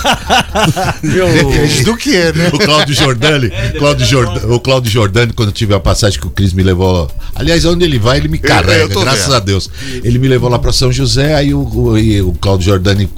Depende 1.01 1.85
do 1.85 1.97
que, 1.97 2.33
né? 2.33 2.51
O 2.53 2.59
Cláudio 2.59 2.95
Jordani, 2.95 3.51
Cláudio 3.79 4.07
Jordan, 4.07 4.47
o 4.49 4.61
Cláudio 4.61 4.91
Jordani, 4.91 5.33
quando 5.33 5.51
eu 5.51 5.53
tive 5.53 5.73
a 5.73 5.79
passagem 5.81 6.19
que 6.21 6.27
o 6.27 6.31
Cris 6.31 6.53
me 6.53 6.65
levou. 6.65 7.09
Aliás, 7.35 7.65
onde 7.65 7.85
ele 7.85 7.99
vai, 7.99 8.19
ele 8.19 8.27
me 8.29 8.39
carrega, 8.39 8.83
eu 8.83 8.89
tô 8.89 9.01
graças 9.01 9.27
vendo. 9.27 9.37
a 9.37 9.41
Deus. 9.41 9.71
Ele 10.03 10.19
me 10.19 10.27
levou 10.27 10.51
lá 10.51 10.59
pra 10.59 10.73
São 10.73 10.91
José, 10.91 11.35
aí 11.35 11.55
o, 11.55 11.61
o, 11.61 11.97
e 11.97 12.21
o 12.21 12.33
Cláudio 12.33 12.67
Jordani, 12.67 13.09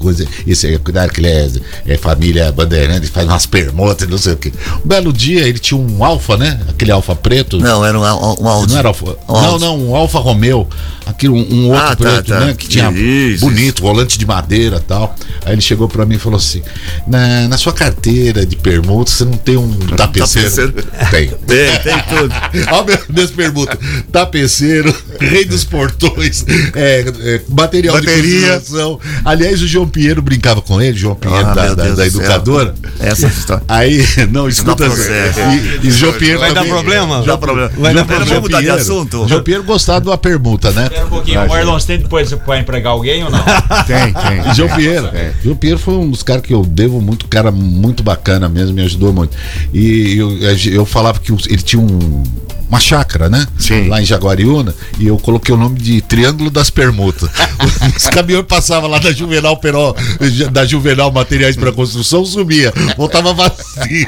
esse 0.47 0.67
aí, 0.67 0.79
cuidado 0.79 1.11
que 1.11 1.21
ele 1.21 1.29
é, 1.29 1.49
é 1.87 1.97
família 1.97 2.53
bandeirante, 2.53 3.07
faz 3.07 3.27
umas 3.27 3.47
permutas, 3.47 4.07
não 4.07 4.19
sei 4.19 4.35
o 4.35 4.37
quê. 4.37 4.53
Um 4.85 4.89
belo 4.89 5.13
dia, 5.13 5.47
ele 5.49 5.59
tinha 5.59 5.79
um 5.79 6.05
Alfa, 6.05 6.37
né? 6.37 6.61
Aquele 6.69 6.91
Alfa 6.93 7.17
preto. 7.17 7.59
Não, 7.59 7.85
era 7.85 7.99
um, 7.99 8.03
um, 8.03 8.49
áudio. 8.49 8.73
Não 8.73 8.79
era 8.79 8.89
Alfa. 8.89 9.17
Um 9.29 9.41
Não, 9.41 9.59
não, 9.59 9.89
um 9.89 9.97
Alfa 9.97 10.19
Romeo. 10.19 10.69
Aquilo, 11.07 11.35
um, 11.35 11.55
um 11.55 11.69
outro 11.71 11.87
Ah, 11.87 11.97
tá, 11.97 11.97
preto, 11.97 12.27
tá. 12.29 12.41
né? 12.41 12.55
Que 12.57 12.69
tinha 12.69 12.91
Isso, 12.93 13.45
bonito, 13.45 13.83
volante 13.83 14.10
de 14.19 14.27
madeira 14.27 14.77
e 14.77 14.81
tal. 14.81 15.15
Aí 15.45 15.53
ele 15.55 15.61
chegou 15.61 15.89
pra 15.89 16.05
mim 16.07 16.17
e 16.17 16.19
falou 16.19 16.39
assim: 16.39 16.63
na, 17.07 17.49
na 17.49 17.57
sua 17.59 17.73
carteira 17.73 18.45
de 18.47 18.57
permuta, 18.57 19.11
você 19.11 19.25
não 19.25 19.33
tem 19.37 19.57
um 19.57 19.71
tapeceiro? 19.97 20.73
Tem. 21.11 21.31
Tem, 21.51 21.79
tem 21.81 21.99
tudo. 22.09 22.35
Olha 22.73 22.85
meu- 22.87 22.99
minhas 23.09 23.31
perguntas. 23.31 23.79
Tapeceiro, 24.13 24.95
rei 25.21 25.45
dos 25.45 25.65
portões, 25.65 26.45
é, 26.75 27.05
é, 27.21 27.41
material 27.49 27.95
Bateria. 27.97 28.41
de 28.41 28.47
construção. 28.55 29.01
Aliás, 29.25 29.63
o 29.63 29.67
João 29.67 29.89
Pinheiro 29.89 30.21
brincava 30.23 30.61
com 30.63 30.81
ele, 30.81 30.97
João 30.97 31.15
Pinheiro 31.15 31.47
Ah, 31.47 31.55
da, 31.55 31.63
meu 31.65 31.77
da- 31.77 31.89
da 31.95 32.07
educadora. 32.07 32.75
Essa 32.99 33.27
história. 33.29 33.63
Aí, 33.69 34.05
não, 34.31 34.49
escuta. 34.49 34.85
Dá 34.89 34.95
processo. 34.95 35.41
E, 35.83 35.87
e 35.89 35.91
João 35.91 36.13
Pinheiro 36.15 36.41
Vai 36.41 36.53
dar 36.55 36.65
problema? 36.65 37.23
Dá 37.23 37.37
problema. 37.39 37.71
Vai 37.77 37.95
dar 37.95 38.05
problema. 38.05 38.27
Vamos 38.35 38.43
mudar 38.43 38.61
de 38.61 38.71
assunto? 38.71 39.27
João 39.29 39.43
Pinheiro 39.43 39.65
gostava 39.65 40.01
de 40.01 40.09
uma 40.09 40.19
permuta, 40.19 40.71
né? 40.73 40.85
Espera 40.85 41.07
um 41.07 41.09
pouquinho, 41.09 41.41
o 41.45 41.49
Marlon, 41.49 41.79
você 41.79 41.87
tem 41.87 41.99
depois 41.99 42.33
pra 42.33 42.59
empregar 42.59 42.93
alguém 42.93 43.25
ou 43.25 43.31
não? 43.31 43.43
Tem, 43.87 44.00
tem. 44.01 44.51
E 44.51 44.55
João 44.57 44.69
Pinheiro. 44.69 45.11
João 45.43 45.57
Pinheiro 45.57 45.81
foi 45.81 45.95
um 45.95 46.11
dos 46.11 46.23
caras 46.23 46.43
que 46.43 46.53
eu 46.53 46.65
devo 46.65 47.01
muito, 47.01 47.27
cara 47.29 47.51
muito 47.51 48.03
bacana 48.03 48.49
mesmo, 48.49 48.75
me 48.75 48.83
ajudou 48.83 49.13
muito. 49.13 49.37
E 49.73 50.17
eu, 50.17 50.31
eu 50.73 50.87
falava 50.87 51.19
que 51.19 51.33
ele 51.33 51.63
tinha 51.63 51.81
um. 51.81 52.23
Uma 52.69 52.79
chácara, 52.79 53.29
né? 53.29 53.49
Sim. 53.59 53.89
Lá 53.89 54.01
em 54.01 54.05
Jaguariúna, 54.05 54.73
e 54.97 55.09
eu 55.09 55.19
coloquei 55.19 55.53
o 55.53 55.59
nome 55.59 55.77
de 55.77 56.01
Triângulo 56.03 56.53
das 56.53 56.71
Permutas. 56.71 57.29
Os 57.97 58.09
caminhões 58.09 58.47
passavam 58.47 58.89
lá 58.89 58.99
da 58.99 59.13
Juvenal 59.13 59.57
Peró, 59.57 59.95
da 60.51 60.65
Juvenal 60.65 61.11
Materiais 61.11 61.57
para 61.57 61.73
Construção, 61.73 62.25
sumia, 62.25 62.73
voltava 62.97 63.33
vazio. 63.33 64.07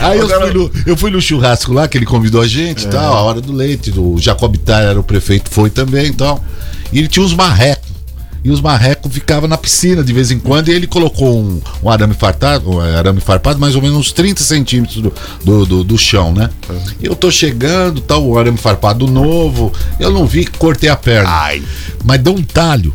Aí 0.00 0.18
eu 0.18 0.28
fui, 0.28 0.52
no, 0.52 0.70
eu 0.86 0.96
fui 0.96 1.10
no 1.10 1.20
churrasco 1.20 1.72
lá, 1.72 1.88
que 1.88 1.98
ele 1.98 2.06
convidou 2.06 2.40
a 2.40 2.46
gente 2.46 2.84
e 2.84 2.88
tal, 2.88 3.14
a 3.14 3.20
hora 3.22 3.40
do 3.40 3.52
leite. 3.52 3.92
O 3.96 4.18
Jacob 4.18 4.56
Tar 4.56 4.82
era 4.82 4.98
o 4.98 5.02
prefeito, 5.02 5.50
foi 5.50 5.70
também 5.70 6.06
e 6.06 6.12
tal. 6.12 6.42
E 6.92 6.98
ele 6.98 7.08
tinha 7.08 7.24
uns 7.24 7.34
marrecos. 7.34 7.89
E 8.42 8.50
os 8.50 8.60
marrecos 8.60 9.12
ficavam 9.12 9.48
na 9.48 9.58
piscina 9.58 10.02
de 10.02 10.12
vez 10.12 10.30
em 10.30 10.38
quando 10.38 10.68
e 10.68 10.72
ele 10.72 10.86
colocou 10.86 11.38
um, 11.38 11.60
um 11.82 11.90
arame 11.90 12.14
farpado, 12.14 12.70
um 12.70 12.80
arame 12.80 13.20
farpado, 13.20 13.58
mais 13.58 13.74
ou 13.76 13.82
menos 13.82 13.98
uns 13.98 14.12
30 14.12 14.42
centímetros 14.42 15.02
do, 15.02 15.12
do, 15.44 15.66
do- 15.66 15.84
do 15.84 15.98
chão, 15.98 16.32
né? 16.32 16.48
E 17.00 17.04
eu 17.06 17.14
tô 17.14 17.30
chegando, 17.30 18.00
tal, 18.00 18.24
o 18.26 18.38
arame 18.38 18.56
farpado 18.56 19.06
novo, 19.06 19.72
eu 19.98 20.10
não 20.10 20.24
vi, 20.26 20.46
cortei 20.46 20.88
a 20.88 20.96
perna. 20.96 21.28
Ai. 21.30 21.62
Mas 22.04 22.20
deu 22.20 22.34
um 22.34 22.42
talho. 22.42 22.94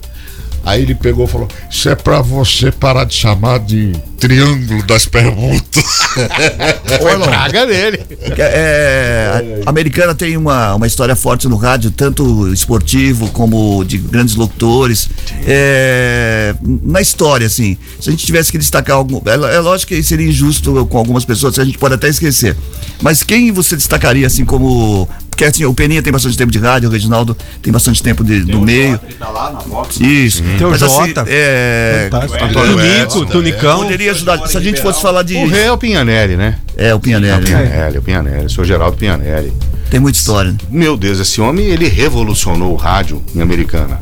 Aí 0.65 0.81
ele 0.81 0.95
pegou 0.95 1.25
e 1.25 1.27
falou: 1.27 1.47
Isso 1.69 1.87
é 1.87 1.95
pra 1.95 2.21
você 2.21 2.71
parar 2.71 3.03
de 3.03 3.13
chamar 3.13 3.59
de 3.59 3.93
Triângulo 4.17 4.81
das 4.83 5.05
Perguntas. 5.05 5.83
Foi 6.99 7.19
praga 7.19 7.67
dele. 7.67 7.99
É, 8.37 9.61
a 9.63 9.69
Americana 9.69 10.15
tem 10.15 10.35
uma, 10.35 10.73
uma 10.73 10.87
história 10.87 11.15
forte 11.15 11.47
no 11.47 11.55
rádio, 11.55 11.91
tanto 11.91 12.51
esportivo 12.51 13.29
como 13.29 13.83
de 13.83 13.99
grandes 13.99 14.35
locutores. 14.35 15.07
É, 15.45 16.55
na 16.81 16.99
história, 16.99 17.45
assim, 17.45 17.77
se 17.99 18.09
a 18.09 18.11
gente 18.11 18.25
tivesse 18.25 18.51
que 18.51 18.57
destacar 18.57 18.95
algum. 18.95 19.21
É, 19.25 19.55
é 19.55 19.59
lógico 19.59 19.93
que 19.93 20.01
seria 20.01 20.27
injusto 20.27 20.83
com 20.87 20.97
algumas 20.97 21.23
pessoas, 21.25 21.59
a 21.59 21.63
gente 21.65 21.77
pode 21.77 21.93
até 21.93 22.09
esquecer. 22.09 22.57
Mas 23.03 23.21
quem 23.21 23.51
você 23.51 23.75
destacaria, 23.75 24.25
assim, 24.25 24.43
como. 24.43 25.07
Porque 25.35 25.43
assim, 25.43 25.65
o 25.65 25.73
Peninha 25.73 26.01
tem 26.01 26.13
bastante 26.13 26.37
tempo 26.37 26.49
de 26.49 26.59
rádio, 26.59 26.87
o 26.87 26.91
Reginaldo 26.93 27.35
tem 27.61 27.71
bastante 27.73 28.01
tempo 28.01 28.23
de, 28.23 28.39
do 28.45 28.61
meio. 28.61 28.97
tá 29.19 29.27
lá 29.29 29.51
na 29.51 29.59
Fox. 29.59 29.99
Isso. 29.99 30.41
Tem 30.57 30.65
o 30.65 30.69
Mas, 30.69 30.81
assim, 30.81 31.07
Jota. 31.09 31.25
é, 31.27 32.07
Fantástico. 32.09 32.45
Antônio 32.45 32.77
Tunico, 32.77 32.95
Edson, 33.03 33.25
Tunicão. 33.25 33.79
poderia 33.79 34.11
ajudar. 34.11 34.47
Se 34.47 34.57
a 34.57 34.61
gente 34.61 34.81
fosse 34.81 35.01
falar 35.01 35.23
de. 35.23 35.35
O 35.35 35.45
rei 35.45 35.63
é 35.65 35.71
o 35.73 35.77
Pinhanelli, 35.77 36.37
né? 36.37 36.57
É, 36.77 36.85
o 36.85 36.87
É 36.87 36.95
o 36.95 36.99
Pinhanelli. 37.01 37.45
Pinhanelli, 37.45 37.95
é 37.97 37.99
o 37.99 38.01
Pinhanelli, 38.01 38.45
o 38.45 38.49
senhor 38.49 38.65
Geraldo 38.65 38.95
Pinhanelli. 38.95 39.51
Tem 39.89 39.99
muita 39.99 40.17
história. 40.17 40.51
né? 40.51 40.57
Meu 40.69 40.95
Deus, 40.95 41.19
esse 41.19 41.41
homem, 41.41 41.65
ele 41.65 41.89
revolucionou 41.89 42.71
o 42.71 42.77
rádio 42.77 43.21
em 43.35 43.41
Americana. 43.41 43.99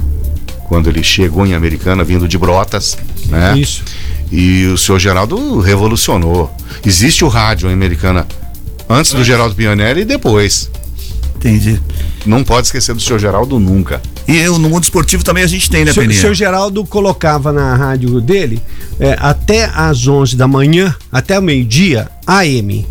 Quando 0.68 0.88
ele 0.88 1.04
chegou 1.04 1.48
em 1.48 1.56
Americana, 1.56 2.04
vindo 2.04 2.28
de 2.28 2.38
Brotas, 2.38 2.96
né? 3.26 3.58
Isso. 3.58 3.84
E 4.32 4.68
o 4.68 4.78
senhor 4.78 5.00
Geraldo 5.00 5.60
revolucionou. 5.62 6.56
Existe 6.86 7.26
o 7.26 7.28
rádio 7.28 7.70
em 7.72 7.74
Americana 7.74 8.28
antes 8.88 9.14
do 9.14 9.24
Geraldo 9.24 9.56
Pinhanelli 9.56 10.02
e 10.02 10.06
depois. 10.06 10.70
Entendi. 11.44 11.82
Não 12.26 12.42
pode 12.42 12.68
esquecer 12.68 12.96
do 12.96 13.02
senhor 13.02 13.20
Geraldo 13.20 13.60
nunca. 13.60 14.02
E 14.26 14.38
eu, 14.38 14.58
no 14.58 14.70
mundo 14.70 14.84
esportivo 14.84 15.26
também 15.26 15.44
a 15.44 15.48
gente 15.48 15.70
tem, 15.70 15.84
né, 15.84 15.92
O 15.92 15.94
seu, 15.94 16.04
Peninha? 16.04 16.22
seu 16.22 16.34
Geraldo 16.34 16.86
colocava 16.86 17.52
na 17.52 17.76
rádio 17.76 18.22
dele 18.22 18.62
é, 18.98 19.18
até 19.20 19.66
às 19.76 20.08
11 20.08 20.38
da 20.38 20.48
manhã, 20.48 20.96
até 21.12 21.38
o 21.38 21.42
meio-dia, 21.42 22.10
AM. 22.26 22.88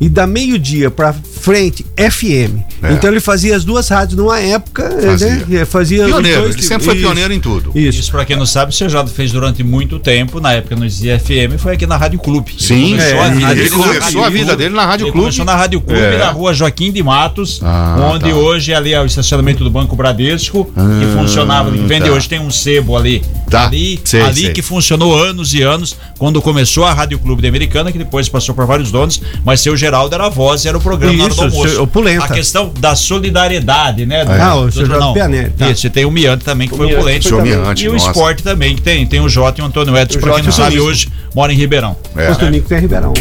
E 0.00 0.08
da 0.08 0.26
meio-dia 0.26 0.90
pra 0.90 1.14
frente, 1.40 1.84
FM. 1.96 2.60
É. 2.82 2.92
Então 2.92 3.10
ele 3.10 3.20
fazia 3.20 3.54
as 3.56 3.64
duas 3.64 3.88
rádios 3.88 4.16
numa 4.18 4.38
época, 4.40 4.88
Fazia. 4.90 5.44
né? 5.46 5.64
Fazia 5.64 6.04
os 6.04 6.10
Pioneiro, 6.10 6.40
dois 6.42 6.54
ele 6.54 6.62
sempre 6.62 6.84
foi 6.84 6.94
isso, 6.94 7.04
pioneiro 7.04 7.32
em 7.32 7.40
tudo. 7.40 7.70
Isso. 7.74 8.00
Isso, 8.00 8.10
pra 8.10 8.24
quem 8.24 8.36
não 8.36 8.46
sabe, 8.46 8.72
o 8.72 8.74
seu 8.74 8.88
Jado 8.88 9.10
fez 9.10 9.32
durante 9.32 9.62
muito 9.62 9.98
tempo, 9.98 10.40
na 10.40 10.52
época 10.52 10.76
não 10.76 10.84
existia 10.86 11.18
FM, 11.18 11.58
foi 11.58 11.74
aqui 11.74 11.86
na 11.86 11.96
Rádio 11.96 12.18
Clube. 12.18 12.52
Ele 12.52 12.62
Sim, 12.62 12.90
começou 12.90 13.18
é, 13.18 13.20
a 13.26 13.28
vida 13.30 13.50
ele 13.52 13.54
dele 13.62 13.70
na 13.70 13.76
começou 13.76 14.00
Rádio 14.00 14.24
a 14.24 14.28
vida 14.30 14.44
Clube. 14.44 14.56
dele 14.62 14.74
na 14.74 14.86
Rádio 14.86 15.04
Ele 15.04 15.12
Clube. 15.12 15.24
Começou 15.24 15.44
na 15.44 15.56
Rádio 15.56 15.80
Clube, 15.80 16.00
É. 16.00 16.18
na 16.18 16.30
rua 16.30 16.54
Joaquim 16.54 16.92
de 16.92 17.02
Matos, 17.02 17.60
Ah, 17.62 18.10
onde 18.12 18.30
tá. 18.30 18.36
hoje 18.36 18.72
ali 18.72 18.92
é 18.94 19.00
o 19.00 19.04
estacionamento 19.06 19.62
do 19.64 19.70
Banco 19.70 19.94
Bradesco, 19.96 20.64
que 20.64 21.16
funcionava, 21.18 21.70
que 21.70 21.78
vende 21.78 22.06
tá. 22.08 22.12
hoje 22.14 22.28
tem 22.28 22.38
um 22.40 22.50
sebo 22.50 22.96
ali. 22.96 23.22
Tá, 23.50 23.66
Ali, 23.66 24.00
sei, 24.04 24.20
ali 24.22 24.40
sei. 24.42 24.52
que 24.52 24.62
funcionou 24.62 25.16
anos 25.16 25.52
e 25.54 25.60
anos, 25.62 25.96
quando 26.18 26.40
começou 26.40 26.84
a 26.84 26.92
Rádio 26.94 27.18
Clube 27.18 27.42
da 27.42 27.48
Americana, 27.48 27.90
que 27.92 27.98
depois 27.98 28.28
passou 28.28 28.54
por 28.54 28.64
vários 28.64 28.90
donos, 28.92 29.20
mas 29.44 29.60
seu 29.60 29.76
Geraldo 29.76 30.14
era 30.14 30.26
a 30.26 30.28
voz, 30.28 30.64
era 30.66 30.78
o 30.78 30.80
programa 30.80 31.29
Isso, 31.32 31.42
almoço. 31.42 32.22
A 32.22 32.28
questão 32.28 32.72
da 32.78 32.94
solidariedade, 32.94 34.06
né? 34.06 34.24
do- 34.24 34.32
Ah, 34.32 34.54
o 34.56 34.64
do 34.66 34.70
jornal. 34.86 35.12
Pianelli, 35.14 35.50
tá. 35.50 35.70
Isso, 35.70 35.86
e 35.86 35.90
tem 35.90 36.04
o 36.04 36.10
Miante 36.10 36.44
também, 36.44 36.68
que 36.68 36.76
foi 36.76 36.86
o 36.86 36.88
Miante 36.88 37.02
Polente. 37.02 37.28
foi. 37.28 37.42
Miante, 37.42 37.84
E 37.84 37.88
o 37.88 37.92
nossa. 37.92 38.06
esporte 38.08 38.42
também, 38.42 38.74
que 38.76 38.82
tem. 38.82 39.06
Tem 39.06 39.20
o 39.20 39.28
Jota 39.28 39.60
e 39.60 39.64
o 39.64 39.66
Antônio 39.66 39.96
Edson, 39.96 40.18
O 40.18 40.20
pra 40.22 40.32
quem 40.34 40.42
não 40.42 40.48
e 40.48 40.50
o 40.50 40.52
sabe, 40.52 40.70
Tonico. 40.76 40.88
hoje 40.88 41.08
mora 41.34 41.52
em 41.52 41.56
Ribeirão. 41.56 41.96
É. 42.16 42.30
O 42.30 42.36
Tonico 42.36 42.68
tem 42.68 42.78
Ribeirão. 42.80 43.12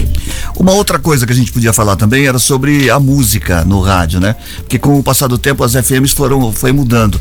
Uma 0.58 0.74
outra 0.74 1.00
coisa 1.00 1.26
que 1.26 1.32
a 1.32 1.36
gente 1.36 1.52
podia 1.52 1.72
falar 1.72 1.96
também 1.96 2.28
era 2.28 2.38
sobre 2.40 2.90
a 2.90 3.00
música 3.00 3.64
no 3.66 3.80
rádio, 3.82 4.20
né? 4.20 4.36
Porque 4.58 4.78
com 4.80 5.00
o 5.00 5.04
passar 5.04 5.28
do 5.28 5.38
tempo 5.38 5.64
as 5.64 5.74
FMs 5.76 6.14
foram 6.14 6.52
foi 6.52 6.72
mudando. 6.72 7.20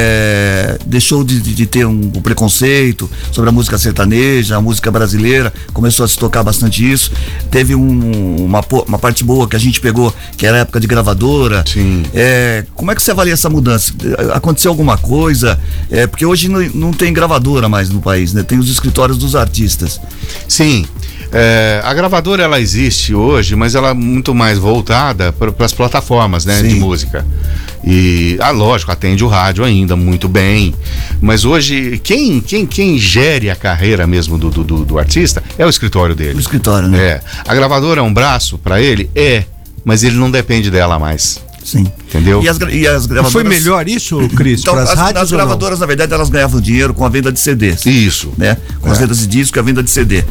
É, 0.00 0.78
deixou 0.86 1.24
de, 1.24 1.40
de- 1.40 1.66
ter 1.66 1.84
um, 1.86 1.90
um 2.14 2.22
preconceito 2.22 3.10
sobre 3.32 3.50
a 3.50 3.52
música 3.52 3.76
sertaneja, 3.78 4.56
a 4.56 4.60
música 4.60 4.90
brasileira, 4.90 5.52
começou 5.72 6.04
a 6.04 6.08
se 6.08 6.18
tocar 6.18 6.42
bastante 6.42 6.88
isso. 6.90 7.10
Teve 7.50 7.74
um- 7.74 8.44
uma, 8.44 8.64
uma 8.86 8.98
parte 8.98 9.22
boa 9.24 9.48
que 9.48 9.56
a 9.56 9.58
gente 9.58 9.80
pegou, 9.80 10.14
que 10.36 10.46
era 10.46 10.58
a 10.58 10.60
época 10.60 10.80
de 10.80 10.86
gravadora. 10.86 11.64
Sim. 11.66 12.02
É, 12.14 12.64
como 12.74 12.90
é 12.90 12.94
que 12.94 13.02
você 13.02 13.10
avalia 13.10 13.34
essa 13.34 13.48
mudança? 13.50 13.92
Aconteceu 14.34 14.70
alguma 14.70 14.96
coisa? 14.98 15.58
É, 15.90 16.06
porque 16.06 16.24
hoje 16.26 16.48
não, 16.48 16.60
não 16.74 16.92
tem 16.92 17.12
gravadora 17.12 17.68
mais 17.68 17.88
no 17.90 18.00
país, 18.00 18.32
né? 18.32 18.42
Tem 18.42 18.58
os 18.58 18.70
escritórios 18.70 19.18
dos 19.18 19.34
artistas. 19.36 20.00
Sim. 20.46 20.86
É, 21.30 21.82
a 21.84 21.92
gravadora 21.92 22.42
ela 22.42 22.58
existe 22.58 23.14
hoje, 23.14 23.54
mas 23.54 23.74
ela 23.74 23.90
é 23.90 23.94
muito 23.94 24.34
mais 24.34 24.58
voltada 24.58 25.30
para 25.30 25.52
as 25.64 25.72
plataformas 25.74 26.46
né, 26.46 26.62
de 26.62 26.74
música. 26.76 27.26
E, 27.84 28.36
ah, 28.40 28.50
lógico, 28.50 28.90
atende 28.90 29.22
o 29.22 29.28
rádio 29.28 29.62
ainda 29.62 29.94
muito 29.94 30.26
bem. 30.26 30.74
Mas 31.20 31.44
hoje, 31.44 32.00
quem, 32.02 32.40
quem, 32.40 32.66
quem 32.66 32.98
gere 32.98 33.50
a 33.50 33.56
carreira 33.56 34.06
mesmo 34.06 34.38
do, 34.38 34.50
do, 34.50 34.84
do- 34.84 34.98
artista 34.98 35.42
é 35.58 35.66
o 35.66 35.68
escritório 35.68 36.14
dele. 36.14 36.34
No 36.34 36.40
escritório, 36.40 36.88
né? 36.88 36.98
É. 36.98 37.20
A 37.46 37.54
gravadora 37.54 38.00
é 38.00 38.02
um 38.02 38.12
braço 38.12 38.56
para 38.58 38.80
ele? 38.80 39.10
É. 39.14 39.44
Mas 39.88 40.04
ele 40.04 40.16
não 40.16 40.30
depende 40.30 40.70
dela 40.70 40.98
mais. 40.98 41.40
Sim. 41.64 41.86
Entendeu? 42.08 42.42
E 42.42 42.48
as, 42.48 42.58
e 42.70 42.86
as 42.86 43.06
gravadoras. 43.06 43.32
Foi 43.32 43.42
melhor 43.44 43.88
isso, 43.88 44.18
Cris, 44.36 44.60
Então, 44.60 44.74
as 44.74 44.90
as, 44.90 44.98
rádios 44.98 45.22
as 45.24 45.30
gravadoras, 45.30 45.78
na 45.80 45.86
verdade, 45.86 46.12
elas 46.12 46.28
ganhavam 46.28 46.60
dinheiro 46.60 46.92
com 46.92 47.04
a 47.06 47.08
venda 47.08 47.32
de 47.32 47.40
CDs. 47.40 47.84
Isso. 47.86 48.30
né? 48.36 48.58
Com 48.80 48.90
as 48.90 48.98
É. 48.98 49.00
vendas 49.00 49.18
de 49.20 49.26
disco 49.26 49.56
e 49.56 49.60
a 49.60 49.62
venda 49.62 49.82
de 49.82 49.90
CD. 49.90 50.24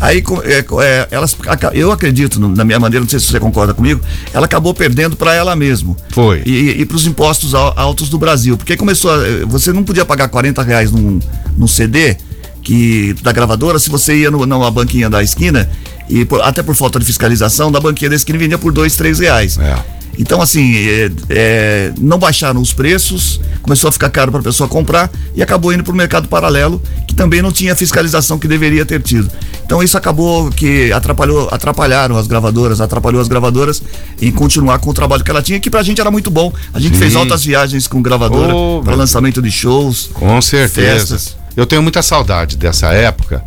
Aí 0.00 0.22
com- 0.22 0.40
é, 0.42 0.64
é, 0.82 1.08
elas, 1.10 1.36
eu 1.74 1.90
acredito, 1.90 2.38
na 2.40 2.64
minha 2.64 2.78
maneira, 2.78 3.02
não 3.04 3.10
sei 3.10 3.18
se 3.18 3.26
você 3.26 3.40
concorda 3.40 3.74
comigo, 3.74 4.00
ela 4.32 4.46
acabou 4.46 4.72
perdendo 4.72 5.16
para 5.16 5.34
ela 5.34 5.54
mesmo. 5.56 5.96
Foi. 6.10 6.42
E, 6.46 6.80
e 6.80 6.84
para 6.86 6.96
os 6.96 7.04
impostos 7.06 7.52
al- 7.52 7.74
altos 7.76 8.08
do 8.08 8.16
Brasil. 8.18 8.56
Porque 8.56 8.76
começou. 8.76 9.10
a- 9.12 9.26
eh, 9.26 9.44
você 9.44 9.72
não 9.72 9.82
podia 9.82 10.04
pagar 10.04 10.28
40 10.28 10.62
reais 10.62 10.90
num, 10.92 11.18
num 11.56 11.66
CD 11.68 12.16
que, 12.62 13.14
da 13.22 13.32
gravadora 13.32 13.78
se 13.80 13.88
você 13.90 14.14
ia 14.16 14.30
no, 14.30 14.44
numa 14.46 14.70
banquinha 14.70 15.08
da 15.10 15.20
esquina 15.22 15.68
e 16.10 16.24
por- 16.24 16.40
até 16.42 16.62
por 16.62 16.74
falta 16.74 16.98
de 16.98 17.04
fiscalização, 17.04 17.70
da 17.72 17.80
banquinha 17.80 18.10
da 18.10 18.16
esquina 18.16 18.38
vendia 18.38 18.58
por 18.58 18.72
dois, 18.72 18.96
três 18.96 19.18
reais. 19.20 19.56
É. 19.58 20.00
Então, 20.18 20.42
assim, 20.42 20.74
é, 20.76 21.10
é, 21.30 21.92
não 21.98 22.18
baixaram 22.18 22.60
os 22.60 22.74
preços, 22.74 23.40
começou 23.62 23.88
a 23.88 23.92
ficar 23.92 24.10
caro 24.10 24.30
para 24.30 24.40
a 24.40 24.42
pessoa 24.42 24.68
comprar 24.68 25.10
e 25.34 25.42
acabou 25.42 25.72
indo 25.72 25.82
para 25.84 25.92
o 25.92 25.96
mercado 25.96 26.28
paralelo, 26.28 26.82
que 27.06 27.14
também 27.14 27.40
não 27.40 27.50
tinha 27.50 27.72
a 27.72 27.76
fiscalização 27.76 28.38
que 28.38 28.46
deveria 28.46 28.84
ter 28.84 29.00
tido. 29.00 29.30
Então, 29.64 29.82
isso 29.82 29.96
acabou 29.96 30.50
que 30.50 30.92
atrapalhou, 30.92 31.48
atrapalharam 31.50 32.18
as 32.18 32.26
gravadoras, 32.26 32.80
atrapalhou 32.82 33.20
as 33.22 33.28
gravadoras 33.28 33.82
em 34.20 34.30
continuar 34.32 34.78
com 34.80 34.90
o 34.90 34.94
trabalho 34.94 35.24
que 35.24 35.30
ela 35.30 35.40
tinha, 35.40 35.58
que 35.60 35.70
pra 35.70 35.82
gente 35.82 36.00
era 36.00 36.10
muito 36.10 36.30
bom. 36.30 36.52
A 36.74 36.80
gente 36.80 36.94
Sim. 36.94 37.00
fez 37.00 37.16
altas 37.16 37.42
viagens 37.44 37.86
com 37.86 38.02
gravadora 38.02 38.54
Oh, 38.54 38.82
para 38.84 38.96
lançamento 38.96 39.40
de 39.40 39.50
shows. 39.50 40.10
Com 40.12 40.42
certeza. 40.42 40.98
Festas. 41.16 41.36
Eu 41.56 41.64
tenho 41.66 41.82
muita 41.82 42.02
saudade 42.02 42.56
dessa 42.56 42.88
época, 42.88 43.42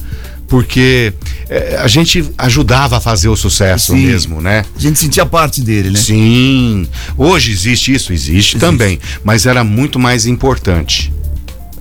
porque 0.47 1.13
eh, 1.49 1.79
a 1.81 1.87
gente 1.87 2.23
ajudava 2.37 2.97
a 2.97 2.99
fazer 2.99 3.29
o 3.29 3.35
sucesso 3.35 3.93
Sim. 3.93 4.05
mesmo, 4.05 4.41
né? 4.41 4.63
A 4.75 4.79
gente 4.79 4.99
sentia 4.99 5.25
parte 5.25 5.61
dele, 5.61 5.89
né? 5.89 5.99
Sim. 5.99 6.87
Hoje 7.17 7.51
existe 7.51 7.93
isso, 7.93 8.13
existe, 8.13 8.57
também, 8.57 8.99
mas 9.23 9.45
era 9.45 9.63
muito 9.63 9.97
mais 9.97 10.25
importante. 10.25 11.11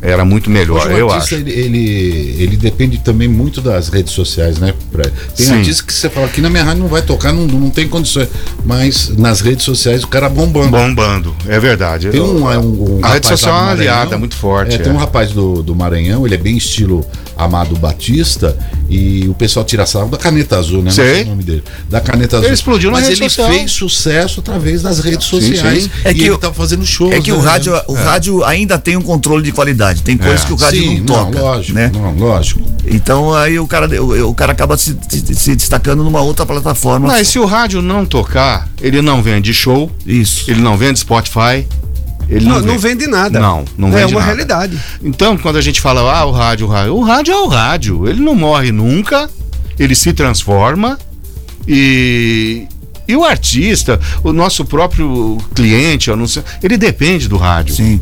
Era 0.04 0.24
muito 0.24 0.50
melhor, 0.50 0.84
Hoje 0.84 0.94
o 0.94 0.98
eu 0.98 1.10
artista, 1.12 1.36
acho. 1.36 1.44
Ele, 1.44 1.52
ele, 1.52 2.36
ele 2.42 2.56
depende 2.56 2.98
também 2.98 3.28
muito 3.28 3.60
das 3.60 3.88
redes 3.88 4.12
sociais, 4.12 4.58
né? 4.58 4.74
Pra- 4.90 5.04
Tem 5.36 5.46
Sim. 5.46 5.54
artista 5.54 5.84
que 5.84 5.94
você 5.94 6.10
fala 6.10 6.26
aqui 6.26 6.40
na 6.40 6.50
minha 6.50 6.64
rádio 6.64 6.82
não 6.82 6.88
vai 6.88 7.02
tocar, 7.02 7.32
não, 7.32 7.46
não 7.46 7.70
tem 7.70 7.86
condições. 7.86 8.28
Mas 8.64 9.16
nas 9.16 9.40
redes 9.40 9.64
sociais 9.64 10.02
o 10.02 10.08
cara 10.08 10.28
bombando. 10.28 10.70
Bombando, 10.70 11.36
é 11.46 11.60
verdade. 11.60 12.10
Tem 12.10 12.20
um, 12.20 12.44
um, 12.44 12.96
um 12.96 12.98
a 13.00 13.06
rapaz 13.06 13.14
rede 13.14 13.26
social 13.28 13.54
é 13.54 13.60
uma 13.60 13.70
aliada 13.70 14.18
muito 14.18 14.34
forte. 14.34 14.74
É, 14.74 14.78
tem 14.78 14.90
é. 14.90 14.94
um 14.94 14.98
rapaz 14.98 15.30
do, 15.30 15.62
do 15.62 15.72
Maranhão, 15.72 16.26
ele 16.26 16.34
é 16.34 16.38
bem 16.38 16.56
estilo 16.56 17.06
Amado 17.36 17.76
Batista 17.76 18.56
e 18.88 19.26
o 19.28 19.34
pessoal 19.34 19.64
tira 19.64 19.86
sarro 19.86 20.08
da 20.10 20.18
caneta 20.18 20.58
azul, 20.58 20.78
né? 20.78 20.84
Não 20.84 20.90
Sei. 20.92 21.22
o 21.22 21.26
nome 21.28 21.42
dele. 21.42 21.64
Da 21.88 22.00
caneta 22.00 22.36
azul. 22.36 22.46
Ele 22.46 22.54
explodiu 22.54 22.90
na 22.90 22.98
Mas 22.98 23.08
rede 23.08 23.22
ele 23.22 23.30
social. 23.30 23.50
fez 23.52 23.72
sucesso 23.72 24.40
através 24.40 24.82
das 24.82 24.98
redes 25.00 25.26
Sim, 25.26 25.40
sociais. 25.40 25.84
sim. 25.84 25.90
É 26.04 26.10
e 26.10 26.14
que 26.14 26.20
ele 26.22 26.30
o- 26.30 26.38
tá 26.38 26.52
fazendo 26.52 26.84
shows. 26.84 27.12
É 27.14 27.20
que 27.20 27.32
o 27.32 27.38
né? 27.40 27.48
rádio, 27.48 27.72
o 27.88 27.94
rádio 27.94 28.44
ainda 28.44 28.78
tem 28.78 28.96
um 28.96 29.02
controle 29.02 29.42
de 29.42 29.52
qualidade. 29.52 30.02
Tem 30.02 30.16
coisas 30.16 30.42
É. 30.42 30.46
que 30.46 30.52
o 30.52 30.56
rádio 30.56 30.82
Sim, 30.82 30.98
não 30.98 31.06
toca. 31.06 31.40
lógico, 31.40 31.74
né? 31.78 31.90
não, 31.94 32.14
lógico. 32.14 32.60
Então 32.86 33.32
aí 33.34 33.58
o 33.58 33.66
cara, 33.66 34.02
o, 34.02 34.30
o 34.30 34.34
cara 34.34 34.52
acaba 34.52 34.76
se, 34.76 34.96
se- 35.08 35.34
se 35.34 35.56
destacando 35.56 36.02
numa 36.04 36.20
outra 36.20 36.44
plataforma. 36.44 37.06
Mas 37.08 37.28
se 37.28 37.38
o 37.38 37.46
rádio 37.46 37.80
não 37.80 38.04
tocar, 38.04 38.68
ele 38.80 39.00
não 39.00 39.22
vende 39.22 39.52
show, 39.54 39.90
Isso. 40.06 40.50
ele 40.50 40.60
não 40.60 40.76
vende 40.76 40.98
Spotify. 40.98 41.66
Ele 42.28 42.46
Não, 42.46 42.60
não, 42.60 42.66
não 42.66 42.78
vende 42.78 43.06
nada. 43.06 43.38
Não, 43.40 43.64
não 43.76 43.88
É 43.88 44.00
vende 44.02 44.12
uma 44.14 44.20
nada. 44.20 44.24
realidade. 44.32 44.78
Então, 45.02 45.36
quando 45.36 45.56
a 45.56 45.60
gente 45.60 45.80
fala, 45.80 46.00
ah, 46.00 46.24
o 46.24 46.30
rádio, 46.30 46.66
o 46.66 46.70
rádio, 46.70 46.94
o 46.96 47.02
rádio 47.02 47.32
é 47.34 47.36
o 47.36 47.46
rádio. 47.46 48.08
Ele 48.08 48.20
não 48.20 48.34
morre 48.34 48.72
nunca, 48.72 49.28
ele 49.78 49.94
se 49.94 50.12
transforma 50.12 50.98
e. 51.66 52.66
E 53.08 53.16
o 53.16 53.24
artista, 53.24 54.00
o 54.22 54.32
nosso 54.32 54.64
próprio 54.64 55.36
cliente, 55.54 56.08
ele 56.62 56.78
depende 56.78 57.28
do 57.28 57.36
rádio. 57.36 57.74
Sim. 57.74 58.00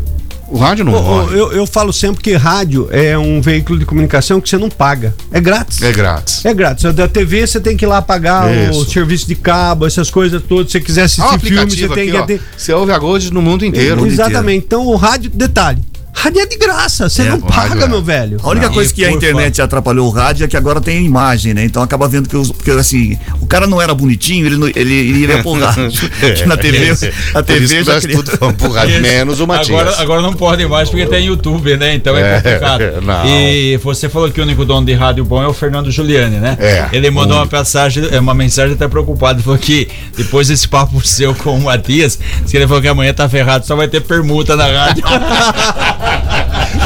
O 0.51 0.59
rádio 0.59 0.85
não 0.85 0.93
morre. 0.93 1.39
eu, 1.39 1.53
eu 1.53 1.67
falo 1.67 1.93
sempre 1.93 2.23
que 2.23 2.35
rádio 2.35 2.89
é 2.91 3.17
um 3.17 3.41
veículo 3.41 3.79
de 3.79 3.85
comunicação 3.87 4.41
que 4.41 4.49
você 4.49 4.59
não 4.59 4.69
paga. 4.69 5.15
É 5.31 5.41
grátis. 5.41 5.81
É 5.81 5.93
grátis. 5.93 6.45
É 6.45 6.53
grátis. 6.53 6.93
Da 6.93 7.07
TV 7.07 7.47
você 7.47 7.61
tem 7.61 7.77
que 7.77 7.85
ir 7.85 7.89
lá 7.89 8.03
pagar 8.03 8.49
o 8.49 8.71
Isso. 8.71 8.91
serviço 8.91 9.27
de 9.29 9.37
cabo, 9.37 9.87
essas 9.87 10.11
coisas 10.11 10.43
todas. 10.43 10.67
Se 10.73 10.79
você 10.79 10.81
quiser 10.85 11.01
Ah, 11.03 11.05
o 11.05 11.07
assistir 11.07 11.39
filme, 11.49 11.71
você 11.71 11.89
tem 11.89 12.03
aqui, 12.03 12.11
que 12.11 12.17
ó, 12.17 12.23
ter. 12.23 12.41
você 12.57 12.73
ouve 12.73 12.93
a 12.93 12.99
Gold 12.99 13.33
no 13.33 13.41
mundo 13.41 13.65
inteiro. 13.65 14.05
Exatamente. 14.07 14.65
Então 14.67 14.87
o 14.87 14.97
rádio, 14.97 15.31
detalhe. 15.33 15.79
Rádio 16.13 16.41
é 16.43 16.47
de 16.47 16.57
graça, 16.57 17.09
você 17.09 17.23
É, 17.23 17.31
não 17.31 17.41
paga, 17.41 17.85
é. 17.85 17.89
meu 17.89 18.03
velho. 18.03 18.39
A 18.43 18.49
única 18.51 18.67
Não. 18.67 18.75
coisa 18.75 18.93
que 18.93 19.05
a 19.05 19.11
internet 19.11 19.63
atrapalhou 19.63 20.07
o 20.07 20.11
rádio 20.11 20.45
é 20.45 20.49
que 20.49 20.57
agora 20.57 20.81
tem 20.81 21.05
imagem, 21.05 21.55
né? 21.55 21.65
Então 21.65 21.83
acaba 21.83 22.07
vendo 22.09 22.29
que 22.29 22.37
os. 22.37 22.51
Porque 22.53 22.71
assim, 22.73 23.19
o 23.41 23.47
cara 23.47 23.67
não 23.67 23.81
era 23.81 23.95
bonitinho, 23.95 24.45
ele, 24.47 24.57
não- 24.57 24.69
ele 24.69 24.93
iria 24.95 25.43
pro 25.43 25.53
rádio. 25.59 25.91
Que 26.37 26.45
na 26.47 26.57
TV, 26.57 26.91
a 27.35 27.43
Por 27.43 27.57
isso 27.57 27.69
TV 27.75 27.85
já 27.85 28.01
cria. 28.01 28.17
tudo 28.17 28.33
vamos 28.39 28.57
pro 28.57 28.71
rádio, 28.73 29.01
menos 29.01 29.41
o 29.41 29.47
Matias. 29.47 29.69
Agora, 29.71 29.97
agora 30.03 30.23
não 30.23 30.33
pode 30.35 30.67
mais 30.67 30.89
porque 30.91 31.07
tem 31.07 31.25
YouTube, 31.27 31.77
né? 31.77 31.95
Então 31.95 32.17
é, 32.17 32.21
É, 32.21 32.35
complicado. 32.37 32.83
não. 33.03 33.27
E 33.27 33.77
você 33.79 34.09
falou 34.09 34.31
que 34.31 34.41
o 34.41 34.45
único 34.45 34.65
dono 34.65 34.85
de 34.85 34.93
rádio 34.93 35.25
bom 35.25 35.43
é 35.43 35.47
o 35.49 35.55
Fernando 35.55 35.91
Giuliani, 35.91 36.37
né? 36.37 36.57
É, 36.61 36.89
Ele 36.93 37.11
mandou 37.11 37.37
uma 37.37 37.43
único. 37.43 37.57
mensagem, 37.57 38.09
é, 38.11 38.21
uma 38.21 38.35
mensagem 38.35 38.75
até 38.75 38.87
preocupado. 38.89 39.39
Ele 39.39 39.45
falou 39.45 39.59
que 39.59 39.89
depois 40.17 40.49
desse 40.49 40.69
papo 40.69 41.01
seu 41.07 41.35
com 41.35 41.57
o 41.57 41.61
Matias, 41.63 42.19
que 42.49 42.57
ele 42.57 42.67
falou 42.67 42.83
que 42.83 42.89
amanhã 42.89 43.13
tá 43.15 43.29
ferrado, 43.29 43.67
só 43.67 43.75
vai 43.75 43.89
ter 43.89 44.01
permuta 44.01 44.55
na 44.57 44.67
rádio. 44.67 45.03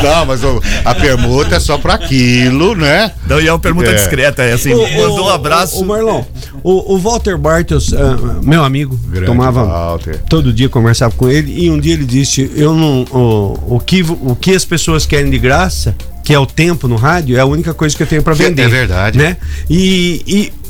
Não, 0.03 0.27
mas 0.27 0.43
o- 0.45 0.61
a 0.85 0.95
permuta 0.95 1.57
é 1.57 1.61
só 1.61 1.79
pra 1.79 1.95
aquilo, 1.95 2.75
né? 2.75 3.11
Não, 3.27 3.41
e 3.41 3.47
é 3.49 3.53
uma 3.53 3.59
pergunta 3.59 3.91
É. 3.91 3.95
discreta, 3.95 4.43
é 4.43 4.53
assim, 4.53 4.75
mandou 4.75 5.27
um 5.27 5.29
abraço. 5.31 5.81
O, 5.81 5.85
Marlon, 5.87 6.23
o, 6.63 6.95
o 6.95 6.99
Walter 6.99 7.39
Bartels, 7.39 7.93
ah, 7.95 8.17
meu 8.43 8.63
amigo, 8.65 8.99
Grande 9.09 9.27
tomava 9.27 9.65
Walter. 9.65 10.21
todo 10.29 10.53
dia, 10.53 10.69
conversava 10.69 11.15
com 11.17 11.29
ele, 11.29 11.65
e 11.65 11.71
um 11.71 11.79
dia 11.79 11.95
ele 11.95 12.05
disse: 12.05 12.51
Eu 12.55 12.75
não. 12.75 13.03
O, 13.11 13.77
o, 13.77 13.81
que, 13.81 14.03
o 14.03 14.37
que 14.39 14.55
as 14.55 14.65
pessoas 14.65 15.07
querem 15.07 15.31
de 15.31 15.39
graça, 15.39 15.95
que 16.23 16.35
é 16.35 16.39
o 16.39 16.47
tempo 16.47 16.87
no 16.89 16.97
rádio, 16.97 17.37
é 17.37 17.41
a 17.41 17.47
única 17.47 17.73
coisa 17.73 17.97
que 17.97 18.03
eu 18.03 18.07
tenho 18.07 18.23
para 18.23 18.33
É- 18.35 18.37
vender. 18.37 18.63
é 18.63 18.69
verdade. 18.69 19.19
Né? 19.19 19.37
E. 19.71 20.23
e 20.27 20.64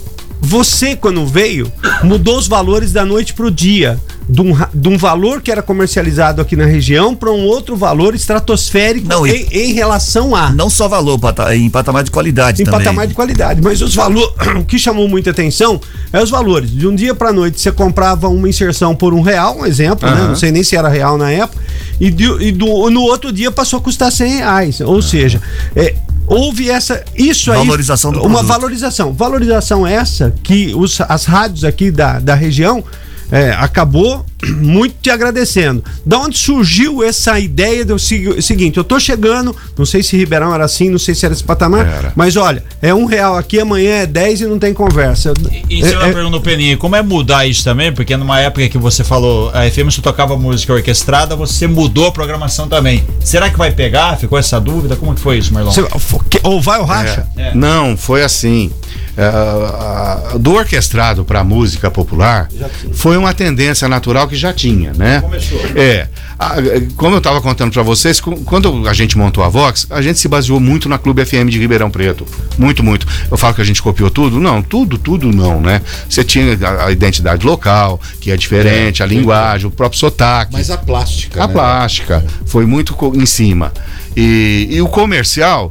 você, 0.45 0.95
quando 0.95 1.27
veio, 1.27 1.73
mudou 2.03 2.37
os 2.39 2.47
valores 2.47 2.93
da 2.93 3.05
noite 3.05 3.33
pro 3.35 3.51
dia. 3.51 3.99
De 4.27 4.41
um, 4.41 4.57
de 4.73 4.89
um 4.89 4.97
valor 4.97 5.43
que 5.43 5.53
era 5.53 5.61
comercializado 5.61 6.41
aqui 6.41 6.57
na 6.57 6.65
região 6.65 7.15
para 7.15 7.31
um 7.31 7.45
outro 7.45 7.77
valor 7.77 8.15
estratosférico 8.15 9.07
Não, 9.07 9.27
em, 9.27 9.47
em 9.53 9.73
relação 9.75 10.35
a. 10.35 10.49
Não 10.51 10.71
só 10.71 10.89
valor, 10.89 11.19
pata- 11.19 11.55
em 11.55 11.69
patamar 11.69 12.03
de 12.05 12.11
qualidade 12.11 12.63
Em 12.63 12.65
também. 12.65 12.81
patamar 12.81 13.07
de 13.07 13.13
qualidade. 13.13 13.61
Mas 13.63 13.83
os 13.83 13.95
valores. 13.95 14.31
O 14.61 14.65
que 14.65 14.79
chamou 14.79 15.07
muita 15.09 15.31
atenção 15.31 15.79
é 16.11 16.23
os 16.23 16.31
valores. 16.31 16.71
De 16.71 16.87
um 16.89 16.95
dia 16.95 17.15
para 17.15 17.33
noite 17.35 17.61
você 17.61 17.71
comprava 17.71 18.29
uma 18.29 18.49
inserção 18.49 18.95
por 18.97 19.13
um 19.13 19.21
real, 19.21 19.59
um 19.59 19.67
exemplo, 19.67 20.09
né? 20.09 20.17
Aham. 20.17 20.29
Não 20.29 20.37
sei 20.37 20.51
nem 20.51 20.63
se 20.63 20.75
era 20.75 20.89
real 20.89 21.19
na 21.19 21.31
época. 21.31 21.61
E, 22.01 22.11
de- 22.11 22.43
e 22.45 22.51
do- 22.53 22.89
no 22.89 23.03
outro 23.03 23.31
dia 23.31 23.51
passou 23.51 23.79
a 23.79 23.83
custar 23.83 24.11
100 24.11 24.37
reais. 24.37 24.81
Ou 24.81 25.03
seja, 25.03 25.39
é, 25.77 25.95
houve 26.27 26.71
essa. 26.71 27.05
Isso 27.17 27.51
aí. 27.53 27.59
Valorização 27.59 28.13
do 28.13 28.21
Uma 28.21 28.39
produto. 28.39 28.47
valorização. 28.49 29.13
Valorização 29.13 29.87
essa 29.87 30.35
que 30.43 30.75
os, 30.75 31.01
as 31.01 31.25
rádios 31.25 31.65
aqui 31.65 31.91
da, 31.91 32.19
da 32.19 32.35
região. 32.35 32.83
é, 33.31 33.51
acabou 33.53 34.25
muito 34.53 34.95
te 35.03 35.11
agradecendo. 35.11 35.83
Da 36.05 36.19
onde 36.19 36.37
surgiu 36.39 37.03
essa 37.03 37.39
ideia 37.39 37.85
do 37.85 37.99
segui- 37.99 38.41
seguinte? 38.43 38.77
Eu 38.79 38.85
tô 38.85 38.99
chegando, 39.01 39.55
não 39.77 39.85
sei 39.87 40.03
se 40.03 40.17
Ribeirão 40.17 40.55
era 40.55 40.65
assim, 40.65 40.91
não 40.91 40.99
sei 40.99 41.15
se 41.15 41.25
era 41.25 41.35
esse 41.35 41.45
patamar, 41.45 41.87
Era. 41.87 42.13
mas 42.17 42.37
olha, 42.37 42.63
é 42.83 42.95
um 42.95 43.05
real 43.05 43.37
aqui, 43.37 43.59
amanhã 43.61 43.97
é 44.03 44.07
10 44.07 44.41
e 44.43 44.47
não 44.47 44.59
tem 44.59 44.73
conversa. 44.75 45.33
E 45.69 45.83
É- 45.83 45.89
se 45.89 45.95
eu 45.95 46.03
é- 46.03 46.13
pergunto, 46.13 46.41
Peninha, 46.41 46.77
como 46.77 46.97
é 46.97 47.03
mudar 47.03 47.47
isso 47.47 47.65
também? 47.65 47.93
Porque 47.93 48.17
numa 48.17 48.41
época 48.41 48.69
que 48.69 48.79
você 48.79 49.03
falou, 49.05 49.51
a 49.55 49.65
FM 49.71 49.85
você 49.91 50.01
tocava 50.01 50.37
música 50.37 50.73
orquestrada, 50.73 51.35
você 51.37 51.67
mudou 51.67 52.07
a 52.07 52.13
programação 52.13 52.69
também. 52.69 53.05
Será 53.21 53.51
que 53.51 53.57
vai 53.59 53.71
pegar? 53.71 54.17
Ficou 54.17 54.39
essa 54.39 54.61
dúvida? 54.61 54.97
Como 54.97 55.15
que 55.15 55.21
foi 55.21 55.39
isso, 55.39 55.53
Marlon? 55.53 55.73
Você- 55.73 55.83
que- 56.31 56.41
ou 56.43 56.61
vai 56.61 56.79
ou 56.79 56.85
racha? 56.85 57.27
É. 57.37 57.55
Não, 57.55 57.97
foi 57.97 58.23
assim. 58.23 58.71
É, 59.17 59.23
a- 59.25 60.33
a- 60.35 60.39
do 60.39 60.55
orquestrado 60.55 61.25
para 61.25 61.45
música 61.45 61.89
popular 61.91 62.49
foi 62.93 63.17
uma 63.17 63.33
tendência 63.33 63.89
natural 63.89 64.27
que 64.27 64.35
já 64.35 64.53
tinha, 64.53 64.93
né? 64.93 65.21
Começou. 65.21 65.61
É. 65.77 66.09
A- 66.37 66.57
como 66.97 67.15
eu 67.15 67.19
estava 67.19 67.41
contando 67.41 67.73
para 67.73 67.83
vocês, 67.85 68.21
quando 68.21 68.89
a 68.89 68.93
gente 68.93 69.17
montou 69.17 69.45
a 69.45 69.49
Vox, 69.49 69.87
a 69.91 70.03
gente 70.03 70.19
se 70.19 70.27
baseou 70.27 70.59
muito 70.59 70.89
na 70.89 70.99
Clube 70.99 71.25
FM 71.25 71.49
de 71.49 71.59
Ribeirão 71.61 71.91
Preto. 71.91 72.27
Muito, 72.59 72.83
muito. 72.83 73.07
Eu 73.31 73.37
falo 73.37 73.55
que 73.55 73.61
a 73.61 73.65
gente 73.65 73.81
copiou 73.81 74.11
tudo? 74.11 74.41
Não, 74.41 74.61
tudo, 74.63 74.99
tudo 74.99 75.31
não, 75.33 75.61
né? 75.61 75.81
Você 76.09 76.25
tinha 76.25 76.59
a, 76.67 76.87
a 76.87 76.91
identidade 76.91 77.47
local, 77.47 78.01
que 78.21 78.33
é 78.33 78.37
diferente, 78.37 79.01
a 79.03 79.07
linguagem, 79.07 79.69
o 79.69 79.71
próprio 79.71 79.99
sotaque. 80.01 80.53
Mas 80.53 80.71
a 80.71 80.77
plástica. 80.77 81.45
A 81.45 81.47
né? 81.47 81.53
plástica 81.53 82.25
foi 82.47 82.67
muito 82.67 82.97
em 83.15 83.27
cima. 83.27 83.73
E, 84.17 84.67
e 84.73 84.81
o 84.83 84.89
comercial, 84.89 85.71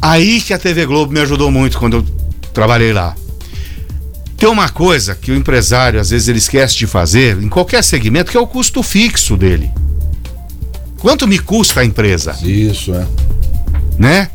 aí 0.00 0.40
que 0.40 0.52
a 0.52 0.58
TV 0.58 0.84
Globo 0.86 1.12
me 1.12 1.20
ajudou 1.20 1.50
muito 1.50 1.78
quando 1.78 1.96
eu 1.98 2.23
trabalhei 2.54 2.92
lá. 2.92 3.14
Tem 4.36 4.48
uma 4.48 4.68
coisa 4.68 5.14
que 5.14 5.30
o 5.30 5.36
empresário 5.36 6.00
às 6.00 6.10
vezes 6.10 6.28
ele 6.28 6.38
esquece 6.38 6.76
de 6.76 6.86
fazer 6.86 7.42
em 7.42 7.48
qualquer 7.48 7.82
segmento, 7.82 8.30
que 8.30 8.36
é 8.36 8.40
o 8.40 8.46
custo 8.46 8.82
fixo 8.82 9.36
dele. 9.36 9.70
Quanto 10.98 11.28
me 11.28 11.38
custa 11.38 11.80
a 11.80 11.84
empresa, 11.84 12.34
Isso, 12.42 12.94
é. 12.94 13.06
né? 13.98 14.30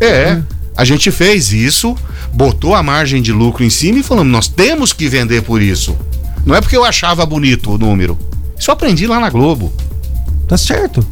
É. 0.00 0.40
A 0.74 0.84
gente 0.84 1.10
fez 1.10 1.52
isso, 1.52 1.94
botou 2.32 2.74
a 2.74 2.82
margem 2.82 3.20
de 3.20 3.30
lucro 3.32 3.62
em 3.62 3.68
cima 3.68 3.98
e 3.98 4.02
falamos, 4.02 4.32
nós 4.32 4.48
temos 4.48 4.92
que 4.92 5.06
vender 5.08 5.42
por 5.42 5.60
isso. 5.60 5.96
Não 6.46 6.54
é 6.54 6.60
porque 6.60 6.76
eu 6.76 6.84
achava 6.84 7.26
bonito 7.26 7.72
o 7.72 7.78
número. 7.78 8.18
Isso 8.58 8.70
eu 8.70 8.72
aprendi 8.72 9.06
lá 9.06 9.20
na 9.20 9.28
Globo. 9.28 9.72
Tá 10.48 10.56
certo. 10.56 11.06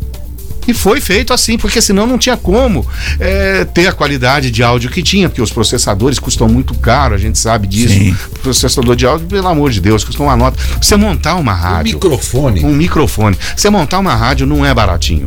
E 0.69 0.75
foi 0.75 1.01
feito 1.01 1.33
assim, 1.33 1.57
porque 1.59 1.81
senão 1.81 2.07
não 2.07 2.19
tinha 2.19 2.37
como 2.37 2.87
é, 3.19 3.65
ter 3.65 3.87
a 3.87 3.93
qualidade 3.93 4.51
de 4.51 4.63
áudio 4.63 4.91
que 4.91 5.03
tinha, 5.03 5.29
porque 5.29 5.43
os 5.43 5.51
processadores 5.51 6.19
custam 6.19 6.49
muito 6.49 6.75
caro, 6.75 7.15
a 7.15 7.19
gente 7.19 7.39
sabe 7.39 7.67
disso. 7.67 7.95
Sim. 7.95 8.17
O 8.37 8.39
processador 8.41 8.95
de 8.95 9.07
áudio, 9.07 9.27
pelo 9.27 9.49
amor 9.49 9.71
de 9.71 9.81
Deus, 9.81 10.05
custa 10.05 10.23
uma 10.23 10.37
nota. 10.37 10.59
Você 10.81 10.97
montar 10.97 11.37
uma 11.37 11.53
rádio. 11.53 11.95
microfone. 11.95 12.65
Um 12.65 12.73
microfone. 12.75 13.37
Você 13.57 13.71
montar 13.71 13.99
uma 13.99 14.15
rádio 14.15 14.47
não 14.47 14.65
é 14.65 14.73
baratinho. 14.73 15.27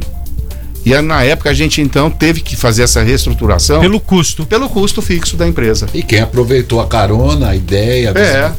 E 0.86 1.00
na 1.02 1.24
época 1.24 1.50
a 1.50 1.54
gente 1.54 1.82
então 1.82 2.10
teve 2.10 2.42
que 2.42 2.58
fazer 2.58 2.84
essa 2.84 3.02
reestruturação 3.02 3.80
Pelo 3.80 4.00
custo. 4.02 4.46
pelo 4.46 4.68
custo 4.68 5.02
fixo 5.02 5.38
da 5.38 5.48
empresa. 5.48 5.88
E 5.94 6.04
quem 6.04 6.20
aproveitou 6.20 6.82
a 6.82 6.88
carona, 6.88 7.50
a 7.50 7.56
ideia. 7.56 8.10
É. 8.16 8.52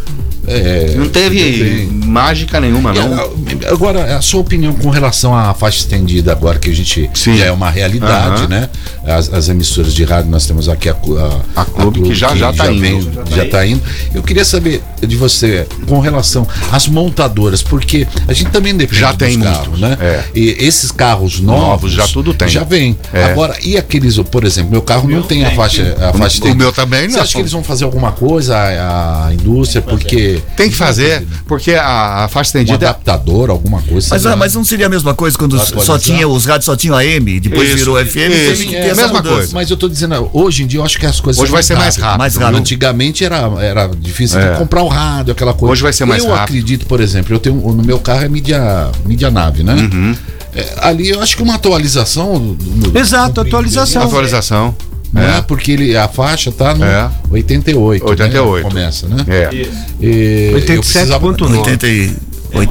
é 0.46 0.94
Não 0.96 1.08
teve 1.08 1.88
mágica 2.04 2.60
nenhuma, 2.60 2.92
não. 2.92 3.14
a- 3.14 3.28
Agora, 3.70 4.16
a 4.16 4.20
sua 4.20 4.40
opinião 4.40 4.72
com 4.74 4.90
relação 4.90 5.34
à 5.36 5.52
faixa 5.54 5.78
estendida, 5.78 6.32
agora 6.32 6.58
que 6.58 6.70
a 6.70 6.74
gente 6.74 7.10
Sim. 7.14 7.36
já 7.36 7.46
é 7.46 7.52
uma 7.52 7.70
realidade, 7.70 8.42
Aham. 8.42 8.48
né? 8.48 8.68
As, 9.06 9.32
as 9.32 9.48
emissoras 9.48 9.94
de 9.94 10.04
rádio, 10.04 10.30
nós 10.30 10.46
temos 10.46 10.68
aqui 10.68 10.88
a, 10.88 10.94
cu- 10.94 11.16
a, 11.18 11.40
A 11.62 11.64
Clube, 11.64 12.02
que 12.02 12.14
já- 12.14 12.34
já 12.36 12.52
tá 12.52 12.70
indo. 12.70 13.10
já 13.34 13.44
tá 13.46 13.66
indo. 13.66 13.82
Eu 14.14 14.22
queria 14.22 14.44
saber 14.44 14.82
de 15.06 15.16
você 15.16 15.66
com 15.86 15.98
relação 16.00 16.46
às 16.72 16.86
montadoras, 16.88 17.62
porque 17.62 18.06
a 18.28 18.32
gente 18.32 18.50
também 18.50 18.74
depende 18.76 19.00
Já 19.00 19.12
dos 19.12 19.18
tem 19.18 19.40
carros, 19.40 19.68
muito, 19.68 19.80
né? 19.80 19.96
é. 20.00 20.24
E 20.34 20.56
esses 20.58 20.90
carros 20.90 21.40
novos, 21.40 21.64
Novos, 21.64 21.92
já 21.92 22.06
tudo 22.06 22.34
tem. 22.34 22.48
Já 22.48 22.64
vem. 22.64 22.96
É. 23.12 23.24
Agora, 23.24 23.56
e 23.62 23.76
aqueles, 23.76 24.16
por 24.18 24.44
exemplo, 24.44 24.70
meu 24.70 24.82
carro 24.82 25.08
não 25.08 25.22
tem 25.22 25.44
a 25.44 25.50
faixa, 25.52 25.96
a 26.00 26.12
faixa 26.12 26.24
O 26.24 26.26
estendida. 26.26 26.54
meu 26.56 26.72
também 26.72 27.08
Você 27.08 27.16
não. 27.16 27.22
acha 27.22 27.32
que 27.34 27.40
eles 27.40 27.52
vão 27.52 27.62
fazer 27.64 27.84
alguma 27.84 28.12
coisa, 28.12 28.56
a, 28.56 29.26
a 29.28 29.34
indústria, 29.34 29.80
porque 29.82 30.33
Tem 30.56 30.70
que 30.70 30.76
fazer, 30.76 31.24
porque 31.46 31.72
a, 31.74 32.24
a 32.24 32.28
faixa 32.28 32.48
um 32.48 32.60
estendida 32.60 32.88
adaptador, 32.88 33.50
alguma 33.50 33.80
coisa. 33.82 34.08
Mas, 34.10 34.24
ah, 34.26 34.30
lá. 34.30 34.36
mas 34.36 34.54
não 34.54 34.64
seria 34.64 34.86
a 34.86 34.88
mesma 34.88 35.14
coisa 35.14 35.36
quando 35.36 35.58
só 35.82 35.98
tinha, 35.98 36.26
os 36.28 36.44
rádios 36.44 36.64
só 36.66 36.76
tinham 36.76 36.96
AM, 36.96 37.40
depois 37.40 37.68
Isso, 37.68 37.78
virou 37.78 37.96
FM, 38.04 38.12
teve 38.14 38.52
isso, 38.52 38.66
que 38.68 38.76
é 38.76 38.80
ter 38.82 38.88
a 38.88 38.90
essa 38.92 39.02
mesma 39.02 39.16
mudança. 39.18 39.34
coisa. 39.36 39.50
Mas 39.54 39.70
eu 39.70 39.76
tô 39.76 39.88
dizendo, 39.88 40.30
hoje 40.32 40.62
em 40.62 40.66
dia 40.66 40.80
eu 40.80 40.84
acho 40.84 40.98
que 40.98 41.06
as 41.06 41.20
coisas 41.20 41.42
Hoje 41.42 41.52
vai 41.52 41.62
ser 41.62 41.76
mais 41.76 41.96
rápido. 41.96 42.18
Mais 42.18 42.36
rápido. 42.36 42.58
Antigamente 42.58 43.24
era, 43.24 43.38
era 43.60 43.86
difícil 43.88 44.38
É. 44.40 44.56
comprar 44.56 44.82
o 44.82 44.88
rádio, 44.88 45.32
aquela 45.32 45.54
coisa. 45.54 45.72
Hoje 45.72 45.82
vai 45.82 45.92
ser 45.92 46.04
mais 46.04 46.22
eu 46.22 46.30
rápido. 46.30 46.44
acredito, 46.44 46.86
por 46.86 47.00
exemplo, 47.00 47.34
eu 47.34 47.38
tenho 47.38 47.56
no 47.56 47.82
meu 47.84 47.98
carro 47.98 48.24
é 48.24 48.28
mídia, 48.28 48.90
mídia 49.04 49.30
nave, 49.30 49.62
né? 49.62 49.74
Uhum. 49.74 50.16
É, 50.56 50.72
ali 50.82 51.08
eu 51.08 51.20
acho 51.20 51.36
que 51.36 51.42
uma 51.42 51.54
atualização. 51.56 52.38
do- 52.38 52.54
do- 52.90 52.98
Exato, 52.98 53.40
atualização. 53.40 54.02
atualização. 54.02 54.76
Né? 55.14 55.38
É. 55.38 55.42
Porque 55.42 55.70
ele, 55.72 55.96
a 55.96 56.08
faixa 56.08 56.50
tá 56.50 56.74
no 56.74 56.84
É. 56.84 57.08
88. 57.30 58.04
88. 58.04 58.64
Né? 58.64 58.70
Começa, 58.70 59.08
né? 59.08 59.24
É. 59.28 59.48
E 60.00 60.50
eu 60.50 60.58
87.9. 60.58 60.78
precisava- 60.80 61.26
88. 61.26 62.20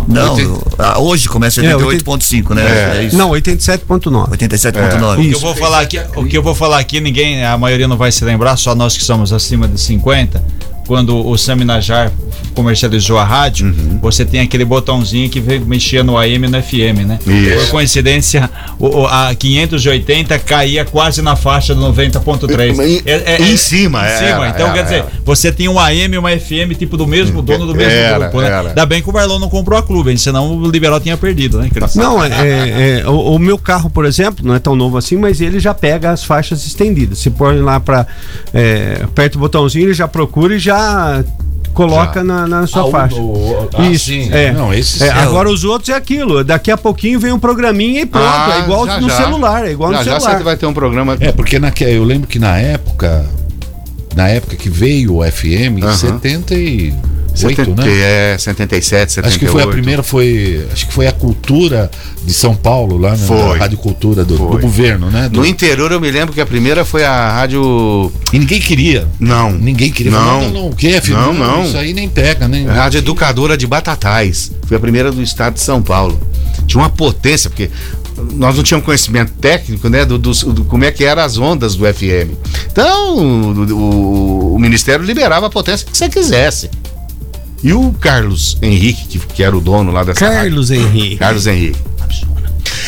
Não, 0.08 0.34
Oitenta- 0.36 0.62
ah, 0.80 1.00
hoje 1.00 1.28
começa 1.28 1.60
É, 1.62 1.76
88.5, 1.76 2.54
né? 2.54 2.64
É. 2.64 2.98
É 3.00 3.04
isso. 3.04 3.18
Não, 3.18 3.32
87.9. 3.32 4.32
87.9. 4.32 5.20
O 5.20 5.30
que 5.30 5.36
eu 5.36 5.40
vou 5.40 5.56
falar 5.56 5.80
aqui, 5.82 6.00
o 6.16 6.26
que 6.26 6.38
eu 6.38 6.44
vou 6.44 6.56
falar 6.56 6.80
aqui, 6.80 7.02
ninguém, 7.02 7.44
a 7.46 7.58
maioria 7.58 7.88
não 7.88 7.98
vai 7.98 8.12
se 8.12 8.24
lembrar, 8.24 8.56
só 8.58 8.74
nós 8.76 8.96
que 8.98 9.04
somos 9.04 9.34
acima 9.34 9.68
de 9.68 9.80
50. 9.80 10.42
Quando 10.88 11.26
o 11.26 11.38
Sami 11.38 11.64
Najar 11.66 12.12
comercializou 12.54 13.18
a 13.18 13.24
rádio, 13.24 13.68
Uhum. 13.68 14.00
você 14.02 14.24
tem 14.26 14.40
aquele 14.42 14.64
botãozinho 14.66 15.30
que 15.30 15.40
vem- 15.40 15.60
mexia 15.60 16.04
no 16.04 16.18
AM 16.18 16.46
e 16.48 16.50
no 16.50 16.58
FM, 16.62 17.06
né? 17.06 17.20
Isso. 17.26 17.58
Por 17.66 17.70
coincidência, 17.72 18.50
o, 18.80 19.02
o- 19.02 19.08
a 19.08 19.34
580 19.36 20.38
caía 20.40 20.86
quase 20.86 21.22
na 21.22 21.36
faixa 21.36 21.74
do 21.76 21.82
90.3. 21.82 22.78
Em- 22.80 23.02
em 23.52 23.58
cima, 23.58 24.06
em 24.08 24.18
cima. 24.18 24.28
era, 24.46 24.50
então, 24.50 24.66
era, 24.68 24.74
quer 24.74 24.84
dizer, 24.84 24.96
era. 24.98 25.08
você 25.26 25.52
tinha 25.52 25.70
um 25.72 25.80
AM 25.80 26.16
e 26.16 26.18
uma 26.18 26.32
FM, 26.32 26.74
tipo 26.78 26.96
do 26.98 27.08
mesmo 27.08 27.42
dono 27.42 27.66
do 27.66 27.76
mesmo 27.76 27.92
Era, 27.92 28.20
grupo, 28.20 28.42
né? 28.42 28.60
Ainda 28.70 28.86
bem 28.86 29.02
que 29.02 29.10
o 29.10 29.12
Barlon 29.12 29.40
não 29.40 29.50
comprou 29.50 29.78
a 29.78 29.84
clube, 29.84 30.12
hein? 30.12 30.18
senão 30.18 30.56
o 30.58 30.70
Liberal 30.70 31.00
tinha 31.00 31.18
perdido, 31.18 31.60
né, 31.60 31.70
Cris? 31.74 31.96
Não, 31.96 32.24
é, 32.24 32.28
é- 32.30 33.00
é, 33.04 33.10
o, 33.10 33.36
o 33.36 33.40
meu 33.40 33.58
carro, 33.58 33.90
por 33.90 34.06
exemplo, 34.06 34.46
não 34.46 34.54
é 34.56 34.60
tão 34.60 34.76
novo 34.76 34.98
assim, 34.98 35.18
mas 35.18 35.42
ele 35.42 35.60
já 35.60 35.74
pega 35.74 36.12
as 36.12 36.24
faixas 36.24 36.66
estendidas. 36.66 37.20
Se 37.20 37.30
põe 37.30 37.60
lá 37.60 37.80
para 37.80 38.06
aperta 39.04 39.38
o 39.38 39.40
botãozinho, 39.40 39.86
ele 39.86 39.94
já 39.94 40.08
procura 40.08 40.56
e 40.56 40.60
já 40.60 41.24
coloca 41.74 42.20
Já. 42.20 42.24
na, 42.24 42.48
na 42.48 42.68
sua 42.68 42.82
Ah, 42.82 42.86
o- 42.86 42.92
faixa. 42.92 43.16
o- 43.20 43.70
ah, 43.74 43.82
Isso. 43.90 44.06
sim. 44.06 44.30
É. 44.32 44.52
Não, 44.52 44.74
esses 44.74 45.02
É, 45.02 45.08
são- 45.12 45.20
agora 45.24 45.50
os 45.50 45.64
outros 45.64 45.90
é 45.90 45.96
aquilo. 45.96 46.44
Daqui 46.44 46.72
a 46.72 46.78
pouquinho 46.78 47.20
vem 47.20 47.32
um 47.32 47.40
programinha 47.40 48.02
e 48.02 48.06
pronto. 48.06 48.26
Ah, 48.26 48.56
é 48.58 48.60
igual 48.64 48.86
já, 48.86 49.00
no 49.02 49.10
já. 49.10 49.18
celular, 49.18 49.66
é 49.66 49.72
igual 49.72 49.92
já, 49.92 49.98
no 50.00 50.04
já 50.04 50.20
celular. 50.20 50.38
você 50.38 50.44
vai 50.44 50.58
ter 50.58 50.66
um 50.66 50.74
programa. 50.74 51.18
É, 51.20 51.32
porque 51.32 51.60
naque, 51.60 51.84
eu 51.84 52.04
lembro 52.04 52.28
que 52.28 52.40
na 52.40 52.58
época, 52.58 53.26
na 54.16 54.28
época 54.30 54.56
que 54.56 54.70
veio 54.70 55.16
o 55.18 55.24
FM, 55.24 55.80
em 55.80 55.84
Aham. 55.84 55.96
78, 55.96 56.96
70, 57.34 57.82
né? 57.84 58.34
É, 58.34 58.38
77, 58.38 59.14
78. 59.14 59.28
Acho 59.28 59.40
que 59.40 59.48
foi 59.48 59.64
a 59.64 59.68
primeira, 59.68 60.04
foi. 60.04 60.68
Acho 60.72 60.88
que 60.88 60.94
foi 60.94 61.08
a 61.08 61.12
cultura 61.12 61.90
de 62.24 62.34
São 62.34 62.56
Paulo, 62.56 62.98
lá, 62.98 63.12
né? 63.12 63.18
Foi. 63.18 63.58
A 63.58 63.60
Rádio 63.60 63.78
Cultura 63.78 64.24
do, 64.24 64.38
do 64.38 64.48
Foi. 64.50 64.62
governo, 64.62 65.10
né? 65.10 65.28
Do- 65.30 65.40
No 65.42 65.46
interior 65.46 65.92
eu 65.92 66.00
me 66.00 66.10
lembro 66.12 66.34
que 66.34 66.40
a 66.42 66.46
primeira 66.46 66.86
foi 66.86 67.04
a 67.04 67.32
rádio. 67.32 68.12
E 68.32 68.40
ninguém 68.40 68.60
queria. 68.60 69.08
Não. 69.20 69.52
Ninguém 69.52 69.92
queria. 69.92 70.12
Não. 70.12 70.42
Não, 70.42 70.50
não, 70.52 70.68
o 70.70 70.76
que, 70.76 71.00
FM? 71.02 71.10
Não, 71.12 71.34
não. 71.34 71.64
Isso 71.66 71.78
aí 71.78 71.94
nem 71.94 72.08
pega, 72.08 72.48
né? 72.48 72.66
A 72.70 72.74
Rádio 72.74 73.00
Educadora 73.00 73.58
de 73.58 73.66
Batatais. 73.68 74.52
Foi 74.68 74.78
a 74.78 74.80
primeira 74.80 75.12
do 75.12 75.22
estado 75.22 75.56
de 75.56 75.62
São 75.62 75.82
Paulo. 75.82 76.20
Tinha 76.68 76.82
uma 76.82 76.90
potência, 76.90 77.50
porque 77.50 77.70
nós 78.34 78.56
não 78.56 78.64
tínhamos 78.64 78.86
conhecimento 78.86 79.34
técnico, 79.34 79.90
né? 79.90 80.06
Do, 80.06 80.18
dos- 80.18 80.44
do- 80.44 80.64
como 80.66 80.86
é 80.86 80.92
que 80.92 81.04
eram 81.04 81.22
as 81.24 81.38
ondas 81.38 81.76
do 81.76 81.86
FM. 81.92 82.32
Então, 82.72 83.18
o, 83.18 83.74
o- 83.74 84.56
o 84.56 84.60
Ministério 84.60 85.04
liberava 85.04 85.48
a 85.48 85.50
potência 85.50 85.86
que 85.86 85.98
você 85.98 86.08
quisesse. 86.08 86.70
E 87.64 87.72
o 87.74 87.92
Carlos 87.94 88.58
Henrique, 88.62 89.08
que, 89.08 89.20
que 89.20 89.44
era 89.44 89.56
o 89.56 89.62
dono 89.62 89.92
lá 89.92 90.04
dessa 90.04 90.26
rádio, 90.26 90.42
Carlos 90.42 90.72
Henrique. 90.72 91.16
Carlos 91.18 91.48
Henrique. 91.48 91.80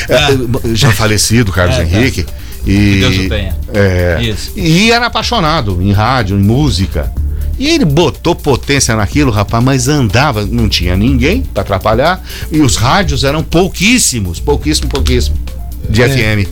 É, 0.10 0.76
já 0.76 0.92
falecido, 0.92 1.52
Carlos 1.52 1.76
É, 1.78 1.86
tá. 1.86 1.98
Henrique. 1.98 2.26
E, 2.66 2.72
Que 2.72 3.00
Deus 3.00 3.18
o 3.18 3.30
tenha. 3.30 3.56
É, 3.74 4.18
Isso. 4.22 4.52
e 4.56 4.92
era 4.92 5.06
apaixonado 5.06 5.82
em 5.82 5.92
rádio, 5.92 6.38
em 6.38 6.42
música. 6.44 7.12
E 7.58 7.70
ele 7.70 7.86
botou 7.86 8.36
potência 8.36 8.96
naquilo, 8.96 9.32
rapaz, 9.32 9.64
mas 9.64 9.88
andava, 9.88 10.46
não 10.46 10.68
tinha 10.68 10.98
ninguém 10.98 11.42
para 11.42 11.62
atrapalhar. 11.62 12.22
E 12.52 12.60
os 12.60 12.76
rádios 12.76 13.24
eram 13.24 13.42
pouquíssimos, 13.44 14.40
pouquíssimo, 14.40 14.90
pouquíssimo. 14.90 15.38
De 15.90 16.02
É. 16.02 16.10
FM. 16.10 16.50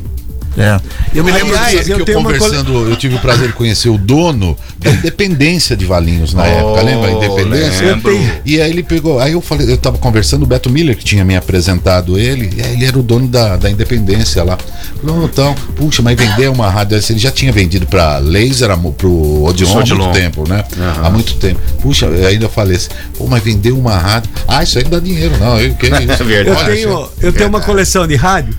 É. 0.57 0.79
Eu 1.15 1.23
me 1.23 1.31
lembro 1.31 1.47
Aliás, 1.57 1.85
que, 1.85 1.91
eu 1.91 2.05
que 2.05 2.11
eu 2.11 2.15
conversando, 2.15 2.89
eu 2.89 2.95
tive 2.95 3.15
o 3.15 3.19
prazer 3.19 3.47
de 3.47 3.53
conhecer 3.53 3.89
o 3.89 3.97
dono 3.97 4.55
da 4.79 4.91
Independência 4.91 5.75
de 5.75 5.85
Valinhos 5.85 6.33
na 6.33 6.45
época, 6.45 6.81
lembra? 6.81 7.07
A 7.07 7.11
Independência? 7.11 7.85
lembro. 7.87 8.11
Eu 8.11 8.17
tenho- 8.19 8.31
E 8.45 8.61
aí 8.61 8.69
ele 8.69 8.83
pegou, 8.83 9.19
aí 9.19 9.31
eu 9.33 9.41
falei, 9.41 9.71
eu 9.71 9.77
tava 9.77 9.97
conversando, 9.97 10.43
o 10.43 10.45
Beto 10.45 10.69
Miller, 10.69 10.95
que 10.95 11.03
tinha 11.03 11.25
me 11.25 11.35
apresentado 11.35 12.17
ele, 12.19 12.51
e 12.55 12.61
aí 12.61 12.73
ele 12.73 12.85
era 12.85 12.97
o 12.99 13.03
dono 13.03 13.27
da, 13.27 13.57
da 13.57 13.69
Independência 13.69 14.43
lá. 14.43 14.57
Falou, 15.03 15.25
então, 15.25 15.55
puxa, 15.75 16.01
mas 16.01 16.15
vender 16.17 16.49
uma 16.49 16.69
rádio, 16.69 16.99
ele 17.09 17.19
já 17.19 17.31
tinha 17.31 17.51
vendido 17.51 17.85
pra 17.87 18.17
Laser, 18.19 18.69
pro 18.97 19.43
Odeon 19.43 19.69
há 19.71 19.85
muito 19.85 20.11
tempo, 20.11 20.47
né? 20.47 20.63
Aham. 20.79 21.05
Há 21.05 21.09
muito 21.09 21.35
tempo. 21.35 21.59
Puxa, 21.81 22.05
eu 22.05 22.27
ainda 22.27 22.47
falei 22.47 22.77
assim, 22.77 22.89
pô, 23.17 23.25
mas 23.27 23.43
vender 23.43 23.71
uma 23.71 23.97
rádio, 23.97 24.29
ah, 24.47 24.61
isso 24.63 24.77
aí 24.77 24.83
não 24.83 24.91
dá 24.91 24.99
dinheiro 24.99 25.33
não, 25.39 25.59
eu, 25.59 25.73
que 25.75 25.87
isso? 25.87 25.95
É 25.95 26.05
verdade. 26.23 26.59
Eu 26.59 26.65
tenho, 26.75 26.89
isso- 26.89 27.09
eu 27.21 27.33
tenho 27.33 27.49
uma 27.49 27.61
coleção 27.61 28.05
de 28.07 28.15
rádio, 28.15 28.53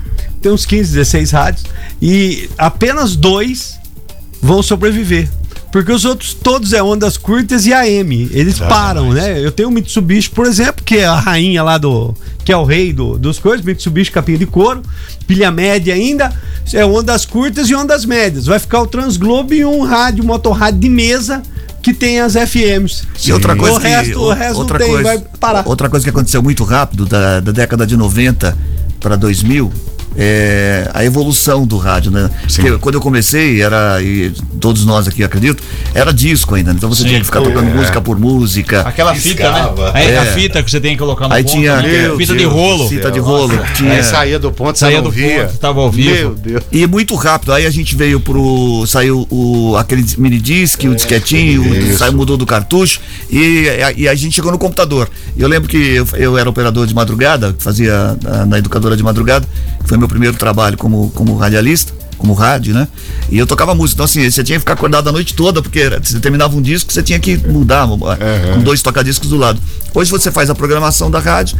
tem 0.45 0.51
uns 0.51 0.63
15, 0.63 0.93
16 0.93 1.31
rádios, 1.31 1.63
e 1.99 2.47
apenas 2.55 3.15
dois 3.15 3.79
vão 4.39 4.61
sobreviver. 4.61 5.27
Porque 5.71 5.91
os 5.91 6.05
outros 6.05 6.35
todos 6.35 6.71
é 6.71 6.83
ondas 6.83 7.17
curtas 7.17 7.65
e 7.65 7.73
AM. 7.73 8.29
Eles 8.31 8.59
param, 8.59 9.11
né? 9.11 9.43
Eu 9.43 9.51
tenho 9.51 9.69
o 9.69 9.71
Mitsubishi, 9.71 10.29
por 10.29 10.45
exemplo, 10.45 10.83
que 10.85 10.97
é 10.97 11.05
a 11.05 11.15
rainha 11.19 11.63
lá 11.63 11.79
do. 11.79 12.15
que 12.45 12.51
é 12.51 12.55
o 12.55 12.63
rei 12.63 12.93
do, 12.93 13.17
dos 13.17 13.39
coisas, 13.39 13.65
Mitsubishi 13.65 14.11
capinha 14.11 14.37
de 14.37 14.45
couro, 14.45 14.83
pilha 15.25 15.49
média 15.49 15.95
ainda, 15.95 16.31
é 16.71 16.85
ondas 16.85 17.25
curtas 17.25 17.67
e 17.67 17.73
ondas 17.73 18.05
médias. 18.05 18.45
Vai 18.45 18.59
ficar 18.59 18.83
o 18.83 18.87
Transglobe 18.87 19.55
e 19.57 19.65
um 19.65 19.83
rádio, 19.83 20.23
motorrádio 20.23 20.79
de 20.79 20.89
mesa 20.89 21.41
que 21.81 21.91
tem 21.91 22.21
as 22.21 22.33
FMs. 22.33 23.03
E 23.25 23.33
outra 23.33 23.55
coisa 23.55 23.77
o 23.77 23.81
que, 23.81 23.87
resto, 23.87 24.19
o 24.19 24.31
resto 24.31 24.59
outra 24.59 24.77
tem, 24.77 24.89
coisa, 24.89 25.03
vai 25.03 25.17
parar. 25.39 25.67
Outra 25.67 25.89
coisa 25.89 26.03
que 26.03 26.09
aconteceu 26.11 26.43
muito 26.43 26.63
rápido 26.63 27.03
da, 27.07 27.39
da 27.39 27.51
década 27.51 27.85
de 27.85 27.97
90 27.97 28.55
para 28.99 29.15
2000 29.15 29.94
é, 30.17 30.89
a 30.93 31.03
evolução 31.03 31.65
do 31.65 31.77
rádio, 31.77 32.11
né? 32.11 32.29
Porque 32.53 32.77
quando 32.77 32.95
eu 32.95 33.01
comecei, 33.01 33.61
era, 33.61 34.01
e 34.01 34.31
todos 34.59 34.85
nós 34.85 35.07
aqui 35.07 35.23
acredito, 35.23 35.61
era 35.93 36.13
disco 36.13 36.55
ainda. 36.55 36.71
Então 36.71 36.89
você 36.89 37.01
Sim. 37.03 37.07
tinha 37.09 37.19
que 37.19 37.25
ficar 37.25 37.41
tocando 37.41 37.65
música 37.75 37.99
por 38.01 38.17
música. 38.19 38.81
Aquela 38.81 39.13
fita, 39.15 39.51
né? 39.51 39.69
Aí, 39.93 40.15
A 40.15 40.23
É. 40.23 40.25
fita 40.33 40.63
que 40.63 40.71
você 40.71 40.79
tem 40.79 40.91
que 40.93 40.97
colocar 40.99 41.27
no 41.27 41.33
Aí 41.35 41.43
ponto, 41.43 41.53
tinha 41.55 41.81
né? 41.81 42.09
fita 42.17 42.33
de 42.33 42.39
Deus, 42.39 42.53
rolo. 42.53 42.87
Fita 42.89 43.11
de 43.11 43.19
rolo. 43.19 43.59
Tinha, 43.75 43.93
Aí 43.93 44.03
saía 44.03 44.39
do 44.39 44.51
ponto, 44.51 44.77
Saía 44.79 45.01
do 45.01 45.11
via. 45.11 45.45
ponto, 45.45 45.57
tava 45.57 45.81
ao 45.81 45.91
vivo. 45.91 46.13
Meu 46.15 46.35
Deus. 46.35 46.63
E 46.71 46.87
muito 46.87 47.15
rápido. 47.15 47.51
Aí 47.53 47.65
a 47.65 47.69
gente 47.69 47.95
veio 47.95 48.19
pro. 48.19 48.85
Saiu 48.87 49.27
o, 49.29 49.75
aquele 49.77 50.05
mini 50.17 50.39
disc, 50.39 50.81
o 50.83 50.95
disquetinho, 50.95 51.61
o- 51.63 51.75
Isso. 51.75 51.97
saiu, 51.99 52.13
mudou 52.13 52.37
do 52.37 52.45
cartucho 52.45 52.99
e, 53.29 53.65
e 53.97 54.07
a 54.07 54.15
gente 54.15 54.33
chegou 54.35 54.51
no 54.51 54.57
computador. 54.57 55.09
E 55.35 55.41
eu 55.41 55.47
lembro 55.47 55.67
que 55.67 55.77
eu, 55.77 56.07
eu 56.13 56.37
era 56.37 56.49
operador 56.49 56.87
de 56.87 56.93
madrugada, 56.95 57.55
fazia 57.59 58.17
na, 58.21 58.45
na 58.45 58.57
educadora 58.57 58.95
de 58.95 59.03
madrugada, 59.03 59.45
que 59.81 59.89
foi 59.89 59.97
meu 59.97 60.04
primeiro 60.07 60.35
trabalho 60.37 60.77
como, 60.77 61.09
como 61.11 61.35
radialista. 61.37 61.93
Como 62.17 62.33
rádio, 62.33 62.73
né? 62.73 62.87
E 63.29 63.37
eu 63.37 63.45
tocava 63.45 63.75
música. 63.75 63.97
Então, 63.97 64.05
assim, 64.05 64.31
você 64.31 64.41
tinha 64.41 64.55
que 64.55 64.61
ficar 64.61 64.71
acordado 64.73 65.09
a 65.09 65.11
noite 65.11 65.33
toda, 65.33 65.61
porque 65.61 65.79
era- 65.81 65.99
você 66.01 66.17
terminava 66.17 66.55
um 66.55 66.61
disco, 66.61 66.91
você 66.91 67.03
tinha 67.03 67.19
que 67.19 67.35
mudar, 67.37 67.85
com 68.53 68.61
dois 68.63 68.81
tocadiscos 68.81 69.29
do 69.29 69.35
lado. 69.35 69.59
Hoje 69.93 70.09
você 70.09 70.31
faz 70.31 70.49
a 70.49 70.55
programação 70.55 71.11
da 71.11 71.19
rádio, 71.19 71.57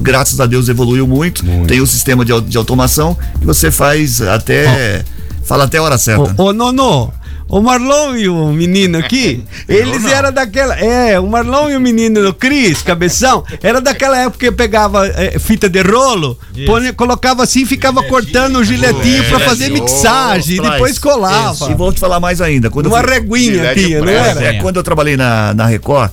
graças 0.00 0.38
a 0.38 0.46
Deus 0.46 0.68
evoluiu 0.68 1.08
muito. 1.08 1.44
Tem 1.66 1.80
o 1.80 1.86
sistema 1.88 2.24
de, 2.24 2.40
de 2.42 2.56
automação 2.56 3.18
que 3.40 3.44
você 3.44 3.68
faz 3.72 4.22
até. 4.22 5.04
Fala 5.44 5.64
até 5.64 5.78
a 5.78 5.82
hora 5.82 5.98
certa. 5.98 6.40
Ô, 6.40 6.46
ô, 6.46 6.52
Nono, 6.52 7.12
o 7.48 7.60
Marlon 7.60 8.16
e 8.16 8.28
o 8.28 8.46
menino 8.48 8.98
aqui, 8.98 9.44
eles 9.68 10.04
eram 10.06 10.32
daquela. 10.32 10.74
É, 10.78 11.18
o 11.20 11.26
Marlon 11.26 11.70
e 11.70 11.76
o 11.76 11.80
menino 11.80 12.22
do 12.22 12.34
Cris, 12.34 12.82
cabeção, 12.82 13.44
era 13.62 13.80
daquela 13.80 14.18
época 14.18 14.38
que 14.46 14.52
pegava 14.52 15.06
é, 15.06 15.38
fita 15.38 15.68
de 15.68 15.80
rolo, 15.82 16.38
põe- 16.66 16.92
colocava 16.92 17.42
assim 17.42 17.62
e 17.62 17.66
ficava 17.66 18.02
cortando 18.02 18.56
o 18.56 18.64
giletinho 18.64 19.24
pra 19.28 19.40
fazer 19.40 19.70
mixagem, 19.70 20.56
e 20.56 20.60
depois 20.60 20.98
colava. 20.98 21.70
E 21.70 21.74
vou 21.74 21.92
te 21.92 22.00
falar 22.00 22.18
mais 22.20 22.40
ainda. 22.40 22.68
Quando 22.70 22.86
Uma 22.86 23.02
fui- 23.02 23.10
reguinha 23.12 23.74
tinha, 23.74 23.98
não 23.98 24.06
pressa. 24.06 24.40
era? 24.40 24.44
É, 24.44 24.52
quando 24.60 24.76
eu 24.76 24.82
trabalhei 24.82 25.16
na, 25.16 25.54
na 25.54 25.66
Record, 25.66 26.10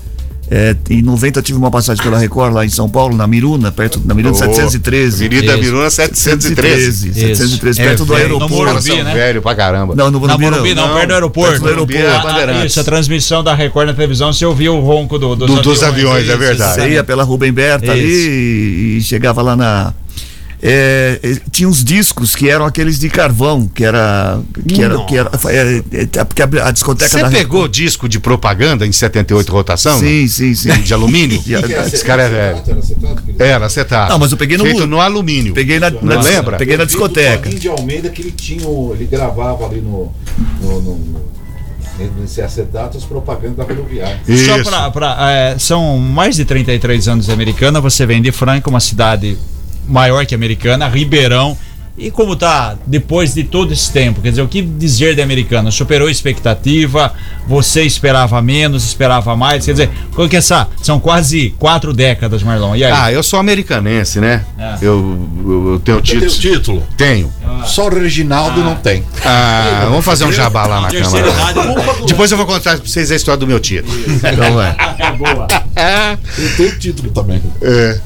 é, 0.56 0.76
em 0.90 1.02
90 1.02 1.40
eu 1.40 1.44
tive 1.44 1.58
uma 1.58 1.72
passagem 1.72 2.04
pela 2.04 2.18
Record 2.20 2.54
lá 2.54 2.64
em 2.66 2.70
São 2.70 2.88
Paulo, 2.88 3.16
na 3.18 3.26
Miruna, 3.26 3.72
perto 3.72 3.98
da 4.00 4.14
Miruna 4.14 4.36
Ô, 4.36 4.38
713. 4.38 5.26
Avenida 5.26 5.54
Isso. 5.54 5.62
Miruna 5.64 5.90
713. 5.90 7.14
713, 7.14 7.82
É, 7.82 7.84
perto 7.86 8.06
do 8.06 8.14
velho, 8.14 8.30
no 8.30 8.36
aeroporto. 8.36 8.56
Morumbi, 8.66 8.82
são 8.84 9.04
né? 9.04 9.14
velho 9.14 9.42
pra 9.42 9.56
caramba. 9.56 9.96
Não, 9.96 10.12
no 10.12 10.20
Na 10.20 10.38
Morumbi, 10.38 10.46
Morumbi, 10.50 10.76
não, 10.76 10.94
perto 10.94 11.08
do 11.08 11.14
aeroporto. 11.14 11.52
Perto 11.52 11.64
do 11.64 11.70
Morumbi 11.70 11.96
é 11.98 12.02
aeroporto. 12.02 12.28
Ah, 12.28 12.32
Bandeirantes. 12.32 12.72
isso, 12.72 12.80
a 12.80 12.84
transmissão 12.84 13.44
da 13.44 13.56
Record 13.56 13.88
na 13.88 13.94
televisão, 13.94 14.32
você 14.32 14.46
ouvia 14.46 14.72
o 14.72 14.80
ronco 14.80 15.18
do, 15.18 15.36
dos, 15.36 15.48
Do- 15.50 15.62
dos 15.62 15.82
aviões, 15.84 16.24
é 16.28 16.30
isso, 16.30 16.38
verdade. 16.38 16.82
Você 16.82 16.90
ia 16.90 17.04
pela 17.04 17.24
Rubem 17.24 17.52
Berta 17.52 17.92
ali 17.92 18.04
e, 18.06 18.98
e 18.98 19.02
chegava 19.02 19.42
lá 19.42 19.56
na. 19.56 19.94
É, 20.66 21.20
é, 21.22 21.36
tinha 21.52 21.68
uns 21.68 21.84
discos 21.84 22.34
que 22.34 22.50
eram 22.50 22.66
aqueles 22.66 22.98
de 22.98 23.10
carvão, 23.10 23.68
que 23.68 23.84
era. 23.84 24.40
Que 24.66 24.82
era, 24.82 24.98
que 25.04 25.18
era 25.18 25.30
é, 25.48 25.84
é, 26.20 26.24
porque 26.24 26.42
a, 26.42 26.68
a 26.68 26.72
discoteca 26.72 27.10
Você 27.10 27.30
pegou 27.30 27.68
disco 27.68 28.08
de 28.08 28.18
propaganda 28.18 28.88
em 28.88 28.92
78 28.94 29.52
rotação? 29.52 30.00
Sim, 30.00 30.26
sim, 30.26 30.56
sim. 30.56 30.72
De 30.82 30.94
alumínio? 30.94 31.38
De- 31.44 31.54
Esse 31.54 32.06
cara 32.06 32.24
é 32.24 32.30
velho. 32.30 32.64
Era 33.38 33.66
acetato. 33.66 34.14
Não, 34.14 34.20
mas 34.20 34.32
eu 34.32 34.38
peguei 34.38 34.58
no- 34.58 34.64
Feito 34.64 34.88
no 34.88 35.02
alumínio. 35.02 35.54
Peguei 35.54 35.82
na, 35.82 35.90
na 35.90 36.22
Lembra? 36.22 36.56
Peguei 36.56 36.78
na 36.78 36.86
discoteca. 36.86 37.50
de 37.50 37.68
Almeida 37.68 38.08
que 38.10 38.22
ele 38.22 38.32
tinha, 38.32 38.66
o- 38.66 38.94
ele 38.96 39.06
gravava 39.06 39.66
ali 39.66 39.82
no, 39.82 40.14
no, 40.62 40.82
no, 40.82 40.96
no 40.96 41.34
nesse 42.22 42.42
acetato 42.42 42.98
as 42.98 43.04
propagandas 43.04 43.58
da 43.58 43.64
rodoviária. 43.66 44.20
Só 44.46 44.64
pra, 44.64 44.90
pra, 44.92 45.32
é, 45.32 45.60
são 45.60 45.98
mais 45.98 46.38
de 46.38 46.46
33 46.46 47.08
anos 47.10 47.26
de 47.26 47.32
Americana, 47.34 47.82
você 47.82 48.06
vem 48.06 48.22
de 48.22 48.32
Franca, 48.32 48.70
uma 48.70 48.80
cidade 48.80 49.38
maior 49.88 50.26
que 50.26 50.34
Americana, 50.36 50.88
Ribeirão. 50.88 51.58
E 51.96 52.10
como 52.10 52.36
tá 52.36 52.76
depois 52.88 53.36
de 53.36 53.44
todo 53.44 53.72
esse 53.72 53.92
tempo? 53.92 54.20
Quer 54.20 54.32
dizer, 54.32 54.42
o 54.42 54.48
que 54.48 54.64
dizer 54.64 55.14
de 55.14 55.22
Americana? 55.22 55.70
Superou 55.70 56.08
a 56.08 56.12
expectativa? 56.12 57.14
Você 57.48 57.84
esperava 57.84 58.42
menos, 58.42 58.84
esperava 58.84 59.36
mais? 59.36 59.64
Quer 59.64 59.74
dizer, 59.74 59.90
qual 60.16 60.28
que 60.28 60.36
é 60.36 60.40
essa? 60.40 60.68
São 60.82 61.00
quase 61.00 61.52
quatro 61.60 61.94
décadas, 61.94 62.42
Marlon. 62.42 62.76
E 62.76 62.84
aí? 62.84 62.92
Ah, 62.92 63.12
eu 63.12 63.22
sou 63.22 63.38
americanense, 63.40 64.20
né? 64.20 64.44
É. 64.58 64.78
Eu, 64.82 65.30
eu, 65.46 65.72
eu 65.74 65.80
tenho 65.82 66.02
Tem 66.02 66.18
o 66.18 66.22
título. 66.22 66.32
título. 66.32 66.84
Tenho. 66.98 67.32
Só 67.64 67.86
o 67.86 67.90
Reginaldo 67.94 68.64
não 68.64 68.76
tem. 68.76 69.04
Ah, 69.24 69.86
vamos 69.88 70.04
fazer 70.04 70.26
um 70.26 70.34
jabá 70.34 70.66
lá 70.66 70.82
na 70.82 70.88
Câmara. 70.92 71.28
idade. 71.28 72.08
Depois 72.08 72.32
eu 72.32 72.38
vou 72.38 72.48
contar 72.48 72.76
pra 72.80 72.88
vocês 72.88 73.12
a 73.12 73.16
história 73.16 73.38
do 73.38 73.46
meu 73.46 73.60
título. 73.60 73.94
Então, 74.34 74.60
é. 75.76 76.18
Eu 76.40 76.56
tenho 76.58 76.80
título 76.80 77.12
também. 77.12 77.40
É. 77.62 78.00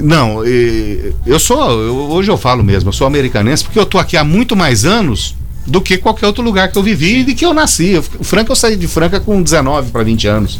Não, 0.00 0.44
eu 0.44 1.38
sou. 1.38 1.70
eu- 1.70 1.94
hoje 2.10 2.30
eu 2.30 2.36
falo 2.38 2.62
mesmo, 2.62 2.88
eu 2.88 2.92
sou 2.92 3.06
americanense 3.06 3.64
porque 3.64 3.78
eu 3.78 3.86
tô 3.86 3.98
aqui 3.98 4.16
há 4.16 4.22
muito 4.24 4.54
mais 4.54 4.84
anos 4.84 5.34
do 5.66 5.80
que 5.80 5.96
qualquer 5.98 6.26
outro 6.26 6.42
lugar 6.42 6.70
que 6.70 6.78
eu 6.78 6.82
vivi 6.82 7.20
e 7.20 7.24
de 7.24 7.34
que 7.34 7.44
eu 7.44 7.52
nasci. 7.54 7.90
Eu, 7.90 8.02
Franca, 8.02 8.52
eu 8.52 8.56
saí 8.56 8.76
de 8.76 8.86
Franca 8.86 9.18
com 9.20 9.42
19 9.42 9.90
para 9.90 10.02
20 10.02 10.26
anos. 10.28 10.58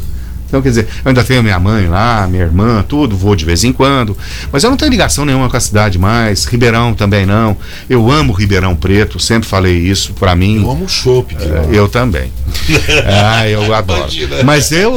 Então, 0.49 0.61
quer 0.61 0.69
dizer, 0.69 0.87
eu 1.03 1.09
ainda 1.09 1.25
tenho 1.25 1.43
minha 1.43 1.59
mãe 1.59 1.89
lá, 1.89 2.29
minha 2.31 2.43
irmã, 2.43 2.85
tudo, 2.87 3.17
vou 3.17 3.35
de 3.35 3.43
vez 3.43 3.65
em 3.65 3.73
quando. 3.73 4.15
Mas 4.53 4.63
eu 4.63 4.69
não 4.69 4.77
tenho 4.77 4.91
ligação 4.91 5.25
nenhuma 5.25 5.49
com 5.49 5.57
a 5.57 5.61
cidade 5.61 5.99
mais. 5.99 6.45
Ribeirão 6.45 6.93
também 6.93 7.25
não. 7.25 7.57
Eu 7.89 8.11
amo 8.11 8.35
Ribeirão 8.35 8.77
Preto, 8.77 9.19
sempre 9.19 9.49
falei 9.49 9.79
isso 9.79 10.13
pra 10.13 10.37
mim. 10.37 10.61
Eu 10.63 10.71
amo 10.71 10.85
o 10.85 10.89
chopp. 10.89 11.35
lá. 11.35 11.63
Eu 11.73 11.89
também. 11.89 12.31
ah, 13.07 13.49
eu 13.49 13.73
adoro. 13.75 14.05
Mas 14.45 14.71
eu, 14.73 14.95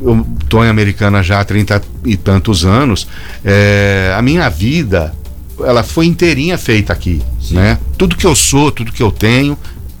eu 0.00 0.26
tô 0.48 0.64
em 0.64 0.68
Americana 0.68 1.22
já 1.22 1.40
há 1.40 1.44
30 1.44 1.82
e 2.04 2.16
tantos 2.16 2.64
anos. 2.64 3.06
é, 3.44 4.14
a 4.16 4.22
minha 4.22 4.48
vida, 4.48 5.14
ela 5.60 5.82
foi 5.82 6.06
inteirinha 6.06 6.58
feita 6.58 6.92
aqui, 6.92 7.22
né? 7.50 7.78
Tudo 7.96 8.16
que 8.16 8.26
eu 8.26 8.34
sou, 8.34 8.70
tudo 8.70 8.92
que 8.92 9.02
eu 9.02 9.10
tenho, 9.10 9.56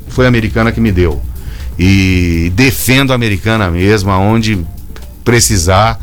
foi 0.08 0.24
a 0.24 0.28
Americana 0.28 0.72
que 0.72 0.80
me 0.80 0.92
deu. 0.92 1.20
E 1.78 2.50
defendo 2.54 3.12
a 3.12 3.14
Americana 3.14 3.70
mesmo, 3.70 4.10
aonde 4.10 4.64
precisar. 5.24 5.98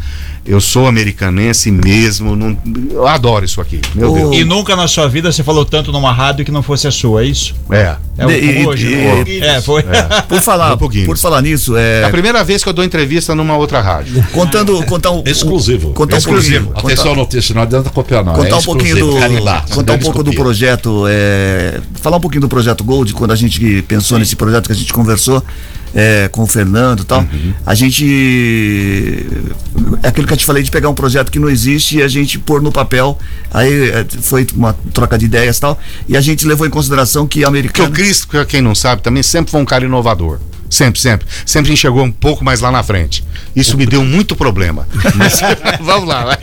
Eu 0.45 0.59
sou 0.59 0.87
americanense 0.87 1.71
mesmo, 1.71 2.35
não- 2.35 2.57
eu 2.91 3.07
adoro 3.07 3.45
isso 3.45 3.61
aqui. 3.61 3.79
Meu 3.95 4.11
Ô, 4.11 4.15
Deus. 4.15 4.35
E 4.35 4.43
nunca 4.43 4.75
na 4.75 4.89
sua 4.89 5.07
vida 5.07 5.31
você 5.31 5.41
falou 5.41 5.63
tanto 5.63 5.89
numa 5.89 6.11
rádio 6.11 6.43
que 6.43 6.51
não 6.51 6.61
fosse 6.61 6.85
a 6.85 6.91
sua, 6.91 7.23
é 7.23 7.27
isso? 7.27 7.55
É. 7.71 7.95
É 8.17 8.25
o 8.25 8.29
E- 8.29 8.67
hoje, 8.67 8.87
e- 8.91 9.39
né? 9.39 9.55
É, 9.55 9.61
foi. 9.61 9.83
Por 10.27 10.41
falar, 10.41 10.73
Um 10.73 10.77
pouquinho. 10.77 11.05
por 11.05 11.17
falar 11.17 11.41
nisso, 11.41 11.77
é, 11.77 12.01
É 12.01 12.03
a 12.05 12.09
primeira 12.09 12.43
vez 12.43 12.61
que 12.61 12.67
eu 12.67 12.73
dou 12.73 12.83
entrevista 12.83 13.33
numa 13.33 13.55
outra 13.55 13.79
rádio. 13.79 14.21
contando, 14.33 14.83
contar 14.85 15.11
um, 15.11 15.23
Exclusivo. 15.25 15.91
contar 15.93 16.15
um 16.15 16.17
Exclusivo. 16.19 16.65
pouquinho, 16.65 16.85
Atenção, 16.87 17.05
contar- 17.11 17.19
notícia, 17.21 17.55
não 17.55 17.61
adianta 17.61 17.89
copiar, 17.89 18.23
não. 18.25 18.33
contar 18.33 18.49
é 18.49 18.55
um 18.55 18.61
pouquinho 18.63 18.95
do. 18.99 19.15
Carimbá. 19.17 19.65
contar 19.73 19.93
um 19.93 19.99
pouco 19.99 20.19
do 20.23 20.25
copiam. 20.31 20.43
projeto 20.43 21.05
é, 21.07 21.79
falar 22.01 22.17
um 22.17 22.21
pouquinho 22.21 22.41
do 22.41 22.49
projeto 22.49 22.83
Gold 22.83 23.13
quando 23.13 23.31
a 23.31 23.35
gente 23.35 23.81
pensou 23.87 24.19
nesse 24.19 24.35
projeto 24.35 24.65
que 24.67 24.73
a 24.73 24.75
gente 24.75 24.91
conversou 24.93 25.41
é, 25.93 26.27
com 26.29 26.43
o 26.43 26.47
Fernando 26.47 27.01
e 27.01 27.05
tal 27.05 27.21
Uhum. 27.21 27.53
a 27.65 27.73
gente 27.75 29.25
é 30.01 30.07
aquilo 30.07 30.27
que 30.27 30.33
eu 30.33 30.37
te 30.37 30.45
falei 30.45 30.63
de 30.63 30.71
pegar 30.71 30.89
um 30.89 30.93
projeto 30.93 31.31
que 31.31 31.39
não 31.39 31.49
existe 31.49 31.97
e 31.97 32.01
a 32.03 32.07
gente 32.07 32.37
pôr 32.39 32.61
no 32.61 32.71
papel 32.71 33.17
aí 33.53 33.89
é, 33.89 34.05
foi 34.21 34.45
uma 34.55 34.73
troca 34.93 35.17
de 35.17 35.25
ideias 35.25 35.57
e 35.57 35.61
tal 35.61 35.79
e 36.07 36.17
a 36.17 36.21
gente 36.21 36.45
levou 36.47 36.65
em 36.65 36.69
consideração 36.69 37.27
que 37.27 37.43
a 37.45 37.51
Porque 37.51 37.81
o 37.81 37.91
Cris, 37.91 38.25
pra 38.25 38.45
quem 38.45 38.61
não 38.61 38.73
sabe, 38.75 39.01
também 39.01 39.21
sempre 39.23 39.51
foi 39.51 39.61
um 39.61 39.65
cara 39.65 39.85
inovador. 39.85 40.39
Sempre, 40.69 40.99
sempre. 40.99 41.27
Sempre 41.45 41.71
enxergou 41.71 42.03
um 42.03 42.11
pouco 42.11 42.43
mais 42.43 42.59
lá 42.59 42.71
na 42.71 42.81
frente. 42.81 43.23
Isso 43.55 43.77
me 43.77 43.85
deu 43.85 44.03
muito 44.03 44.35
problema. 44.35 44.87
Mas, 45.15 45.39
vamos 45.81 46.07
lá, 46.07 46.25
vai. 46.25 46.37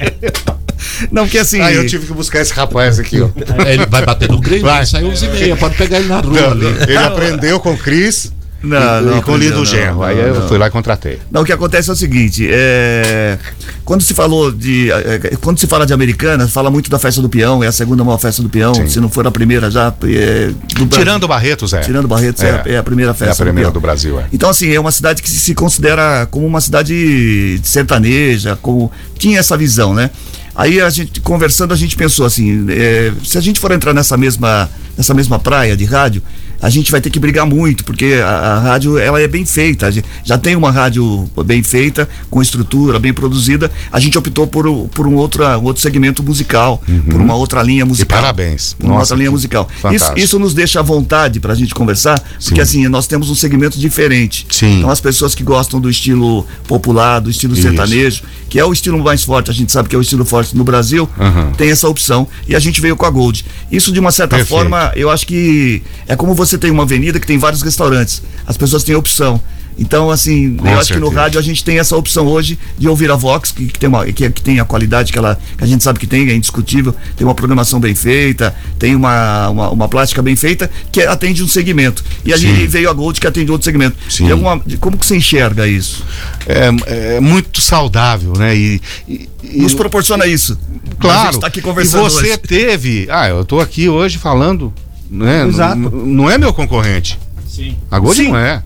não 1.10 1.26
que 1.26 1.36
assim 1.36 1.60
Aí 1.60 1.74
eu 1.74 1.86
tive 1.86 2.06
que 2.06 2.12
buscar 2.12 2.40
esse 2.40 2.52
rapaz 2.52 3.00
aqui, 3.00 3.20
ó. 3.20 3.28
Ele 3.66 3.86
vai 3.86 4.04
bater 4.04 4.28
no 4.28 4.38
grilo, 4.40 4.66
Vai. 4.66 4.86
sair 4.86 5.04
11 5.04 5.24
e 5.24 5.28
meia, 5.30 5.56
pode 5.56 5.74
pegar 5.76 5.98
ele 5.98 6.08
na 6.08 6.20
rua 6.20 6.32
Não, 6.40 6.50
ali. 6.52 6.66
ele 6.66 6.96
aprendeu 6.98 7.58
com 7.58 7.72
o 7.72 7.76
Cris 7.78 8.32
Não, 8.62 8.76
e, 8.78 9.04
não 9.04 9.18
e 9.18 9.22
com 9.22 9.32
o 9.32 9.34
aprendeu, 9.34 9.38
Lindo 9.38 9.56
não, 9.56 9.64
Genro. 9.64 10.02
Aí 10.02 10.16
não, 10.16 10.22
eu 10.22 10.34
não. 10.40 10.48
fui 10.48 10.58
lá 10.58 10.66
e 10.66 10.70
contratei. 10.70 11.18
Não, 11.30 11.42
o 11.42 11.44
que 11.44 11.52
acontece 11.52 11.88
é 11.88 11.92
o 11.92 11.96
seguinte, 11.96 12.46
é, 12.50 13.38
quando 13.84 14.02
se 14.02 14.12
falou 14.12 14.52
de, 14.52 14.90
é, 14.92 15.36
quando 15.40 15.58
se 15.58 15.66
fala 15.66 15.86
de 15.86 15.92
americana, 15.94 16.46
fala 16.46 16.70
muito 16.70 16.90
da 16.90 16.98
festa 16.98 17.22
do 17.22 17.28
peão, 17.28 17.64
é 17.64 17.68
a 17.68 17.72
segunda 17.72 18.04
maior 18.04 18.18
festa 18.18 18.42
do 18.42 18.48
peão, 18.50 18.74
Sim. 18.74 18.86
se 18.88 19.00
não 19.00 19.08
for 19.08 19.26
a 19.26 19.30
primeira 19.30 19.70
já, 19.70 19.92
é, 20.04 20.50
do. 20.76 20.86
Tirando 20.88 21.26
Barretos, 21.26 21.72
é. 21.72 21.80
Tirando 21.80 22.06
Barretos, 22.06 22.42
é, 22.42 22.50
a- 22.50 22.62
é 22.66 22.76
a 22.76 22.82
primeira 22.82 23.12
É 23.12 23.14
festa 23.14 23.42
a 23.42 23.46
primeira 23.46 23.70
do 23.70 23.74
do. 23.74 23.80
Brasil, 23.80 24.20
é. 24.20 24.26
Então, 24.32 24.50
assim, 24.50 24.70
é 24.72 24.78
uma 24.78 24.92
cidade 24.92 25.22
que 25.22 25.30
se, 25.30 25.38
se 25.38 25.54
considera 25.54 26.26
como 26.30 26.46
uma 26.46 26.60
cidade 26.60 27.58
sertaneja, 27.62 28.58
como 28.60 28.90
tinha 29.18 29.38
essa 29.38 29.56
visão, 29.56 29.94
né? 29.94 30.10
Aí 30.54 30.80
a 30.80 30.90
gente, 30.90 31.20
conversando, 31.20 31.72
a 31.72 31.76
gente 31.76 31.96
pensou 31.96 32.26
assim, 32.26 32.66
é, 32.68 33.12
se 33.24 33.38
a 33.38 33.40
gente 33.40 33.58
for 33.58 33.70
entrar 33.72 33.94
nessa 33.94 34.16
mesma, 34.16 34.68
nessa 34.98 35.14
mesma 35.14 35.38
praia 35.38 35.76
de 35.76 35.84
rádio, 35.84 36.22
a 36.60 36.68
gente 36.68 36.90
vai 36.90 37.00
ter 37.00 37.10
que 37.10 37.18
brigar 37.18 37.46
muito, 37.46 37.84
porque 37.84 38.20
a, 38.22 38.28
a 38.28 38.58
rádio 38.60 38.98
ela 38.98 39.20
é 39.20 39.28
bem 39.28 39.44
feita. 39.44 39.86
A 39.86 39.90
gente 39.90 40.06
já 40.24 40.36
tem 40.36 40.56
uma 40.56 40.70
rádio 40.70 41.28
bem 41.44 41.62
feita, 41.62 42.08
com 42.30 42.42
estrutura, 42.42 42.98
bem 42.98 43.12
produzida. 43.12 43.70
A 43.90 43.98
gente 43.98 44.18
optou 44.18 44.46
por, 44.46 44.66
por 44.88 45.06
um, 45.06 45.14
outro, 45.14 45.44
um 45.44 45.64
outro 45.64 45.82
segmento 45.82 46.22
musical, 46.22 46.82
por 47.10 47.20
uma 47.20 47.34
outra 47.34 47.62
linha 47.62 47.84
musical. 47.86 48.18
Uhum. 48.18 48.22
parabéns. 48.22 48.76
Uma 48.78 48.88
Nossa, 48.90 49.00
outra 49.14 49.16
linha 49.16 49.30
musical. 49.30 49.68
Isso, 49.70 49.80
fantástico. 49.80 50.18
isso 50.18 50.38
nos 50.38 50.54
deixa 50.54 50.80
à 50.80 50.82
vontade 50.82 51.40
pra 51.40 51.54
gente 51.54 51.74
conversar, 51.74 52.22
porque 52.44 52.60
assim, 52.60 52.86
nós 52.88 53.06
temos 53.06 53.30
um 53.30 53.34
segmento 53.34 53.78
diferente. 53.78 54.46
Sim. 54.50 54.78
Então 54.78 54.90
as 54.90 55.00
pessoas 55.00 55.34
que 55.34 55.42
gostam 55.42 55.80
do 55.80 55.88
estilo 55.88 56.46
popular, 56.66 57.20
do 57.20 57.30
estilo 57.30 57.54
Isso. 57.54 57.62
sertanejo, 57.62 58.22
que 58.48 58.58
é 58.58 58.64
o 58.64 58.72
estilo 58.72 58.98
mais 59.02 59.22
forte, 59.22 59.50
a 59.50 59.54
gente 59.54 59.70
sabe 59.70 59.88
que 59.88 59.94
é 59.94 59.98
o 59.98 60.02
estilo 60.02 60.24
forte 60.24 60.56
no 60.56 60.64
Brasil, 60.64 61.08
Aham. 61.18 61.52
tem 61.56 61.70
essa 61.70 61.88
opção. 61.88 62.26
E 62.48 62.54
a 62.54 62.58
gente 62.58 62.80
veio 62.80 62.96
com 62.96 63.06
a 63.06 63.10
Gold. 63.10 63.44
Isso, 63.70 63.92
de 63.92 64.00
uma 64.00 64.10
certa 64.10 64.36
Perfeito. 64.36 64.58
forma, 64.58 64.92
eu 64.96 65.08
acho 65.10 65.26
que 65.26 65.82
é 66.08 66.16
como 66.16 66.34
você 66.34 66.49
tem 66.58 66.70
uma 66.70 66.82
avenida 66.84 67.18
que 67.20 67.26
tem 67.26 67.38
vários 67.38 67.62
restaurantes. 67.62 68.22
As 68.46 68.56
pessoas 68.56 68.84
têm 68.84 68.94
opção. 68.94 69.40
Então, 69.78 70.10
assim, 70.10 70.56
Com 70.56 70.68
eu 70.68 70.78
acho 70.78 70.92
que 70.92 70.98
no 70.98 71.06
certeza. 71.06 71.20
rádio 71.22 71.40
a 71.40 71.42
gente 71.42 71.64
tem 71.64 71.78
essa 71.78 71.96
opção 71.96 72.26
hoje 72.26 72.58
de 72.76 72.86
ouvir 72.86 73.10
a 73.10 73.16
Vox, 73.16 73.50
que, 73.50 73.66
que 73.66 73.78
tem, 73.78 73.88
uma, 73.88 74.04
que, 74.04 74.28
que 74.28 74.42
tem 74.42 74.60
a 74.60 74.64
qualidade 74.64 75.10
que, 75.10 75.16
ela, 75.16 75.40
que 75.56 75.64
a 75.64 75.66
gente 75.66 75.82
sabe 75.82 75.98
que 75.98 76.06
tem, 76.06 76.28
é 76.28 76.34
indiscutível, 76.34 76.94
tem 77.16 77.26
uma 77.26 77.34
programação 77.34 77.80
bem 77.80 77.94
feita, 77.94 78.54
tem 78.78 78.94
uma, 78.94 79.48
uma, 79.48 79.70
uma 79.70 79.88
plástica 79.88 80.20
bem 80.20 80.36
feita, 80.36 80.70
que 80.92 81.00
atende 81.00 81.42
um 81.42 81.48
segmento. 81.48 82.04
E 82.26 82.32
a 82.32 82.36
Sim. 82.36 82.48
gente 82.54 82.66
veio 82.66 82.90
a 82.90 82.92
Gold 82.92 83.18
que 83.18 83.26
atende 83.26 83.50
outro 83.50 83.64
segmento. 83.64 83.96
Alguma- 84.30 84.60
como 84.80 84.98
que 84.98 85.06
você 85.06 85.16
enxerga 85.16 85.66
isso? 85.66 86.04
É, 86.46 87.16
é 87.16 87.20
muito 87.20 87.62
saudável, 87.62 88.34
né? 88.36 88.54
E, 88.54 88.82
e- 89.08 89.28
e- 89.44 89.62
Nos 89.62 89.72
proporciona 89.72 90.26
isso. 90.26 90.58
A 90.90 91.00
Claro. 91.00 91.32
gente 91.32 91.40
tá 91.40 91.46
aqui 91.46 91.60
e 91.60 91.62
conversando 91.62 92.02
você 92.02 92.26
hoje. 92.32 92.36
teve. 92.38 93.06
Ah, 93.08 93.28
eu 93.28 93.46
tô 93.46 93.58
aqui 93.60 93.88
hoje 93.88 94.18
falando. 94.18 94.74
Né? 95.10 95.46
Exato. 95.46 95.76
Não 95.76 96.30
é 96.30 96.38
meu 96.38 96.54
concorrente. 96.54 97.18
Sim. 97.48 97.76
A 97.90 97.98
Gold 97.98 98.16
Sim. 98.16 98.28
não 98.28 98.36
é. 98.36 98.62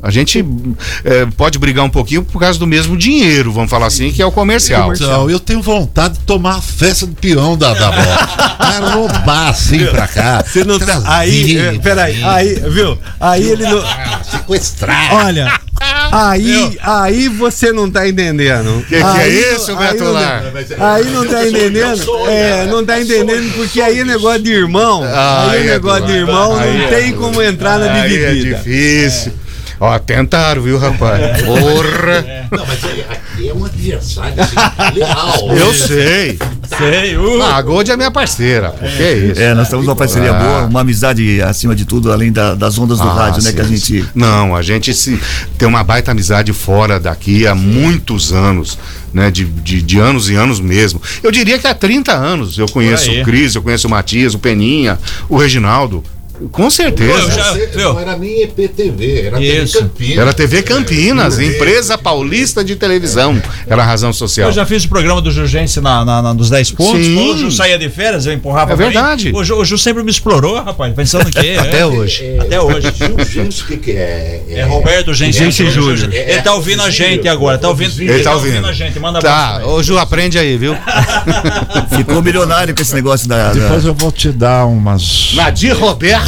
A 0.00 0.10
gente 0.10 0.44
é, 1.04 1.26
pode 1.36 1.58
brigar 1.58 1.84
um 1.84 1.90
pouquinho 1.90 2.22
por 2.22 2.38
causa 2.38 2.56
do 2.56 2.66
mesmo 2.68 2.96
dinheiro, 2.96 3.52
vamos 3.52 3.68
falar 3.68 3.86
assim, 3.86 4.12
que 4.12 4.22
é 4.22 4.26
o 4.26 4.30
comercial. 4.30 4.92
Então, 4.94 5.28
eu 5.28 5.40
tenho 5.40 5.60
vontade 5.60 6.14
de 6.14 6.20
tomar 6.20 6.56
a 6.56 6.62
festa 6.62 7.04
do 7.04 7.14
peão 7.16 7.56
da, 7.56 7.74
da 7.74 7.90
bola. 7.90 8.58
Quero 8.70 8.90
roubar 8.90 9.48
assim 9.48 9.84
pra 9.86 10.06
cá. 10.06 10.44
Você 10.46 10.62
não 10.62 10.78
tá. 10.78 11.02
Aí, 11.04 11.58
eh, 11.58 11.78
peraí, 11.82 12.22
aí, 12.22 12.54
viu? 12.70 12.96
Aí 13.18 13.50
ele 13.50 13.64
não. 13.64 13.82
Sequestrar. 14.22 15.14
Olha, 15.14 15.60
aí, 16.12 16.78
aí 16.82 17.28
você 17.28 17.72
não 17.72 17.90
tá 17.90 18.08
entendendo. 18.08 18.82
Que 18.88 18.96
que 18.96 19.02
é 19.02 19.02
Aí 19.04 19.54
isso, 19.54 19.72
não- 19.72 19.78
aí 19.80 19.92
Beto 19.92 20.04
não-? 20.04 20.86
Aí 20.86 21.04
não 21.04 21.26
tá 21.26 21.46
entendendo. 21.48 22.02
É, 22.28 22.66
não 22.66 22.84
tá 22.84 23.00
entendendo 23.00 23.52
porque 23.54 23.80
aí 23.80 24.00
é 24.00 24.04
negócio 24.04 24.42
de 24.42 24.52
irmão. 24.52 25.02
Ah, 25.04 25.50
Aí 25.50 25.58
aí 25.60 25.66
é 25.66 25.70
é 25.70 25.72
negócio 25.74 26.06
de 26.06 26.12
irmão, 26.12 26.56
não 26.56 26.62
é 26.62 26.86
tem 26.88 27.12
como 27.12 27.42
entrar 27.42 27.78
na 27.78 27.92
Aí 27.92 28.00
é 28.00 28.08
dividida. 28.30 28.56
difícil. 28.58 29.32
Ó, 29.80 29.96
tentaram, 29.98 30.60
viu, 30.62 30.76
rapaz? 30.78 31.40
Porra! 31.42 32.48
Não, 32.50 32.66
mas 32.66 32.84
aí, 32.84 33.00
é 33.00 33.16
adversário 33.92 34.34
assim, 34.42 34.98
leal. 34.98 35.48
Eu 35.56 35.74
sei. 35.74 36.38
Sei, 36.76 37.16
uh. 37.16 37.42
Ah, 37.42 37.56
a 37.56 37.62
Gold 37.62 37.90
é 37.90 37.96
minha 37.96 38.10
parceira. 38.10 38.70
pô, 38.70 38.86
Que 38.86 39.12
isso? 39.32 39.40
É, 39.40 39.54
nós 39.54 39.68
temos 39.68 39.86
uma 39.86 39.96
parceria 39.96 40.30
Ah. 40.30 40.38
boa, 40.38 40.64
uma 40.66 40.80
amizade 40.82 41.40
acima 41.42 41.74
de 41.74 41.84
tudo, 41.84 42.12
além 42.12 42.30
da- 42.30 42.54
das 42.54 42.78
ondas 42.78 42.98
do 42.98 43.08
Ah, 43.08 43.14
rádio, 43.14 43.42
né? 43.42 43.50
sim, 43.50 43.56
Que 43.56 43.60
a 43.62 43.64
gente. 43.64 44.04
Não, 44.14 44.54
a 44.54 44.62
gente 44.62 44.92
se, 44.94 45.18
tem 45.56 45.66
uma 45.66 45.82
baita 45.82 46.10
amizade 46.10 46.52
fora 46.52 47.00
daqui 47.00 47.46
há 47.46 47.54
muitos 47.54 48.32
anos, 48.32 48.78
né? 49.12 49.30
De, 49.30 49.44
de, 49.44 49.80
de 49.82 49.98
anos 49.98 50.28
e 50.28 50.34
anos 50.34 50.60
mesmo. 50.60 51.00
Eu 51.22 51.30
diria 51.32 51.58
que 51.58 51.66
há 51.66 51.74
30 51.74 52.12
anos 52.12 52.58
eu 52.58 52.68
conheço 52.68 53.10
o 53.10 53.24
Cris, 53.24 53.54
eu 53.54 53.62
conheço 53.62 53.86
o 53.86 53.90
Matias, 53.90 54.34
o 54.34 54.38
Peninha, 54.38 54.98
o 55.28 55.36
Reginaldo. 55.38 56.04
Com 56.52 56.70
certeza. 56.70 57.12
Eu 57.12 57.30
já- 57.30 57.92
não 57.92 58.00
era 58.00 58.16
nem 58.16 58.42
EPTV, 58.42 59.26
era 59.26 59.40
Isso. 59.42 59.78
TV 59.78 59.82
Campinas. 59.88 60.18
Era 60.18 60.32
TV 60.32 60.62
Campinas, 60.62 61.38
empresa 61.38 61.98
paulista 61.98 62.64
de 62.64 62.76
televisão. 62.76 63.40
Era 63.66 63.82
a 63.82 63.86
razão 63.86 64.12
social. 64.12 64.48
Eu 64.48 64.52
já 64.54 64.64
fiz 64.66 64.84
o 64.84 64.88
programa 64.88 65.20
do 65.20 65.30
Jurgense 65.30 65.80
na, 65.80 66.04
na, 66.04 66.22
na- 66.22 66.34
nos 66.34 66.50
10 66.50 66.70
pontos. 66.72 67.04
Sim. 67.04 67.14
Quando 67.14 67.34
o 67.34 67.38
Ju 67.38 67.50
saía 67.50 67.78
de 67.78 67.88
férias, 67.88 68.26
eu 68.26 68.32
empurrava 68.32 68.72
É 68.72 68.76
pra 68.76 68.86
mim. 68.86 68.92
verdade. 68.92 69.32
O 69.34 69.42
Ju, 69.44 69.56
o 69.56 69.64
Ju 69.64 69.76
sempre 69.78 70.02
me 70.02 70.10
explorou, 70.10 70.62
rapaz, 70.62 70.92
pensando 70.94 71.30
que. 71.30 71.38
Até 71.58 71.80
é, 71.80 71.86
hoje. 71.86 72.36
Até 72.40 72.60
hoje. 72.60 72.92
Gente, 73.30 73.62
o 73.62 73.66
que, 73.66 73.76
que 73.76 73.90
é? 73.92 74.42
É 74.50 74.62
Roberto 74.64 75.12
Gense 75.14 75.38
Gense 75.38 75.70
Júnior. 75.70 76.12
Ele 76.12 76.42
tá 76.42 76.54
ouvindo 76.54 76.82
a 76.82 76.90
gente 76.90 77.28
agora. 77.28 77.58
Tá 77.58 77.68
ouvindo, 77.68 78.00
Ele 78.00 78.22
tá 78.22 78.34
ouvindo. 78.34 78.66
a 78.66 78.72
gente. 78.72 78.98
Manda 78.98 79.20
Tá, 79.20 79.62
ô 79.66 79.82
Ju, 79.82 79.98
aprende 79.98 80.38
aí, 80.38 80.56
viu? 80.56 80.76
Ficou 81.96 82.22
milionário 82.22 82.74
com 82.74 82.82
esse 82.82 82.94
negócio 82.94 83.28
da. 83.28 83.48
da... 83.48 83.52
Depois 83.52 83.84
eu 83.84 83.94
vou 83.94 84.10
te 84.12 84.30
dar 84.30 84.66
umas. 84.66 85.32
Nadir 85.34 85.76
Roberto, 85.76 86.27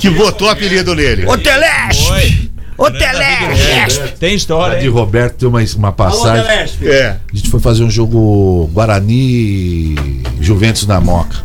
que 0.00 0.10
botou 0.10 0.48
apelido 0.48 0.94
nele. 0.94 1.26
Ô 1.26 1.36
Telespe! 1.36 2.12
Oi. 2.12 2.48
Ô 2.78 2.88
Telespe! 2.92 4.12
Tem 4.20 4.34
história, 4.36 4.78
De 4.78 4.84
hein? 4.86 4.90
Roberto 4.92 5.34
tem 5.38 5.48
uma, 5.48 5.58
uma 5.76 5.88
Alô, 5.88 5.92
passagem. 5.96 6.44
Telespe. 6.44 6.88
É. 6.88 7.16
A 7.32 7.36
gente 7.36 7.50
foi 7.50 7.58
fazer 7.58 7.82
um 7.82 7.90
jogo 7.90 8.70
Guarani 8.72 9.96
Juventus 10.40 10.86
na 10.86 11.00
Moca. 11.00 11.38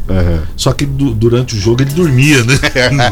Só 0.55 0.71
que 0.73 0.85
du- 0.85 1.11
durante 1.15 1.55
o 1.55 1.59
jogo 1.59 1.81
ele 1.81 1.89
dormia, 1.91 2.43
né? 2.43 2.53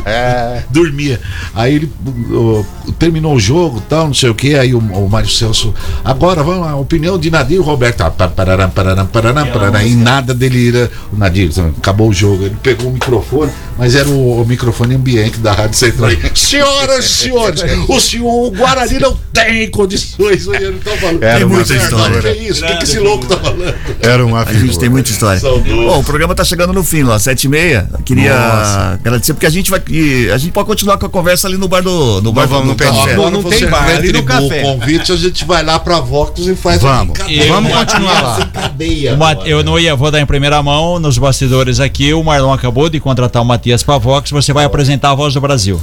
dormia. 0.69 1.19
Aí 1.55 1.75
ele 1.75 1.91
ó, 2.31 2.63
terminou 2.99 3.33
o 3.35 3.39
jogo 3.39 3.81
tal, 3.89 4.05
não 4.07 4.13
sei 4.13 4.29
o 4.29 4.35
que. 4.35 4.53
Aí 4.55 4.73
o, 4.75 4.77
o 4.77 5.09
Mário 5.09 5.27
Celso. 5.29 5.73
Agora 6.05 6.43
vamos 6.43 6.61
lá, 6.65 6.75
opinião 6.75 7.17
de 7.17 7.31
Nadir 7.31 7.57
e 7.57 7.59
Roberto. 7.61 8.01
Ah, 8.01 8.11
pa- 8.11 8.27
pararam, 8.27 8.69
pararam, 8.69 9.07
pararam, 9.07 9.47
pararam, 9.47 9.81
e 9.81 9.95
nada 9.95 10.31
dele. 10.33 10.89
O 11.11 11.17
Nadir, 11.17 11.49
acabou 11.77 12.09
o 12.09 12.13
jogo. 12.13 12.45
Ele 12.45 12.55
pegou 12.61 12.89
o 12.89 12.93
microfone, 12.93 13.51
mas 13.81 13.95
era 13.95 14.07
o, 14.07 14.43
o 14.43 14.45
microfone 14.45 14.93
ambiente 14.93 15.39
da 15.39 15.53
Rádio 15.53 15.75
Central. 15.75 16.11
Senhoras 16.35 17.03
e 17.03 17.09
senhores, 17.09 17.63
o 17.87 17.99
senhor 17.99 18.31
o 18.31 18.51
Guarani 18.51 18.99
não 18.99 19.17
tem 19.33 19.71
condições. 19.71 20.45
Ele 20.45 20.77
tá 20.77 20.91
falando. 20.97 21.23
Era 21.23 21.37
Tem 21.37 21.45
uma 21.47 21.55
muita 21.55 21.75
história. 21.75 22.21
Que 22.21 22.27
é 22.27 22.37
isso? 22.37 22.63
O 22.63 22.67
que, 22.67 22.75
que 22.77 22.83
esse 22.83 22.99
louco 22.99 23.25
tá 23.25 23.37
falando? 23.37 23.73
Era 23.99 24.23
uma 24.23 24.43
A 24.43 24.53
gente 24.53 24.77
tem 24.77 24.87
muita 24.87 25.09
história. 25.09 25.41
Bom, 25.41 25.99
o 25.99 26.03
programa 26.03 26.35
tá 26.35 26.43
chegando 26.43 26.71
no 26.73 26.83
fim, 26.83 27.01
ó, 27.05 27.17
sete 27.17 27.45
e 27.45 27.49
meia. 27.49 27.89
Queria 28.05 28.35
Nossa. 28.35 28.99
agradecer, 29.01 29.33
porque 29.33 29.47
a 29.47 29.49
gente 29.49 29.71
vai. 29.71 29.81
e 29.89 30.29
A 30.29 30.37
gente 30.37 30.51
pode 30.51 30.67
continuar 30.67 30.99
com 30.99 31.07
a 31.07 31.09
conversa 31.09 31.47
ali 31.47 31.57
no 31.57 31.67
bar 31.67 31.81
do. 31.81 32.21
No 32.21 32.31
bar 32.31 32.45
vamos 32.45 32.65
do, 32.65 32.69
no 32.69 32.75
de 32.75 32.83
café. 32.83 33.15
Não, 33.15 33.31
não 33.31 33.43
tem 33.43 33.65
bar, 33.67 33.89
ali 33.89 34.13
no 34.13 34.21
café. 34.21 34.59
o 34.59 34.61
convite, 34.61 35.11
a 35.11 35.15
gente 35.15 35.43
vai 35.43 35.63
lá 35.63 35.79
pra 35.79 35.99
Vox 35.99 36.39
e 36.45 36.55
faz 36.55 36.79
Vamos. 36.83 37.17
uma 37.19 37.45
Vamos 37.47 37.71
o 37.71 37.75
continuar 37.77 38.21
lá. 38.21 38.45
cadeia. 38.45 39.17
O 39.17 39.47
eu 39.47 39.63
não 39.63 39.79
ia, 39.79 39.95
vou 39.95 40.11
dar 40.11 40.21
em 40.21 40.25
primeira 40.27 40.61
mão 40.61 40.99
nos 40.99 41.17
bastidores 41.17 41.79
aqui. 41.79 42.13
O 42.13 42.23
Marlon 42.23 42.53
acabou 42.53 42.87
de 42.87 42.99
contratar 42.99 43.41
o 43.41 43.45
Matias 43.45 43.70
Pavox. 43.83 44.29
Você 44.31 44.51
vai 44.53 44.65
apresentar 44.65 45.11
a 45.11 45.15
voz 45.15 45.33
do 45.33 45.41
Brasil. 45.41 45.79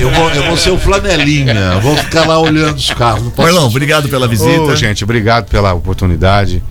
Eu 0.00 0.10
vou, 0.10 0.30
eu 0.30 0.44
vou 0.44 0.56
ser 0.56 0.70
o 0.70 0.78
flanelinha, 0.78 1.52
eu 1.52 1.80
vou 1.80 1.96
ficar 1.96 2.26
lá 2.26 2.38
olhando 2.38 2.76
os 2.76 2.90
carros. 2.90 3.30
Marlon, 3.36 3.66
obrigado 3.66 4.08
pela 4.08 4.26
visita. 4.28 4.60
Ô, 4.62 4.76
gente, 4.76 5.02
obrigado 5.04 5.46
pela 5.48 5.72
oportunidade. 5.74 6.62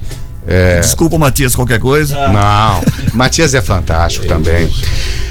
É, 0.47 0.79
Desculpa, 0.79 1.17
Matias, 1.17 1.55
qualquer 1.55 1.79
coisa. 1.79 2.15
Não, 2.29 2.81
Matias 3.13 3.53
é 3.53 3.61
fantástico 3.61 4.25
também. 4.25 4.67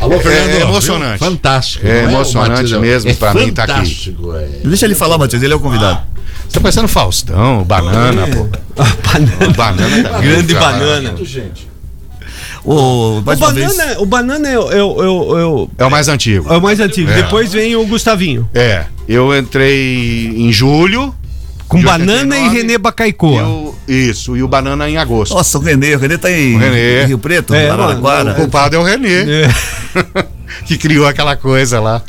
Alô, 0.00 0.18
Fernando. 0.20 0.50
É 0.50 0.60
emocionante. 0.60 1.18
viu? 1.18 1.30
Fantástico. 1.30 1.86
É 1.86 2.02
não 2.02 2.08
o 2.08 2.12
emocionante 2.12 2.76
mesmo 2.76 3.10
é 3.10 3.14
pra 3.14 3.34
mim 3.34 3.52
tá 3.52 3.64
aqui. 3.64 3.72
fantástico, 3.72 4.36
é. 4.36 4.48
Deixa 4.64 4.84
ele 4.86 4.94
falar, 4.94 5.18
Matias, 5.18 5.42
ele 5.42 5.52
é 5.52 5.56
o 5.56 5.60
convidado. 5.60 6.02
Você 6.48 6.54
tá 6.54 6.60
parecendo 6.60 6.88
Faustão, 6.88 7.64
banana, 7.64 8.26
pô. 8.28 8.44
banana. 9.06 9.52
Banana 9.56 10.08
tá 10.08 10.20
Grande 10.20 10.54
muito 10.54 10.54
banana. 10.54 11.14
gente. 11.24 11.67
O 12.70 13.22
mais 13.24 13.38
uma 13.40 13.52
vez. 13.52 13.76
banana, 13.76 14.00
o 14.00 14.06
banana 14.06 14.48
é, 14.48 14.58
o- 14.58 14.70
é, 14.72 14.82
o- 14.82 15.02
é, 15.02 15.08
o- 15.08 15.38
é 15.38 15.44
o- 15.46 15.68
É 15.78 15.84
o 15.86 15.90
mais 15.90 16.08
antigo. 16.08 16.52
é 16.52 16.56
o 16.56 16.60
mais 16.60 16.80
antigo. 16.80 17.10
É. 17.10 17.14
Depois 17.22 17.52
vem 17.52 17.74
o 17.76 17.86
Gustavinho. 17.86 18.48
É, 18.54 18.84
eu 19.08 19.36
entrei 19.36 20.26
em 20.36 20.52
julho. 20.52 21.14
Com 21.66 21.82
banana 21.82 22.34
89, 22.34 22.46
e 22.46 22.48
Renê 22.62 22.72
e 22.74 22.78
Bacaicoa. 22.78 23.42
o- 23.46 23.74
isso, 23.86 24.34
e 24.36 24.42
o 24.42 24.48
banana 24.48 24.88
em 24.88 24.96
agosto. 24.96 25.34
Nossa, 25.34 25.58
o 25.58 25.60
Renê, 25.60 25.94
o 25.94 25.98
Renê 25.98 26.16
tá 26.16 26.30
em, 26.30 26.56
O 26.56 26.58
Renê. 26.58 27.02
em 27.02 27.06
Rio 27.08 27.18
Preto, 27.18 27.54
É, 27.54 27.68
O 27.68 27.72
Araraquara. 27.74 28.34
culpado 28.34 28.74
é 28.74 28.78
o 28.78 28.82
Renê, 28.82 29.42
É. 29.44 29.48
que 30.64 30.78
criou 30.78 31.06
aquela 31.06 31.36
coisa 31.36 31.78
lá. 31.78 32.02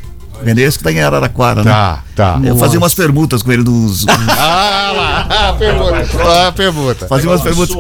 Esse 0.46 0.78
que 0.78 0.84
tá 0.84 0.92
em 0.92 1.02
Araraquara, 1.02 1.64
né? 1.64 1.72
Tá, 1.72 2.04
tá. 2.16 2.40
Eu 2.44 2.56
fazia 2.58 2.78
umas 2.80 2.94
permutas 2.94 3.42
com 3.42 3.52
ele 3.52 3.64
dos. 3.64 4.06
Ah 4.42 4.92
lá, 4.92 5.50
a 5.50 5.54
pergunta. 5.54 6.08
Ah, 6.26 6.48
a 6.48 6.52
pergunta. 6.52 7.08
Fazia 7.08 7.30
umas 7.30 7.42
permutas. 7.42 7.76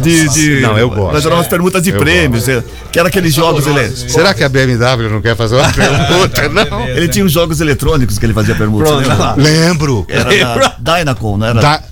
De, 0.00 0.28
de, 0.28 0.60
Não, 0.60 0.78
eu 0.78 0.90
gosto. 0.90 1.12
Nós 1.12 1.24
eram 1.24 1.36
umas 1.36 1.46
permutas 1.46 1.82
de 1.82 1.90
Eu 1.90 1.98
prêmios, 1.98 2.48
é, 2.48 2.62
que 2.90 2.98
era 2.98 3.08
aqueles 3.08 3.34
jogos. 3.34 3.66
Ele, 3.66 3.88
Será 3.90 4.34
que 4.34 4.42
a 4.42 4.48
BMW 4.48 5.08
não 5.10 5.20
quer 5.20 5.36
fazer 5.36 5.56
uma 5.56 5.70
pergunta? 5.72 6.48
Não. 6.48 6.88
ele 6.88 7.08
tinha 7.08 7.24
uns 7.24 7.32
jogos 7.32 7.60
eletrônicos 7.60 8.18
que 8.18 8.26
ele 8.26 8.34
fazia 8.34 8.54
permutas. 8.54 8.88
Pronto, 8.88 9.08
lembra? 9.08 9.24
lá. 9.24 9.34
Lembro. 9.36 10.06
Era 10.08 10.74
da 10.78 10.98
Dynacon, 10.98 11.36
não 11.36 11.46
era? 11.46 11.60
Da, 11.60 11.82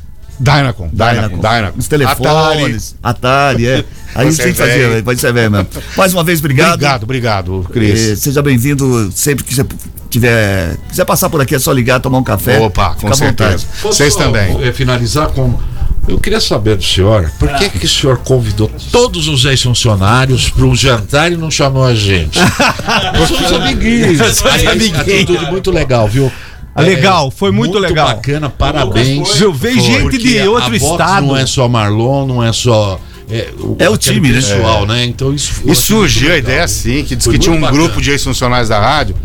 Dynacon, 0.41 0.89
Dynacon, 0.93 1.37
Dynacon. 1.39 1.79
Os 1.79 1.89
telefones, 1.89 2.95
Atari, 3.03 3.67
é. 3.67 3.85
Aí 4.15 4.29
a 4.29 4.31
Você 4.31 4.43
gente 4.45 4.63
é 4.63 4.67
fazia, 4.67 4.89
velho. 4.89 5.05
pode 5.05 5.21
ser 5.21 5.33
velho 5.33 5.51
mesmo. 5.51 5.67
Mais 5.97 6.13
uma 6.15 6.25
vez, 6.25 6.39
obrigado. 6.39 6.75
Obrigado, 6.75 7.03
obrigado, 7.03 7.67
Cris. 7.73 8.19
seja 8.21 8.41
bem-vindo 8.43 9.11
sempre 9.15 9.45
que 9.45 9.55
você 9.55 9.65
tiver. 10.09 10.77
Quiser 10.89 11.05
passar 11.05 11.29
por 11.29 11.41
aqui, 11.41 11.55
é 11.55 11.59
só 11.59 11.73
ligar, 11.73 12.01
tomar 12.01 12.19
um 12.19 12.25
café. 12.25 12.59
Opa, 12.59 12.95
com 12.95 13.13
certeza. 13.13 13.67
Vocês 13.83 14.15
também. 14.17 14.57
eh, 14.63 14.73
finalizar 14.73 15.29
com 15.29 15.59
Eu 16.07 16.19
queria 16.19 16.41
saber 16.41 16.75
do 16.77 16.83
senhor, 16.83 17.31
por 17.39 17.51
que, 17.57 17.69
que 17.69 17.85
o 17.85 17.89
senhor 17.89 18.17
convidou 18.19 18.71
todos 18.91 19.29
os 19.29 19.45
ex-funcionários 19.45 20.49
para 20.49 20.65
um 20.65 20.75
jantar 20.75 21.31
e 21.31 21.37
não 21.37 21.51
chamou 21.51 21.85
a 21.85 21.95
gente? 21.95 22.39
Nós 23.13 23.29
somos 23.29 23.53
amiguinhos. 23.53 24.19
Amiguinhos. 24.43 25.01
Atitude 25.01 25.51
muito 25.51 25.71
legal, 25.71 26.09
viu? 26.09 26.33
Ah, 26.79 26.83
legal, 26.83 27.31
foi 27.31 27.51
muito 27.51 27.77
legal. 27.79 28.07
bacana, 28.07 28.49
parabéns. 28.49 29.37
Viu, 29.37 29.53
veio 29.53 29.75
Foi. 29.75 29.83
gente 29.85 30.19
de 30.19 30.41
outro 30.47 30.77
estado. 30.77 31.27
Não 31.27 31.37
é 31.37 31.45
só 31.45 31.69
Marlon, 31.69 32.27
não 32.27 32.45
é 32.45 32.53
só. 32.53 33.01
É 33.29 33.51
o, 33.59 33.77
É 33.79 33.91
o 33.91 33.97
time, 33.97 34.29
né? 34.29 34.37
pessoal, 34.37 34.87
né? 34.87 35.05
Então 35.05 35.35
isso 35.35 35.53
foi 35.53 35.73
E 35.73 35.75
surgiu 35.75 36.33
a 36.33 36.39
ideia 36.39 36.63
assim, 36.65 37.05
que 37.05 37.17
disse 37.17 37.29
que 37.29 37.39
tinha 37.39 37.55
um 37.55 37.61
grupo 37.61 38.01
de 38.01 38.11
ex-funcionários 38.11 38.69
da 38.69 38.81
rádio. 38.81 39.17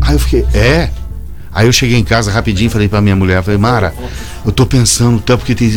Aí 0.00 0.14
eu 0.14 0.18
fiquei, 0.18 0.46
é. 0.54 0.88
Aí 1.52 1.66
eu 1.66 1.72
cheguei 1.72 1.98
em 1.98 2.02
casa 2.02 2.32
rapidinho 2.32 2.66
e 2.66 2.70
falei 2.70 2.88
pra 2.88 3.00
minha 3.00 3.14
mulher, 3.14 3.42
falei, 3.42 3.58
Mara, 3.58 3.94
eu 4.44 4.50
tô 4.50 4.66
pensando 4.66 5.20
tanto 5.20 5.40
porque 5.40 5.54
tem. 5.54 5.70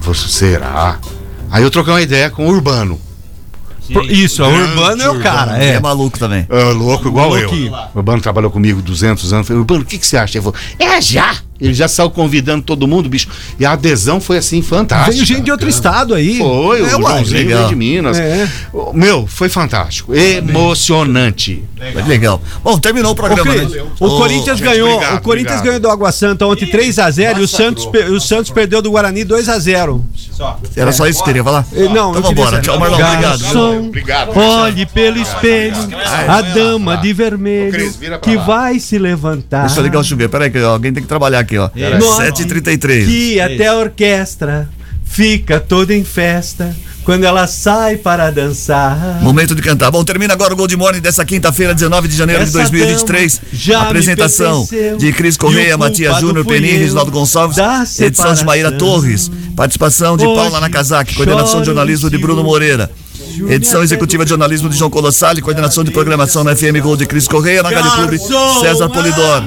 falei, 0.00 0.20
será? 0.28 0.98
Aí 1.50 1.62
eu 1.62 1.70
troquei 1.70 1.92
uma 1.92 2.02
ideia 2.02 2.28
com 2.28 2.44
o 2.46 2.50
Urbano. 2.50 3.00
Isso, 4.08 4.42
o 4.42 4.46
Urbano 4.48 5.02
é 5.02 5.10
o 5.10 5.20
cara, 5.20 5.62
É, 5.62 5.74
é. 5.74 5.80
maluco 5.80 6.18
também. 6.18 6.46
É, 6.48 6.62
louco 6.72 7.08
igual 7.08 7.28
Louquinho. 7.30 7.72
eu. 7.72 7.78
O 7.94 7.98
Urbano 7.98 8.20
trabalhou 8.20 8.50
comigo 8.50 8.82
200 8.82 9.32
anos. 9.32 9.46
Falei, 9.46 9.60
Urbano, 9.60 9.82
o 9.82 9.84
que, 9.84 9.98
que 9.98 10.06
você 10.06 10.16
acha? 10.16 10.38
Ele 10.38 10.44
falou, 10.44 10.58
é 10.78 11.00
já! 11.00 11.34
Ele 11.60 11.72
já 11.74 11.88
saiu 11.88 12.10
convidando 12.10 12.62
todo 12.62 12.86
mundo, 12.86 13.08
bicho. 13.08 13.28
E 13.58 13.64
a 13.64 13.72
adesão 13.72 14.20
foi 14.20 14.38
assim, 14.38 14.60
fantástica. 14.62 15.12
Veio 15.12 15.24
gente 15.24 15.40
de 15.42 15.50
outro 15.50 15.68
estado 15.68 16.14
aí. 16.14 16.38
Foi, 16.38 16.80
é, 16.80 16.82
o 16.82 16.88
Joãozinho 16.90 17.38
legal. 17.38 17.58
veio 17.58 17.68
de 17.68 17.74
Minas. 17.74 18.18
É. 18.18 18.48
O- 18.72 18.92
Meu, 18.92 19.26
foi 19.26 19.48
fantástico. 19.48 20.12
Emocionante. 20.14 21.62
Legal. 22.06 22.40
Bom, 22.62 22.78
terminou 22.78 23.12
o 23.12 23.14
programa, 23.14 23.42
Cris, 23.52 23.70
né? 23.70 23.82
o 24.00 24.08
Corinthians 24.16 24.58
gente, 24.58 24.68
ganhou, 24.68 24.94
obrigado, 24.94 25.16
o 25.18 25.20
Corinthians 25.20 25.58
obrigado. 25.58 25.64
ganhou 25.66 25.80
do 25.80 25.90
Água 25.90 26.10
Santa 26.12 26.46
ontem 26.46 26.66
3 26.66 26.98
a 26.98 27.10
0 27.10 27.40
e 27.40 27.44
o 27.44 27.48
Santos, 27.48 27.86
o 28.10 28.20
Santos 28.20 28.50
perdeu 28.50 28.80
do 28.80 28.90
Guarani 28.90 29.24
2 29.24 29.48
a 29.48 29.58
0. 29.58 30.04
Era 30.74 30.92
só 30.92 31.06
isso 31.06 31.20
que 31.20 31.26
queria 31.26 31.44
falar? 31.44 31.66
Eh, 31.72 31.88
Não, 31.88 32.10
Então 32.10 32.22
vambora. 32.22 32.60
queria 32.60 32.62
Tchau. 32.62 32.78
Marlon. 32.78 32.96
Obrigado. 32.96 33.22
Garçom, 33.22 33.78
Obrigado. 33.88 34.36
olhe 34.38 34.86
pelo 34.86 35.18
espelho, 35.18 35.76
a 36.28 36.40
dama 36.42 36.96
de 36.96 37.12
vermelho 37.12 37.92
que 38.22 38.36
lá. 38.36 38.42
vai 38.44 38.78
se 38.78 38.98
levantar. 38.98 39.66
Deixa 39.66 39.80
eu 39.80 39.84
ligar 39.84 40.00
o 40.00 40.04
chuveiro. 40.04 40.30
Peraí, 40.30 40.50
que 40.50 40.58
alguém 40.58 40.92
tem 40.92 41.02
que 41.02 41.08
trabalhar 41.08 41.38
aqui, 41.46 41.58
ó. 41.58 41.70
Nossa, 41.98 42.26
7h33. 42.26 43.06
Que 43.06 43.40
até 43.40 43.68
a 43.68 43.76
orquestra 43.76 44.68
fica 45.04 45.58
toda 45.60 45.94
em 45.94 46.04
festa 46.04 46.74
quando 47.04 47.22
ela 47.22 47.46
sai 47.46 47.96
para 47.96 48.32
dançar. 48.32 49.22
Momento 49.22 49.54
de 49.54 49.62
cantar. 49.62 49.92
Bom, 49.92 50.02
termina 50.02 50.34
agora 50.34 50.52
o 50.52 50.56
Gold 50.56 50.76
Morning 50.76 51.00
dessa 51.00 51.24
quinta-feira, 51.24 51.72
19 51.72 52.08
de 52.08 52.16
janeiro 52.16 52.42
de 52.42 52.48
Essa 52.48 52.58
2023. 52.58 53.38
dama 53.38 53.48
já 53.52 53.80
me 53.80 53.86
Apresentação 53.86 54.68
de 54.98 55.12
Cris 55.12 55.36
Correia, 55.36 55.78
Matias 55.78 56.18
Júnior, 56.18 56.44
eu 56.44 56.44
Reginaldo 56.78 57.12
Gonçalves. 57.12 57.56
Edição 58.00 58.34
de 58.34 58.44
Maíra. 58.44 58.72
Torres. 58.72 59.30
Participação 59.54 60.16
de 60.16 60.26
Hoje 60.26 60.34
Paula 60.34 60.60
Nakazaki. 60.60 61.14
Coordenação 61.14 61.60
de 61.60 61.66
jornalismo 61.66 62.10
de 62.10 62.16
no 62.16 62.22
Bruno. 62.22 62.42
Moreira. 62.42 62.90
Edição 63.48 63.82
executiva 63.82 64.24
de 64.24 64.30
jornalismo 64.30 64.68
de 64.68 64.76
João 64.76 64.90
Colossali, 64.90 65.40
coordenação 65.42 65.84
de 65.84 65.90
programação 65.90 66.42
na 66.42 66.54
FM 66.54 66.80
Gold 66.82 66.98
de 66.98 67.06
Cris 67.06 67.28
Correia, 67.28 67.62
na 67.62 67.70
Rádio 67.70 67.92
Clube 67.92 68.18
César 68.60 68.88
Polidoro. 68.88 69.46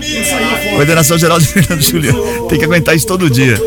Coordenação 0.75 1.17
geral 1.17 1.39
de 1.39 1.47
Fernando 1.47 1.81
Juliano. 1.81 2.47
Tem 2.47 2.59
que 2.59 2.65
aguentar 2.65 2.95
isso 2.95 3.07
todo 3.07 3.29
dia. 3.29 3.59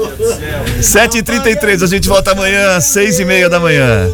7h33, 0.81 1.83
a 1.83 1.87
gente 1.87 2.09
volta 2.09 2.33
amanhã, 2.33 2.77
às 2.77 2.85
6h30 2.95 3.49
da 3.49 3.61
manhã. 3.61 4.09